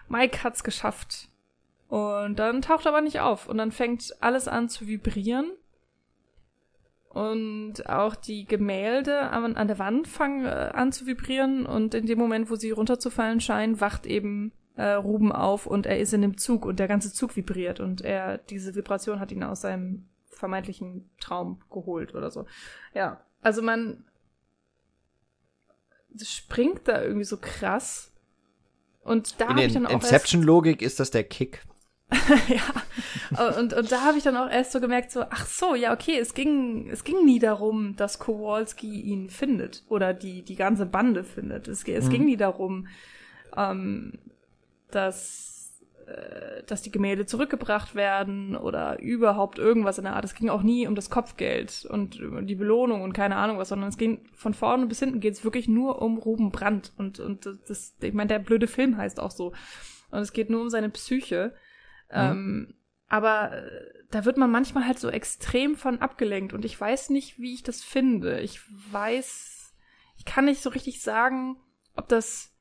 [0.09, 1.29] Mike hat's geschafft.
[1.89, 3.49] Und dann taucht er aber nicht auf.
[3.49, 5.51] Und dann fängt alles an zu vibrieren.
[7.09, 12.07] Und auch die Gemälde an, an der Wand fangen äh, an zu vibrieren und in
[12.07, 16.21] dem Moment, wo sie runterzufallen scheinen, wacht eben äh, Ruben auf und er ist in
[16.21, 20.07] dem Zug und der ganze Zug vibriert und er, diese Vibration hat ihn aus seinem
[20.39, 22.47] vermeintlichen Traum geholt oder so.
[22.95, 24.05] Ja, also man
[26.23, 28.13] springt da irgendwie so krass.
[29.03, 31.63] Und da habe ich dann auch Inception-Logik ist das der Kick.
[32.49, 33.59] ja.
[33.59, 36.19] Und, und da habe ich dann auch erst so gemerkt, so, ach so, ja, okay,
[36.19, 41.25] es ging, es ging nie darum, dass Kowalski ihn findet oder die, die ganze Bande
[41.25, 41.69] findet.
[41.69, 42.11] Es, es mhm.
[42.11, 42.89] ging nie darum,
[43.57, 44.19] ähm,
[44.91, 45.58] dass,
[46.67, 50.25] dass die Gemälde zurückgebracht werden oder überhaupt irgendwas in der Art.
[50.25, 53.89] Es ging auch nie um das Kopfgeld und die Belohnung und keine Ahnung was, sondern
[53.89, 57.47] es ging von vorne bis hinten geht es wirklich nur um Ruben Brandt und, und
[57.69, 59.53] das, ich meine, der blöde Film heißt auch so.
[60.11, 61.55] Und es geht nur um seine Psyche.
[62.11, 62.17] Mhm.
[62.17, 62.75] Ähm,
[63.09, 63.71] aber äh,
[64.11, 67.63] da wird man manchmal halt so extrem von abgelenkt und ich weiß nicht, wie ich
[67.63, 68.41] das finde.
[68.41, 68.61] Ich
[68.93, 69.75] weiß,
[70.17, 71.57] ich kann nicht so richtig sagen,
[71.95, 72.55] ob das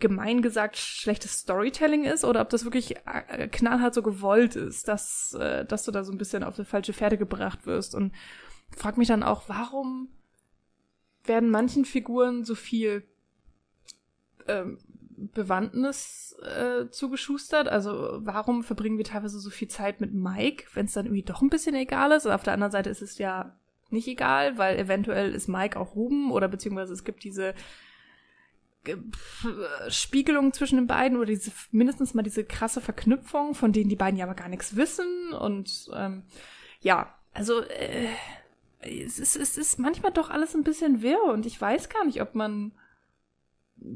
[0.00, 5.34] gemein gesagt schlechtes Storytelling ist oder ob das wirklich äh, knallhart so gewollt ist, dass,
[5.34, 7.94] äh, dass du da so ein bisschen auf die falsche Pferde gebracht wirst.
[7.94, 8.12] Und
[8.76, 10.08] frag mich dann auch, warum
[11.24, 13.04] werden manchen Figuren so viel
[14.48, 14.78] ähm,
[15.16, 17.68] Bewandtnis äh, zugeschustert?
[17.68, 21.42] Also warum verbringen wir teilweise so viel Zeit mit Mike, wenn es dann irgendwie doch
[21.42, 22.26] ein bisschen egal ist?
[22.26, 23.56] Und auf der anderen Seite ist es ja
[23.90, 27.54] nicht egal, weil eventuell ist Mike auch Ruben oder beziehungsweise es gibt diese
[29.88, 34.18] Spiegelung zwischen den beiden oder diese mindestens mal diese krasse Verknüpfung, von denen die beiden
[34.18, 35.32] ja aber gar nichts wissen.
[35.32, 36.22] Und ähm,
[36.80, 38.08] ja, also äh,
[38.80, 42.22] es, ist, es ist manchmal doch alles ein bisschen wirr und ich weiß gar nicht,
[42.22, 42.72] ob man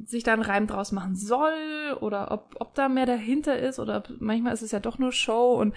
[0.05, 4.03] sich da einen Reim draus machen soll oder ob, ob da mehr dahinter ist oder
[4.19, 5.75] manchmal ist es ja doch nur Show und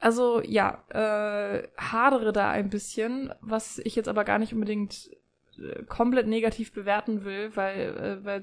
[0.00, 5.10] also ja, äh, hadere da ein bisschen, was ich jetzt aber gar nicht unbedingt
[5.88, 8.42] komplett negativ bewerten will, weil äh,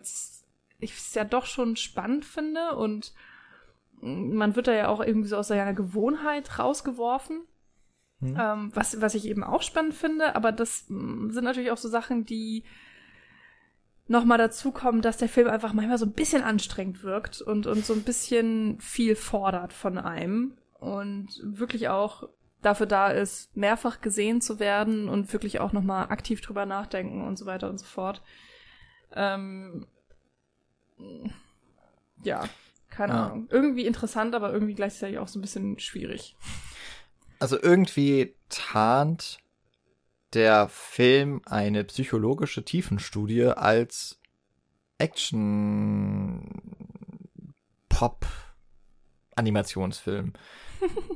[0.80, 3.14] ich es ja doch schon spannend finde und
[4.02, 7.42] man wird da ja auch irgendwie so aus seiner Gewohnheit rausgeworfen.
[8.20, 8.38] Mhm.
[8.40, 11.90] Ähm, was, was ich eben auch spannend finde, aber das mh, sind natürlich auch so
[11.90, 12.64] Sachen, die
[14.08, 17.86] nochmal dazu kommen, dass der Film einfach manchmal so ein bisschen anstrengend wirkt und, und
[17.86, 22.30] so ein bisschen viel fordert von einem und wirklich auch
[22.66, 27.38] dafür da ist, mehrfach gesehen zu werden und wirklich auch nochmal aktiv drüber nachdenken und
[27.38, 28.22] so weiter und so fort.
[29.14, 29.86] Ähm,
[32.24, 32.44] ja,
[32.90, 33.26] keine ja.
[33.26, 33.48] Ahnung.
[33.50, 36.36] Irgendwie interessant, aber irgendwie gleichzeitig auch so ein bisschen schwierig.
[37.40, 39.40] Also irgendwie tarnt
[40.34, 44.20] der Film eine psychologische Tiefenstudie als
[44.98, 46.50] Action
[47.90, 48.26] Pop
[49.36, 50.34] Animationsfilm.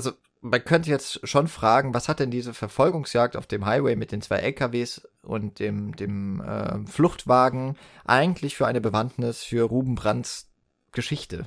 [0.00, 4.12] also man könnte jetzt schon fragen, was hat denn diese Verfolgungsjagd auf dem Highway mit
[4.12, 7.76] den zwei LKWs und dem, dem äh, Fluchtwagen
[8.06, 10.50] eigentlich für eine Bewandtnis für Ruben Brands
[10.92, 11.44] Geschichte?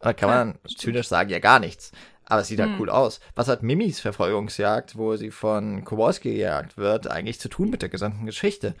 [0.00, 1.92] Da kann man ja, zynisch sagen, ja gar nichts.
[2.24, 2.70] Aber es sieht hm.
[2.70, 3.20] halt cool aus.
[3.36, 7.88] Was hat Mimis Verfolgungsjagd, wo sie von Kowalski gejagt wird, eigentlich zu tun mit der
[7.88, 8.74] gesamten Geschichte?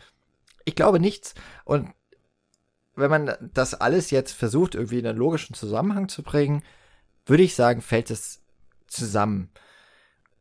[0.64, 1.34] Ich glaube nichts.
[1.64, 1.92] Und
[2.96, 6.64] wenn man das alles jetzt versucht, irgendwie in einen logischen Zusammenhang zu bringen,
[7.26, 8.42] würde ich sagen, fällt es
[8.86, 9.50] zusammen.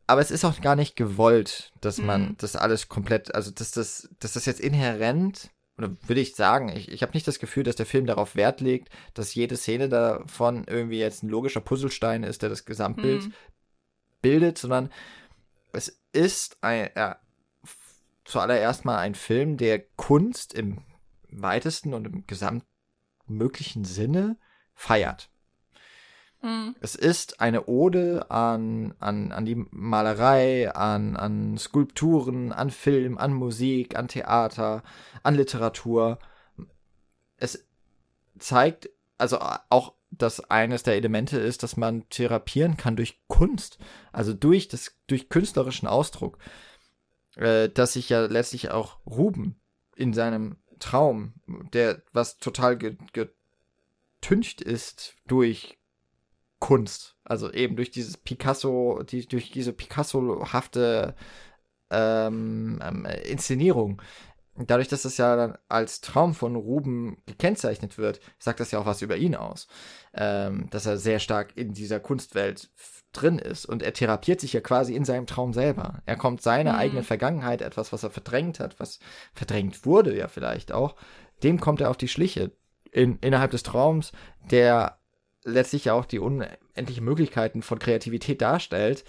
[0.08, 2.38] Aber es ist auch gar nicht gewollt, dass man mhm.
[2.38, 6.90] das alles komplett, also dass das, dass das jetzt inhärent oder würde ich sagen, ich,
[6.90, 10.64] ich habe nicht das Gefühl, dass der Film darauf Wert legt, dass jede Szene davon
[10.68, 13.34] irgendwie jetzt ein logischer Puzzlestein ist, der das Gesamtbild hm.
[14.22, 14.90] bildet, sondern
[15.74, 17.20] es ist ein, ja,
[18.24, 20.82] zuallererst mal ein Film, der Kunst im
[21.30, 24.38] weitesten und im gesamtmöglichen Sinne
[24.76, 25.30] feiert.
[26.46, 26.76] Mhm.
[26.80, 33.34] Es ist eine Ode an, an, an die Malerei, an, an Skulpturen, an Film, an
[33.34, 34.84] Musik, an Theater,
[35.24, 36.20] an Literatur.
[37.38, 37.66] Es
[38.38, 39.40] zeigt, also
[39.70, 43.80] auch, dass eines der Elemente ist, dass man therapieren kann durch Kunst,
[44.14, 46.38] also durch das, durch künstlerischen Ausdruck,
[47.38, 49.60] äh, dass sich ja letztlich auch Ruben
[49.96, 51.34] in seinem Traum,
[51.74, 55.80] der was total getüncht ist durch
[56.66, 57.16] Kunst.
[57.24, 61.14] Also eben durch dieses Picasso, die, durch diese Picasso-hafte
[61.92, 64.02] ähm, ähm, Inszenierung.
[64.56, 68.88] Dadurch, dass das ja dann als Traum von Ruben gekennzeichnet wird, sagt das ja auch
[68.88, 69.68] was über ihn aus.
[70.16, 72.72] Ähm, dass er sehr stark in dieser Kunstwelt
[73.12, 73.68] drin ist.
[73.68, 76.02] Und er therapiert sich ja quasi in seinem Traum selber.
[76.08, 76.80] Er kommt seiner mhm.
[76.80, 78.98] eigenen Vergangenheit, etwas, was er verdrängt hat, was
[79.36, 80.96] verdrängt wurde ja vielleicht auch,
[81.44, 82.54] dem kommt er auf die Schliche.
[82.92, 84.14] In, innerhalb des Traums,
[84.50, 84.98] der
[85.46, 89.06] letztlich auch die unendlichen Möglichkeiten von Kreativität darstellt,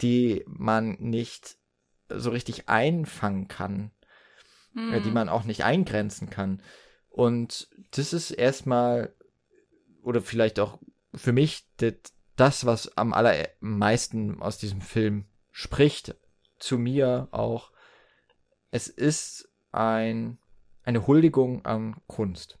[0.00, 1.56] die man nicht
[2.08, 3.92] so richtig einfangen kann,
[4.72, 5.02] mhm.
[5.02, 6.62] die man auch nicht eingrenzen kann.
[7.10, 9.14] Und das ist erstmal,
[10.02, 10.80] oder vielleicht auch
[11.14, 11.66] für mich,
[12.36, 16.16] das, was am allermeisten aus diesem Film spricht,
[16.58, 17.70] zu mir auch.
[18.70, 20.38] Es ist ein,
[20.82, 22.58] eine Huldigung an Kunst.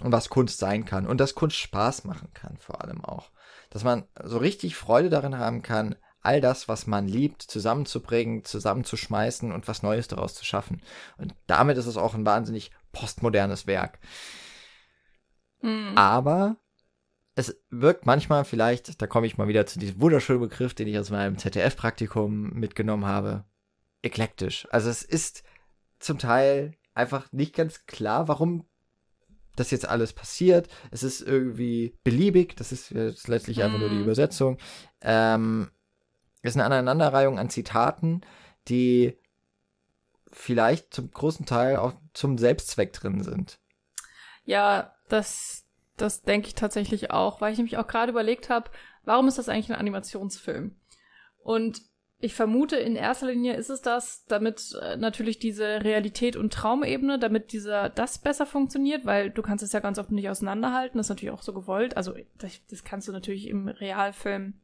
[0.00, 3.30] Und was Kunst sein kann und dass Kunst Spaß machen kann vor allem auch.
[3.70, 9.52] Dass man so richtig Freude darin haben kann, all das, was man liebt, zusammenzubringen, zusammenzuschmeißen
[9.52, 10.82] und was Neues daraus zu schaffen.
[11.18, 13.98] Und damit ist es auch ein wahnsinnig postmodernes Werk.
[15.60, 15.92] Mhm.
[15.96, 16.56] Aber
[17.34, 20.98] es wirkt manchmal vielleicht, da komme ich mal wieder zu diesem wunderschönen Begriff, den ich
[20.98, 23.44] aus meinem ZDF-Praktikum mitgenommen habe,
[24.02, 24.66] eklektisch.
[24.70, 25.42] Also es ist
[25.98, 28.66] zum Teil einfach nicht ganz klar, warum
[29.56, 30.68] das jetzt alles passiert.
[30.90, 34.04] Es ist irgendwie beliebig, das ist jetzt letztlich einfach nur die mhm.
[34.04, 34.58] Übersetzung.
[35.00, 35.70] Ähm,
[36.42, 38.22] es ist eine Aneinanderreihung an Zitaten,
[38.68, 39.16] die
[40.30, 43.58] vielleicht zum großen Teil auch zum Selbstzweck drin sind.
[44.44, 45.64] Ja, das,
[45.96, 48.70] das denke ich tatsächlich auch, weil ich nämlich auch gerade überlegt habe,
[49.04, 50.76] warum ist das eigentlich ein Animationsfilm?
[51.38, 51.80] Und
[52.24, 57.18] ich vermute, in erster Linie ist es das, damit äh, natürlich diese Realität und Traumebene,
[57.18, 60.96] damit dieser das besser funktioniert, weil du kannst es ja ganz oft nicht auseinanderhalten.
[60.96, 61.98] Das ist natürlich auch so gewollt.
[61.98, 64.54] Also das, das kannst du natürlich im Realfilm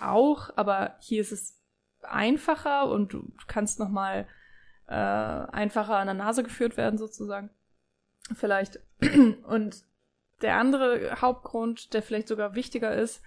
[0.00, 1.58] auch, aber hier ist es
[2.02, 4.26] einfacher und du kannst noch mal
[4.86, 7.48] äh, einfacher an der Nase geführt werden sozusagen.
[8.34, 8.80] Vielleicht.
[9.44, 9.84] Und
[10.42, 13.22] der andere Hauptgrund, der vielleicht sogar wichtiger ist,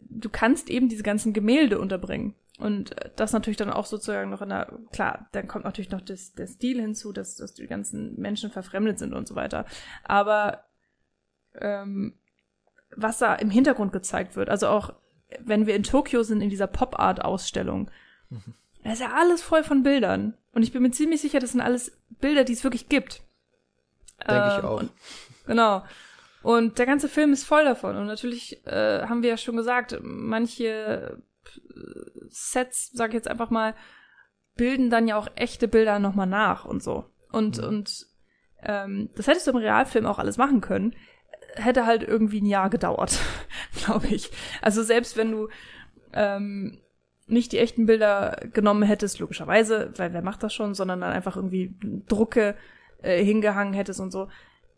[0.00, 2.34] du kannst eben diese ganzen Gemälde unterbringen.
[2.58, 6.32] Und das natürlich dann auch sozusagen noch in der, klar, dann kommt natürlich noch das,
[6.32, 9.66] der Stil hinzu, dass, dass die ganzen Menschen verfremdet sind und so weiter.
[10.04, 10.64] Aber
[11.54, 12.14] ähm,
[12.94, 14.94] was da im Hintergrund gezeigt wird, also auch
[15.40, 17.90] wenn wir in Tokio sind, in dieser Pop-Art-Ausstellung,
[18.30, 18.54] mhm.
[18.84, 20.34] da ist ja alles voll von Bildern.
[20.52, 23.20] Und ich bin mir ziemlich sicher, das sind alles Bilder, die es wirklich gibt.
[24.20, 24.80] Denke ähm, ich auch.
[24.80, 24.92] Und,
[25.46, 25.84] genau.
[26.42, 27.96] Und der ganze Film ist voll davon.
[27.96, 31.20] Und natürlich äh, haben wir ja schon gesagt, manche
[32.28, 33.74] Sets, sag ich jetzt einfach mal,
[34.56, 37.04] bilden dann ja auch echte Bilder nochmal nach und so.
[37.30, 37.64] Und, mhm.
[37.64, 38.06] und
[38.62, 40.94] ähm, das hättest du im Realfilm auch alles machen können.
[41.54, 43.18] Hätte halt irgendwie ein Jahr gedauert,
[43.84, 44.30] glaube ich.
[44.62, 45.48] Also selbst wenn du
[46.12, 46.80] ähm,
[47.26, 51.36] nicht die echten Bilder genommen hättest, logischerweise, weil wer macht das schon, sondern dann einfach
[51.36, 51.74] irgendwie
[52.08, 52.56] Drucke
[53.02, 54.28] äh, hingehangen hättest und so.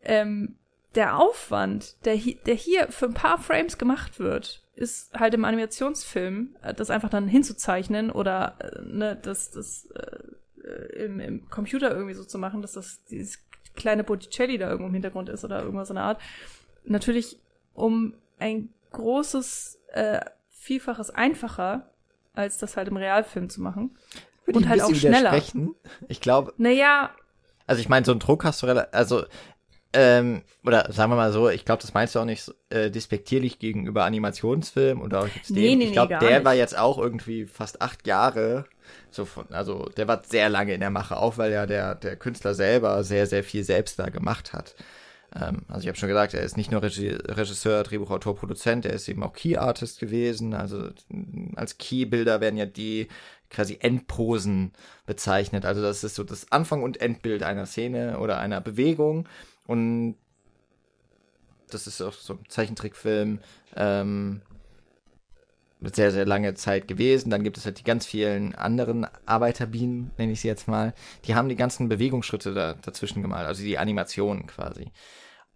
[0.03, 0.57] Ähm,
[0.95, 5.45] der Aufwand, der, hi der hier für ein paar Frames gemacht wird, ist halt im
[5.45, 11.91] Animationsfilm, äh, das einfach dann hinzuzeichnen oder äh, ne, das, das äh, im, im Computer
[11.91, 13.41] irgendwie so zu machen, dass das dieses
[13.75, 16.21] kleine Botticelli da irgendwo im Hintergrund ist oder irgendwas in der Art.
[16.85, 17.39] Natürlich
[17.75, 21.91] um ein großes, äh, vielfaches einfacher,
[22.35, 23.97] als das halt im Realfilm zu machen.
[24.45, 25.41] Würde und halt auch schneller.
[26.09, 26.55] Ich glaube.
[26.57, 27.11] Naja.
[27.67, 29.25] Also ich meine, so ein Druck hast du relativ, also
[29.93, 33.59] ähm, oder sagen wir mal so, ich glaube, das meinst du auch nicht äh, despektierlich
[33.59, 35.57] gegenüber Animationsfilmen oder auch jetzt dem.
[35.57, 36.45] Nee, nee, ich glaube, der nicht.
[36.45, 38.67] war jetzt auch irgendwie fast acht Jahre
[39.11, 42.17] so von, also der war sehr lange in der Mache, auch weil ja der, der
[42.17, 44.75] Künstler selber sehr, sehr viel selbst da gemacht hat.
[45.35, 49.09] Ähm, also ich habe schon gesagt, er ist nicht nur Regisseur, Drehbuchautor, Produzent, er ist
[49.09, 50.55] eben auch Key Artist gewesen.
[50.55, 50.91] Also
[51.57, 53.09] als Key-Bilder werden ja die
[53.51, 54.73] quasi Endposen
[55.07, 55.65] bezeichnet.
[55.65, 59.27] Also das ist so das Anfang- und Endbild einer Szene oder einer Bewegung.
[59.69, 60.17] Und
[61.71, 63.41] das ist auch so ein Zeichentrickfilm
[63.77, 64.41] ähm,
[65.81, 67.29] sehr, sehr lange Zeit gewesen.
[67.29, 70.95] Dann gibt es halt die ganz vielen anderen Arbeiterbienen, nenne ich sie jetzt mal.
[71.27, 74.91] Die haben die ganzen Bewegungsschritte da, dazwischen gemalt, also die Animationen quasi.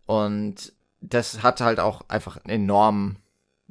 [0.04, 3.16] Und das hat halt auch einfach einen enormen,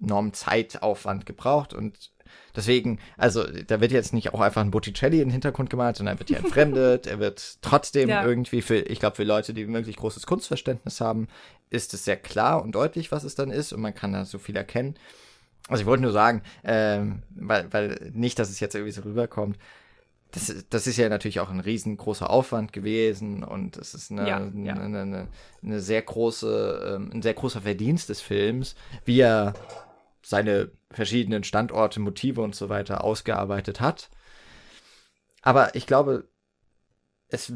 [0.02, 2.12] enormen Zeitaufwand gebraucht und
[2.56, 6.16] Deswegen, also da wird jetzt nicht auch einfach ein Botticelli in den Hintergrund gemalt, sondern
[6.16, 8.26] er wird hier entfremdet, er wird trotzdem ja.
[8.26, 11.28] irgendwie für, ich glaube, für Leute, die wirklich großes Kunstverständnis haben,
[11.70, 14.38] ist es sehr klar und deutlich, was es dann ist und man kann da so
[14.38, 14.95] viel erkennen.
[15.70, 19.58] Also ich wollte nur sagen, ähm, weil, weil nicht, dass es jetzt irgendwie so rüberkommt,
[20.32, 24.40] das, das ist ja natürlich auch ein riesengroßer Aufwand gewesen und es ist eine, ja,
[24.40, 24.74] ja.
[24.74, 25.28] Eine, eine,
[25.62, 28.76] eine, sehr große, ähm, ein sehr großer Verdienst des Films,
[29.06, 29.53] wie er
[30.23, 34.10] seine verschiedenen Standorte, Motive und so weiter ausgearbeitet hat.
[35.41, 36.27] Aber ich glaube,
[37.30, 37.52] es.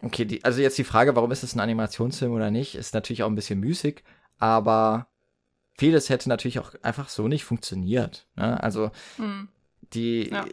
[0.00, 3.24] Okay, die, also jetzt die Frage, warum ist es ein Animationsfilm oder nicht, ist natürlich
[3.24, 4.04] auch ein bisschen müßig,
[4.38, 5.08] aber
[5.76, 8.28] vieles hätte natürlich auch einfach so nicht funktioniert.
[8.36, 8.62] Ne?
[8.62, 9.48] Also hm.
[9.92, 10.44] die, ja.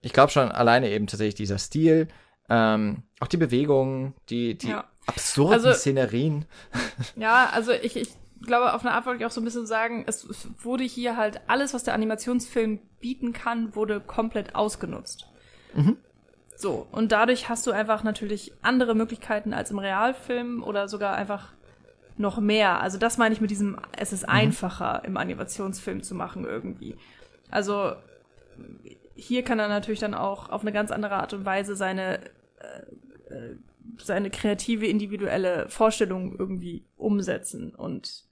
[0.00, 2.08] ich glaube schon alleine eben tatsächlich dieser Stil,
[2.48, 4.90] ähm, auch die Bewegungen, die, die ja.
[5.06, 6.44] absurden also, Szenerien.
[7.14, 8.08] Ja, also ich, ich
[8.46, 10.26] glaube, auf eine Art wollte ich auch so ein bisschen sagen, es
[10.58, 15.26] wurde hier halt alles, was der Animationsfilm bieten kann, wurde komplett ausgenutzt.
[15.74, 15.96] Mhm.
[16.56, 21.52] So, und dadurch hast du einfach natürlich andere Möglichkeiten als im Realfilm oder sogar einfach
[22.16, 22.80] noch mehr.
[22.80, 24.32] Also das meine ich mit diesem, es ist mhm.
[24.32, 26.96] einfacher im Animationsfilm zu machen irgendwie.
[27.50, 27.92] Also
[29.14, 32.20] hier kann er natürlich dann auch auf eine ganz andere Art und Weise seine
[32.58, 33.56] äh, äh
[33.98, 38.24] seine kreative, individuelle Vorstellung irgendwie umsetzen und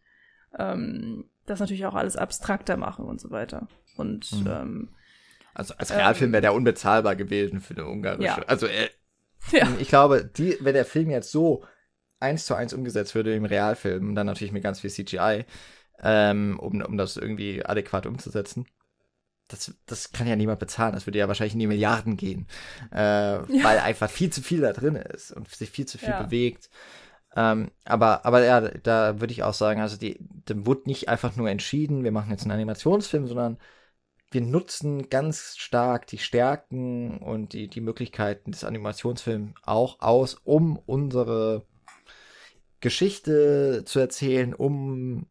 [0.58, 3.68] ähm, das natürlich auch alles abstrakter machen und so weiter.
[3.96, 4.46] Und mhm.
[4.46, 4.88] ähm,
[5.54, 8.24] also als Realfilm wäre der unbezahlbar gewesen für eine ungarische.
[8.24, 8.44] Ja.
[8.46, 8.88] Also äh,
[9.52, 9.68] ja.
[9.78, 11.64] ich glaube, die, wenn der Film jetzt so
[12.20, 15.44] eins zu eins umgesetzt würde im Realfilm, dann natürlich mit ganz viel CGI,
[16.02, 18.66] ähm, um, um das irgendwie adäquat umzusetzen.
[19.48, 20.92] Das, das kann ja niemand bezahlen.
[20.94, 22.46] Das würde ja wahrscheinlich in die Milliarden gehen,
[22.92, 23.64] äh, ja.
[23.64, 26.22] weil einfach viel zu viel da drin ist und sich viel zu viel ja.
[26.22, 26.70] bewegt.
[27.36, 31.36] Ähm, aber, aber ja, da würde ich auch sagen, also die, da wurde nicht einfach
[31.36, 33.58] nur entschieden, wir machen jetzt einen Animationsfilm, sondern
[34.32, 40.76] wir nutzen ganz stark die Stärken und die, die Möglichkeiten des Animationsfilms auch aus, um
[40.76, 41.64] unsere
[42.80, 45.26] Geschichte zu erzählen, um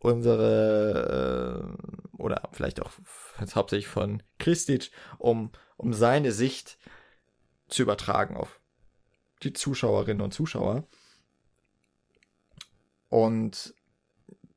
[0.00, 2.90] unsere äh, oder vielleicht auch
[3.40, 6.78] jetzt hauptsächlich von Kristic, um, um seine Sicht
[7.68, 8.60] zu übertragen auf
[9.42, 10.86] die Zuschauerinnen und Zuschauer.
[13.14, 13.74] Und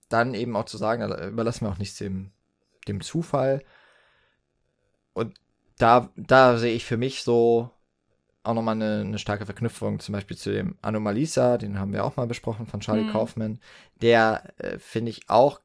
[0.10, 2.32] dann eben auch zu sagen, also überlassen wir auch nichts dem,
[2.88, 3.64] dem Zufall.
[5.14, 5.40] Und
[5.78, 7.70] da, da sehe ich für mich so
[8.42, 12.16] auch nochmal eine, eine starke Verknüpfung, zum Beispiel zu dem Anomalisa, den haben wir auch
[12.16, 13.12] mal besprochen von Charlie mhm.
[13.12, 13.60] Kaufman.
[14.02, 15.62] Der, äh, finde ich, auch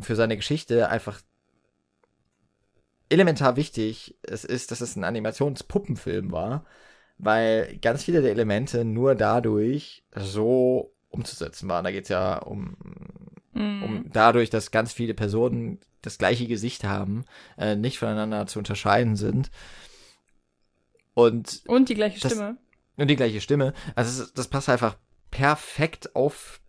[0.00, 1.20] für seine Geschichte einfach
[3.10, 6.64] elementar wichtig es ist, dass es ein Animationspuppenfilm war,
[7.16, 11.84] weil ganz viele der Elemente nur dadurch so umzusetzen waren.
[11.84, 12.76] Da geht es ja um,
[13.52, 13.82] mhm.
[13.82, 17.24] um dadurch, dass ganz viele Personen das gleiche Gesicht haben,
[17.56, 19.50] äh, nicht voneinander zu unterscheiden sind.
[21.14, 22.56] Und, und die gleiche das, Stimme.
[22.96, 23.72] Und die gleiche Stimme.
[23.94, 24.96] Also das, das passt einfach
[25.30, 26.60] perfekt auf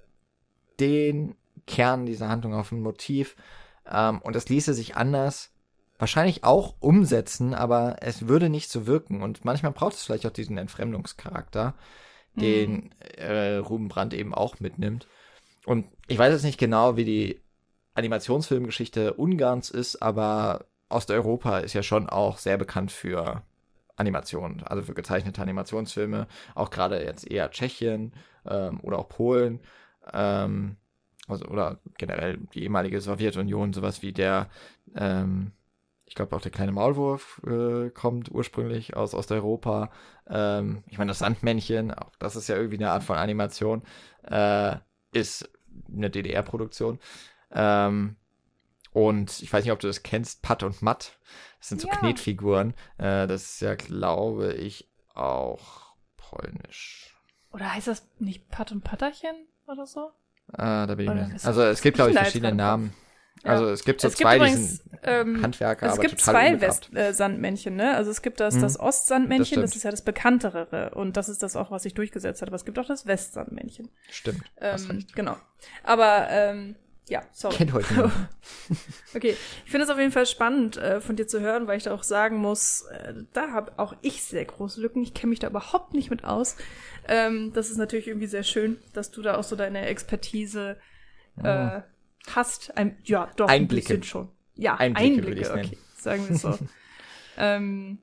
[0.80, 1.36] den
[1.68, 3.36] Kern dieser Handlung, auf ein Motiv.
[3.90, 5.52] Ähm, und das ließe sich anders
[5.98, 9.22] wahrscheinlich auch umsetzen, aber es würde nicht so wirken.
[9.22, 11.76] Und manchmal braucht es vielleicht auch diesen Entfremdungscharakter,
[12.36, 12.90] den mhm.
[13.18, 15.08] äh, Ruben Brandt eben auch mitnimmt.
[15.66, 17.42] Und ich weiß jetzt nicht genau, wie die
[17.96, 23.42] Animationsfilmgeschichte Ungarns ist, aber Osteuropa ist ja schon auch sehr bekannt für
[23.96, 28.14] Animationen, also für gezeichnete Animationsfilme, auch gerade jetzt eher Tschechien
[28.46, 29.62] ähm, oder auch Polen,
[30.14, 30.76] ähm,
[31.28, 34.50] also oder generell die ehemalige Sowjetunion, sowas wie der,
[34.96, 35.52] ähm,
[36.06, 39.90] ich glaube auch der kleine Maulwurf äh, kommt ursprünglich aus Osteuropa.
[40.28, 43.84] Ähm, ich meine das Sandmännchen, auch das ist ja irgendwie eine Art von Animation,
[44.24, 44.76] äh,
[45.14, 45.50] ist
[45.92, 47.00] eine DDR-Produktion.
[47.52, 48.18] Ähm,
[48.92, 51.18] und ich weiß nicht, ob du das kennst, Pat und Matt.
[51.60, 51.96] Das sind so ja.
[51.96, 52.74] Knetfiguren.
[52.98, 57.16] Äh, das ist ja, glaube ich, auch polnisch.
[57.52, 59.36] Oder heißt das nicht Pat und Patterchen
[59.68, 60.12] oder so?
[60.54, 61.38] Ah, da bin ich mir.
[61.44, 62.94] Also es gibt, glaube ich, verschiedene Namen.
[63.46, 67.70] Also es gibt so es zwei, gibt übrigens, ähm, Handwerker, Es gibt zwei West äh,
[67.70, 67.96] ne?
[67.96, 68.62] Also es gibt das, mhm.
[68.62, 71.94] das Ostsandmännchen, das, das, ist ja das bekanntere und das ist das auch, was sich
[71.94, 72.50] durchgesetzt hat.
[72.50, 73.90] Aber es gibt auch das Westsandmännchen.
[74.10, 74.44] Stimmt.
[74.60, 75.38] Ähm, genau.
[75.84, 76.76] Aber ähm,
[77.08, 77.56] ja, sorry.
[77.56, 78.12] Kennt heute
[79.16, 79.36] Okay,
[79.66, 81.94] ich finde es auf jeden Fall spannend äh, von dir zu hören, weil ich da
[81.94, 85.04] auch sagen muss, äh, da habe auch ich sehr große Lücken.
[85.04, 86.58] Ich kenne mich da überhaupt nicht mit aus.
[87.08, 90.78] Ähm, das ist natürlich irgendwie sehr schön, dass du da auch so deine Expertise
[91.44, 91.82] äh,
[92.34, 92.76] hast.
[92.78, 93.94] Ein, ja, doch, Einblicke.
[93.94, 94.30] ein bisschen schon.
[94.56, 96.58] Ja, Einblicke, Einblicke okay, sagen wir so.
[97.38, 98.00] ähm,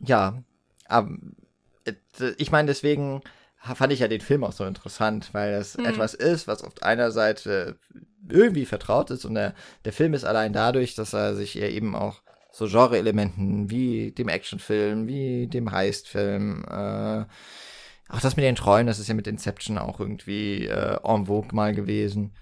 [0.00, 0.42] ja,
[0.86, 1.10] aber
[1.84, 1.92] äh,
[2.38, 3.22] ich meine, deswegen
[3.74, 5.86] fand ich ja den Film auch so interessant, weil es mhm.
[5.86, 7.78] etwas ist, was auf einer Seite
[8.28, 9.54] irgendwie vertraut ist und der,
[9.84, 12.22] der Film ist allein dadurch, dass er sich eben auch
[12.52, 17.24] so Genre-Elementen wie dem Actionfilm, wie dem Heistfilm, äh,
[18.08, 21.54] auch das mit den Treuen, das ist ja mit Inception auch irgendwie äh, en vogue
[21.54, 22.32] mal gewesen.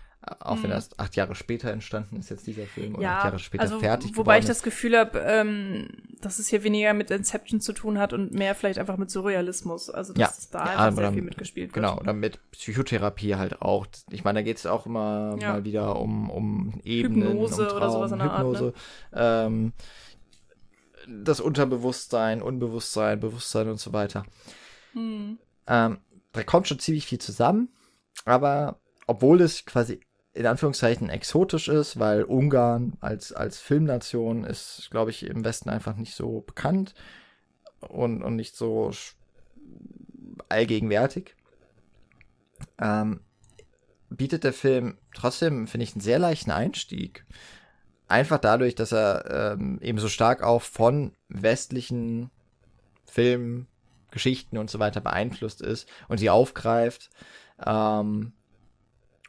[0.40, 0.76] Auch wenn mhm.
[0.76, 4.16] erst acht Jahre später entstanden ist jetzt dieser Film oder acht Jahre später also, fertig
[4.16, 5.88] Wobei ich das Gefühl habe, ähm,
[6.22, 9.90] dass es hier weniger mit Inception zu tun hat und mehr vielleicht einfach mit Surrealismus.
[9.90, 11.74] Also dass ja, da einfach ja, sehr viel mitgespielt wird.
[11.74, 13.86] Genau, oder mit Psychotherapie halt auch.
[14.10, 15.52] Ich meine, da geht es auch immer ja.
[15.52, 18.74] mal wieder um, um Ebenen, Hypnose um Traum, oder sowas in der Hypnose.
[19.12, 19.44] Art, ne?
[19.46, 19.72] ähm,
[21.06, 24.24] das Unterbewusstsein, Unbewusstsein, Bewusstsein und so weiter.
[24.94, 25.38] Hm.
[25.66, 25.98] Ähm,
[26.32, 27.68] da kommt schon ziemlich viel zusammen,
[28.24, 30.00] aber obwohl es quasi
[30.32, 35.94] in Anführungszeichen exotisch ist, weil Ungarn als, als Filmnation ist, glaube ich, im Westen einfach
[35.96, 36.94] nicht so bekannt
[37.80, 38.90] und, und nicht so
[40.48, 41.36] allgegenwärtig.
[42.78, 43.20] Ähm,
[44.10, 47.24] bietet der Film trotzdem, finde ich, einen sehr leichten Einstieg.
[48.08, 52.30] Einfach dadurch, dass er ähm, eben so stark auch von westlichen
[53.06, 53.68] Filmen,
[54.14, 57.10] Geschichten und so weiter beeinflusst ist und sie aufgreift.
[57.64, 58.32] Ähm,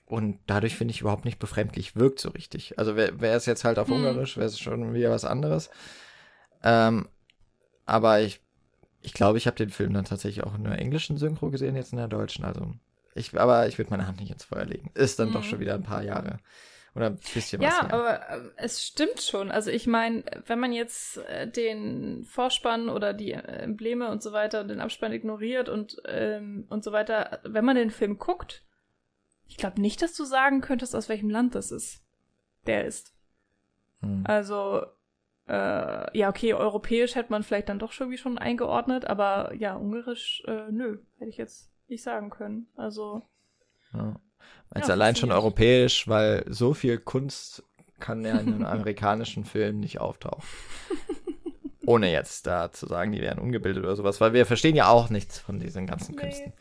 [0.05, 2.79] und dadurch finde ich überhaupt nicht befremdlich wirkt so richtig.
[2.79, 3.95] Also wäre es jetzt halt auf hm.
[3.95, 5.69] Ungarisch, wäre es schon wieder was anderes.
[6.63, 7.09] Ähm,
[7.85, 8.39] aber ich,
[9.01, 11.91] Ich glaube, ich habe den Film dann tatsächlich auch in der englischen Synchro gesehen, jetzt
[11.91, 12.43] in der deutschen.
[12.45, 12.73] Also
[13.13, 14.89] ich, aber ich würde meine Hand nicht ins Feuer legen.
[14.95, 15.33] Ist dann mhm.
[15.33, 16.39] doch schon wieder ein paar Jahre.
[16.95, 17.77] Oder ein bisschen ja, was.
[17.77, 19.51] Ja, aber äh, es stimmt schon.
[19.51, 24.61] Also ich meine, wenn man jetzt äh, den Vorspann oder die Embleme und so weiter
[24.61, 28.63] und den Abspann ignoriert und, ähm, und so weiter, wenn man den Film guckt,
[29.47, 32.01] ich glaube nicht, dass du sagen könntest, aus welchem Land das ist.
[32.65, 33.13] Der ist.
[33.99, 34.23] Hm.
[34.25, 34.81] Also,
[35.47, 39.75] äh, ja, okay, europäisch hätte man vielleicht dann doch schon wie schon eingeordnet, aber ja,
[39.75, 42.67] ungarisch, äh, nö, hätte ich jetzt nicht sagen können.
[42.75, 43.21] Also.
[43.93, 44.19] Ja.
[44.69, 47.63] Als ja, allein schon europäisch, weil so viel Kunst
[47.99, 50.43] kann ja in einem amerikanischen Film nicht auftauchen.
[51.85, 55.09] Ohne jetzt da zu sagen, die wären ungebildet oder sowas, weil wir verstehen ja auch
[55.09, 56.21] nichts von diesen ganzen nee.
[56.21, 56.53] Künsten.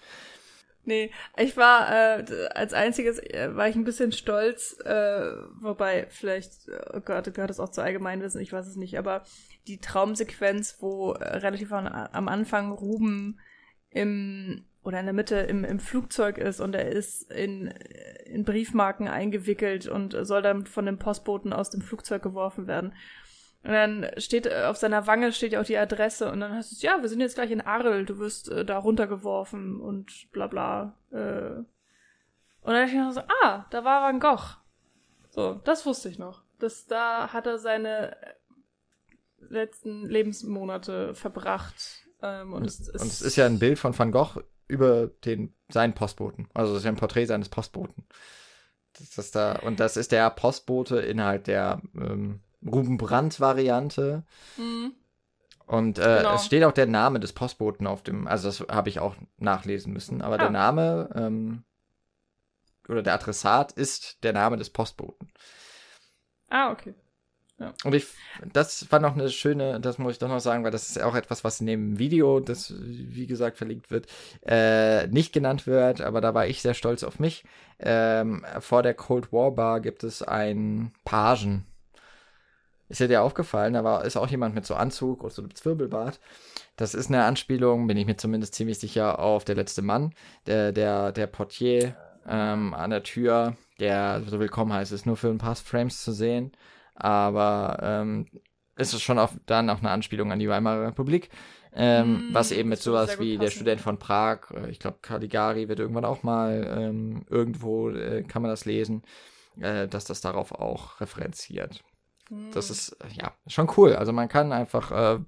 [0.87, 5.31] Nee, ich war äh, als einziges äh, war ich ein bisschen stolz, äh,
[5.61, 9.23] wobei vielleicht oh Gott, gehört es auch zu Allgemeinwissen, ich weiß es nicht, aber
[9.67, 13.41] die Traumsequenz, wo äh, relativ an, am Anfang Ruben
[13.89, 17.69] im oder in der Mitte im, im Flugzeug ist und er ist in,
[18.27, 22.93] in Briefmarken eingewickelt und soll dann von dem Postboten aus dem Flugzeug geworfen werden.
[23.63, 26.83] Und dann steht auf seiner Wange steht ja auch die Adresse und dann heißt es,
[26.83, 30.95] ja, wir sind jetzt gleich in Arl, du wirst äh, da runtergeworfen und bla bla.
[31.11, 31.65] Äh.
[32.61, 34.59] Und dann dachte ich noch so, ah, da war Van Gogh.
[35.31, 36.43] So, das wusste ich noch.
[36.59, 38.17] Das, da hat er seine
[39.39, 42.07] letzten Lebensmonate verbracht.
[42.23, 45.55] Ähm, und, und, es, und es ist ja ein Bild von Van Gogh über den,
[45.69, 46.49] seinen Postboten.
[46.55, 48.05] Also das ist ja ein Porträt seines Postboten.
[48.99, 54.25] Das ist da, und das ist der Postbote innerhalb der ähm, Ruben Brandt-Variante.
[54.57, 54.93] Mhm.
[55.67, 56.35] Und äh, genau.
[56.35, 59.93] es steht auch der Name des Postboten auf dem, also das habe ich auch nachlesen
[59.93, 60.39] müssen, aber ah.
[60.39, 61.65] der Name ähm,
[62.87, 65.33] oder der Adressat ist der Name des Postboten.
[66.51, 66.95] Ah, okay.
[67.59, 67.73] Ja.
[67.85, 68.07] Und ich,
[68.53, 71.15] das war noch eine schöne, das muss ich doch noch sagen, weil das ist auch
[71.15, 74.07] etwas, was in dem Video, das wie gesagt verlinkt wird,
[74.45, 77.45] äh, nicht genannt wird, aber da war ich sehr stolz auf mich.
[77.79, 81.65] Ähm, vor der Cold War Bar gibt es einen Pagen.
[82.89, 85.55] Ist ja dir aufgefallen, da war, ist auch jemand mit so Anzug und so einem
[85.55, 86.19] Zwirbelbart.
[86.77, 90.13] Das ist eine Anspielung, bin ich mir zumindest ziemlich sicher, auf der letzte Mann,
[90.47, 91.97] der, der, der Portier
[92.29, 96.13] ähm, an der Tür, der so willkommen heißt, ist nur für ein paar Frames zu
[96.13, 96.53] sehen
[96.95, 98.27] aber ähm,
[98.77, 101.31] ist es schon auch dann auch eine Anspielung an die Weimarer Republik.
[101.77, 105.69] Ähm, mm, was eben mit sowas wie der Student von Prag, äh, ich glaube Caligari
[105.69, 109.03] wird irgendwann auch mal ähm, irgendwo, äh, kann man das lesen,
[109.61, 111.83] äh, dass das darauf auch referenziert.
[112.31, 112.53] Mm.
[112.53, 113.97] Das ist, äh, ja, schon cool.
[113.97, 115.19] Also man kann einfach, äh,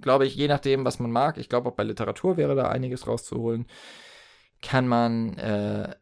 [0.00, 3.06] glaube ich, je nachdem, was man mag, ich glaube auch bei Literatur wäre da einiges
[3.06, 3.66] rauszuholen,
[4.62, 5.94] kann man äh,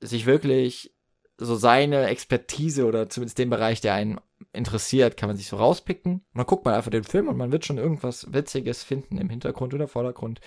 [0.00, 0.94] sich wirklich
[1.44, 4.20] so seine Expertise oder zumindest den Bereich, der einen
[4.52, 6.14] interessiert, kann man sich so rauspicken.
[6.14, 9.30] Und dann guckt man einfach den Film und man wird schon irgendwas Witziges finden im
[9.30, 10.40] Hintergrund oder Vordergrund,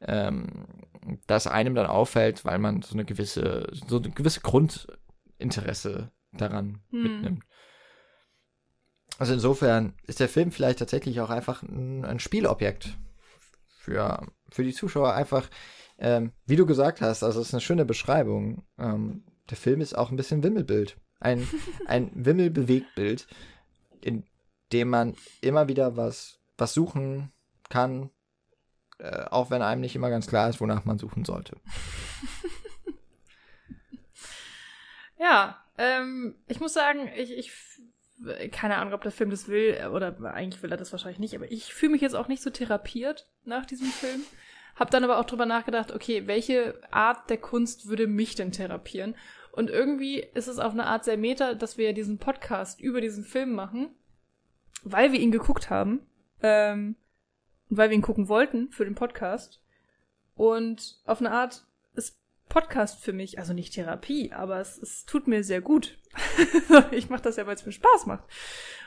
[0.00, 0.66] ähm,
[1.26, 7.02] das einem dann auffällt, weil man so eine gewisse, so eine gewisse Grundinteresse daran hm.
[7.02, 7.44] mitnimmt.
[9.18, 12.96] Also insofern ist der Film vielleicht tatsächlich auch einfach ein, ein Spielobjekt
[13.78, 15.48] für, für die Zuschauer einfach,
[15.98, 18.64] ähm, wie du gesagt hast, also es ist eine schöne Beschreibung.
[18.78, 20.96] Ähm, der Film ist auch ein bisschen Wimmelbild.
[21.20, 21.48] Ein,
[21.86, 23.26] ein Wimmelbewegtbild,
[24.00, 24.24] in
[24.72, 27.32] dem man immer wieder was, was suchen
[27.68, 28.10] kann,
[28.98, 31.56] äh, auch wenn einem nicht immer ganz klar ist, wonach man suchen sollte.
[35.18, 37.52] ja, ähm, ich muss sagen, ich, ich
[38.52, 41.50] keine Ahnung, ob der Film das will, oder eigentlich will er das wahrscheinlich nicht, aber
[41.50, 44.22] ich fühle mich jetzt auch nicht so therapiert nach diesem Film.
[44.74, 49.14] Hab dann aber auch drüber nachgedacht, okay, welche Art der Kunst würde mich denn therapieren?
[49.52, 53.24] Und irgendwie ist es auf eine Art sehr meta, dass wir diesen Podcast über diesen
[53.24, 53.90] Film machen,
[54.82, 56.06] weil wir ihn geguckt haben.
[56.42, 56.96] Ähm,
[57.68, 59.62] und weil wir ihn gucken wollten für den Podcast.
[60.34, 62.18] Und auf eine Art ist
[62.48, 65.98] Podcast für mich, also nicht Therapie, aber es, es tut mir sehr gut.
[66.90, 68.24] ich mache das ja, weil es mir Spaß macht.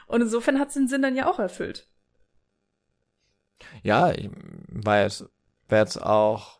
[0.07, 1.87] Und insofern hat es den Sinn dann ja auch erfüllt.
[3.83, 4.13] Ja,
[4.67, 5.29] weil es
[5.67, 6.59] wäre jetzt auch,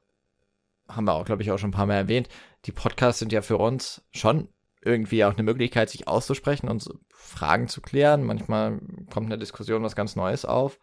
[0.88, 2.30] haben wir auch, glaube ich, auch schon ein paar Mal erwähnt,
[2.66, 4.50] die Podcasts sind ja für uns schon
[4.82, 8.24] irgendwie auch eine Möglichkeit, sich auszusprechen und Fragen zu klären.
[8.24, 8.80] Manchmal
[9.12, 10.80] kommt eine Diskussion was ganz Neues auf.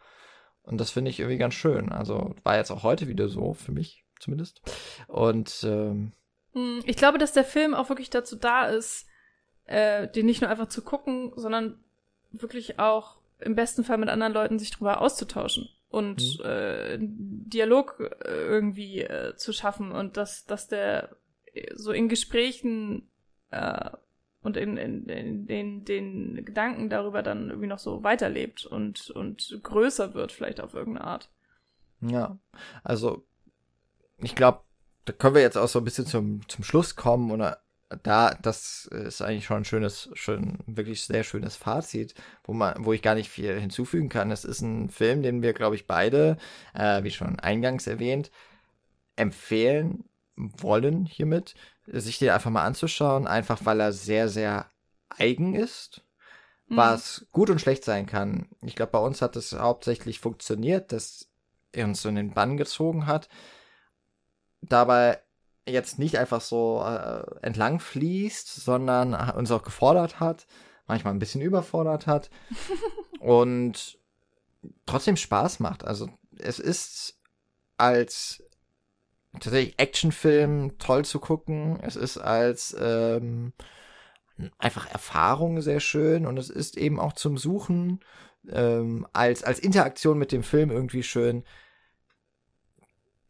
[0.62, 1.90] Und das finde ich irgendwie ganz schön.
[1.90, 4.61] Also war jetzt auch heute wieder so, für mich zumindest.
[5.09, 6.12] Und ähm,
[6.53, 9.07] hm, ich glaube, dass der Film auch wirklich dazu da ist,
[9.66, 11.82] äh, den nicht nur einfach zu gucken, sondern
[12.31, 16.44] wirklich auch im besten Fall mit anderen Leuten sich drüber auszutauschen und mhm.
[16.44, 21.16] äh, Dialog äh, irgendwie äh, zu schaffen und dass, dass der
[21.74, 23.10] so in Gesprächen
[23.51, 23.90] äh,
[24.43, 29.60] und in, in, in den, den Gedanken darüber dann irgendwie noch so weiterlebt und, und
[29.62, 31.31] größer wird, vielleicht auf irgendeine Art.
[32.01, 32.39] Ja,
[32.82, 33.24] also
[34.19, 34.62] ich glaube,
[35.05, 37.62] da können wir jetzt auch so ein bisschen zum, zum Schluss kommen oder
[38.02, 42.14] da, das ist eigentlich schon ein schönes, schön, wirklich sehr schönes Fazit,
[42.44, 44.31] wo man, wo ich gar nicht viel hinzufügen kann.
[44.31, 46.36] Es ist ein Film, den wir, glaube ich, beide,
[46.74, 48.31] äh, wie schon eingangs erwähnt,
[49.16, 50.05] empfehlen
[50.36, 51.55] wollen hiermit,
[51.86, 54.66] sich den einfach mal anzuschauen, einfach weil er sehr, sehr
[55.09, 56.02] eigen ist,
[56.69, 56.77] mhm.
[56.77, 58.48] was gut und schlecht sein kann.
[58.62, 61.28] Ich glaube, bei uns hat es hauptsächlich funktioniert, dass
[61.73, 63.28] er uns so in den Bann gezogen hat.
[64.60, 65.19] Dabei
[65.67, 70.47] jetzt nicht einfach so äh, entlang fließt, sondern uns auch gefordert hat,
[70.87, 72.31] manchmal ein bisschen überfordert hat
[73.21, 73.99] und
[74.87, 75.85] trotzdem Spaß macht.
[75.85, 76.09] Also
[76.39, 77.19] es ist
[77.77, 78.43] als
[79.35, 81.79] tatsächlich Actionfilm toll zu gucken.
[81.81, 83.53] Es ist als ähm,
[84.59, 88.01] einfach Erfahrung sehr schön und es ist eben auch zum Suchen
[88.49, 91.45] ähm, als als Interaktion mit dem Film irgendwie schön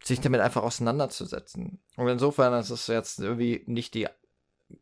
[0.02, 1.80] sich damit einfach auseinanderzusetzen.
[1.96, 4.08] Und insofern ist es jetzt irgendwie nicht die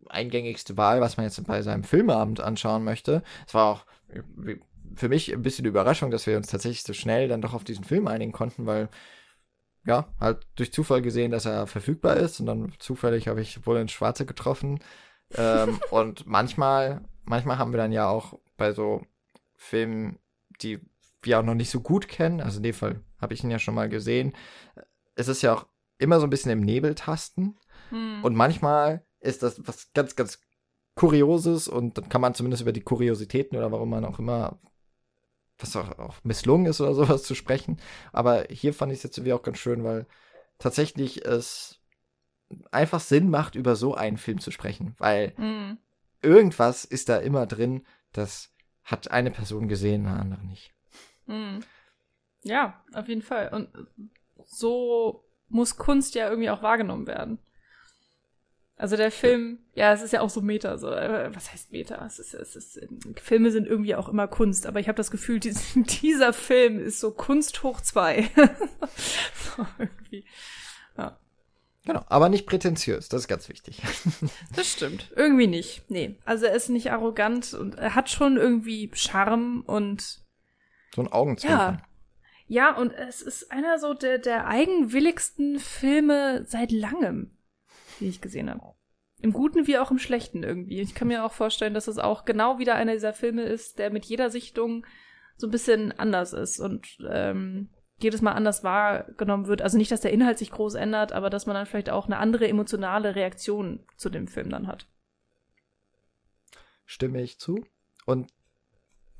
[0.09, 3.23] eingängigste Wahl, was man jetzt bei seinem Filmabend anschauen möchte.
[3.47, 3.87] Es war auch
[4.95, 7.85] für mich ein bisschen Überraschung, dass wir uns tatsächlich so schnell dann doch auf diesen
[7.85, 8.89] Film einigen konnten, weil
[9.87, 13.79] ja, halt durch Zufall gesehen, dass er verfügbar ist und dann zufällig habe ich wohl
[13.79, 14.81] ins Schwarze getroffen.
[15.35, 19.03] ähm, und manchmal, manchmal haben wir dann ja auch bei so
[19.55, 20.19] Filmen,
[20.61, 20.81] die
[21.23, 23.59] wir auch noch nicht so gut kennen, also in dem Fall habe ich ihn ja
[23.59, 24.33] schon mal gesehen,
[25.21, 25.67] es ist ja auch
[25.99, 27.57] immer so ein bisschen im Nebel tasten.
[27.91, 28.25] Hm.
[28.25, 30.41] Und manchmal ist das was ganz, ganz
[30.95, 34.59] Kurioses und dann kann man zumindest über die Kuriositäten oder warum man auch immer
[35.59, 37.79] was auch, auch misslungen ist oder sowas zu sprechen.
[38.13, 40.07] Aber hier fand ich es jetzt irgendwie auch ganz schön, weil
[40.59, 41.81] tatsächlich es
[42.71, 45.79] einfach Sinn macht, über so einen Film zu sprechen, weil mm.
[46.23, 48.53] irgendwas ist da immer drin, das
[48.83, 50.73] hat eine Person gesehen, eine andere nicht.
[51.27, 51.59] Mm.
[52.43, 53.51] Ja, auf jeden Fall.
[53.53, 53.69] Und
[54.51, 57.39] so muss Kunst ja irgendwie auch wahrgenommen werden.
[58.77, 62.03] Also der Film, ja, es ist ja auch so Meta, so, äh, was heißt Meta?
[62.07, 62.81] Es ist, es ist,
[63.21, 66.99] Filme sind irgendwie auch immer Kunst, aber ich habe das Gefühl, dies, dieser Film ist
[66.99, 68.31] so Kunst hoch zwei.
[68.37, 70.25] so, irgendwie.
[70.97, 71.19] Ja.
[71.85, 73.83] Genau, aber nicht prätentiös, das ist ganz wichtig.
[74.57, 75.13] das stimmt.
[75.15, 75.83] Irgendwie nicht.
[75.91, 76.17] Nee.
[76.25, 80.23] Also er ist nicht arrogant und er hat schon irgendwie Charme und
[80.95, 81.75] so ein Augenzwinkern.
[81.75, 81.83] Ja,
[82.51, 87.39] ja, und es ist einer so der, der eigenwilligsten Filme seit langem,
[88.01, 88.75] die ich gesehen habe.
[89.23, 90.81] Im Guten wie auch im Schlechten irgendwie.
[90.81, 93.93] Ich kann mir auch vorstellen, dass es auch genau wieder einer dieser Filme ist, der
[93.93, 94.85] mit jeder Sichtung
[95.37, 97.71] so ein bisschen anders ist und ähm,
[98.01, 99.63] jedes Mal anders wahrgenommen wird.
[99.63, 102.19] Also nicht, dass der Inhalt sich groß ändert, aber dass man dann vielleicht auch eine
[102.19, 104.89] andere emotionale Reaktion zu dem Film dann hat.
[106.85, 107.65] Stimme ich zu.
[108.07, 108.33] Und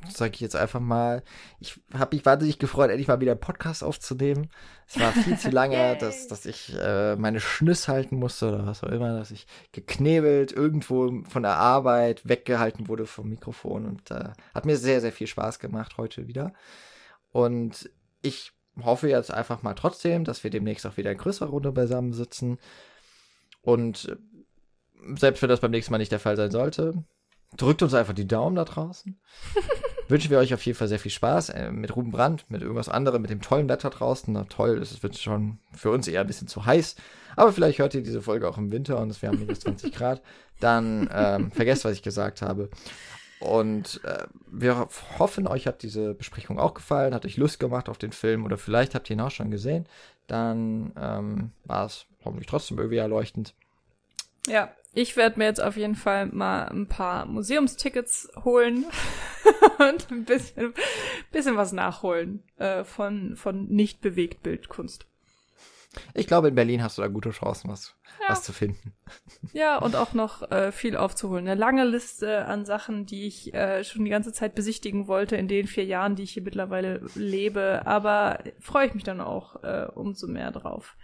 [0.09, 1.23] sage ich jetzt einfach mal,
[1.59, 4.51] ich habe mich wahnsinnig gefreut, endlich mal wieder einen Podcast aufzunehmen.
[4.87, 8.83] Es war viel zu lange, dass, dass ich äh, meine Schnüss halten musste oder was
[8.83, 14.31] auch immer, dass ich geknebelt irgendwo von der Arbeit weggehalten wurde vom Mikrofon und äh,
[14.55, 16.53] hat mir sehr, sehr viel Spaß gemacht heute wieder.
[17.33, 17.91] Und
[18.23, 18.53] ich
[18.83, 22.59] hoffe jetzt einfach mal trotzdem, dass wir demnächst auch wieder in größerer Runde beisammen sitzen.
[23.63, 24.17] Und
[25.17, 27.05] selbst wenn das beim nächsten Mal nicht der Fall sein sollte,
[27.57, 29.21] drückt uns einfach die Daumen da draußen.
[30.11, 32.89] Wünschen wir euch auf jeden Fall sehr viel Spaß äh, mit Ruben Brandt, mit irgendwas
[32.89, 34.35] anderem, mit dem tollen Wetter draußen.
[34.35, 36.97] Na toll, es wird schon für uns eher ein bisschen zu heiß.
[37.37, 40.21] Aber vielleicht hört ihr diese Folge auch im Winter und es wären minus 20 Grad.
[40.59, 42.71] Dann ähm, vergesst, was ich gesagt habe.
[43.39, 44.89] Und äh, wir
[45.19, 48.59] hoffen, euch hat diese Besprechung auch gefallen, hat euch Lust gemacht auf den Film oder
[48.59, 49.87] vielleicht habt ihr ihn auch schon gesehen.
[50.27, 53.55] Dann ähm, war es hoffentlich trotzdem irgendwie erleuchtend.
[54.47, 58.87] Ja, ich werde mir jetzt auf jeden Fall mal ein paar Museumstickets holen
[59.79, 60.75] und ein bisschen,
[61.33, 65.07] bisschen was nachholen äh, von, von nicht bewegt Bildkunst.
[66.15, 68.29] Ich glaube, in Berlin hast du da gute Chancen, was, ja.
[68.29, 68.95] was zu finden.
[69.53, 71.49] Ja, und auch noch äh, viel aufzuholen.
[71.49, 75.49] Eine lange Liste an Sachen, die ich äh, schon die ganze Zeit besichtigen wollte in
[75.49, 77.83] den vier Jahren, die ich hier mittlerweile lebe.
[77.87, 80.97] Aber freue ich mich dann auch äh, umso mehr drauf.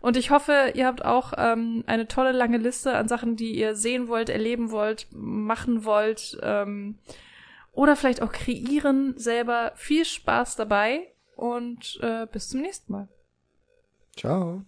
[0.00, 3.76] Und ich hoffe, ihr habt auch ähm, eine tolle lange Liste an Sachen, die ihr
[3.76, 6.98] sehen wollt, erleben wollt, machen wollt ähm,
[7.72, 9.72] oder vielleicht auch kreieren selber.
[9.76, 13.08] Viel Spaß dabei und äh, bis zum nächsten Mal.
[14.16, 14.64] Ciao.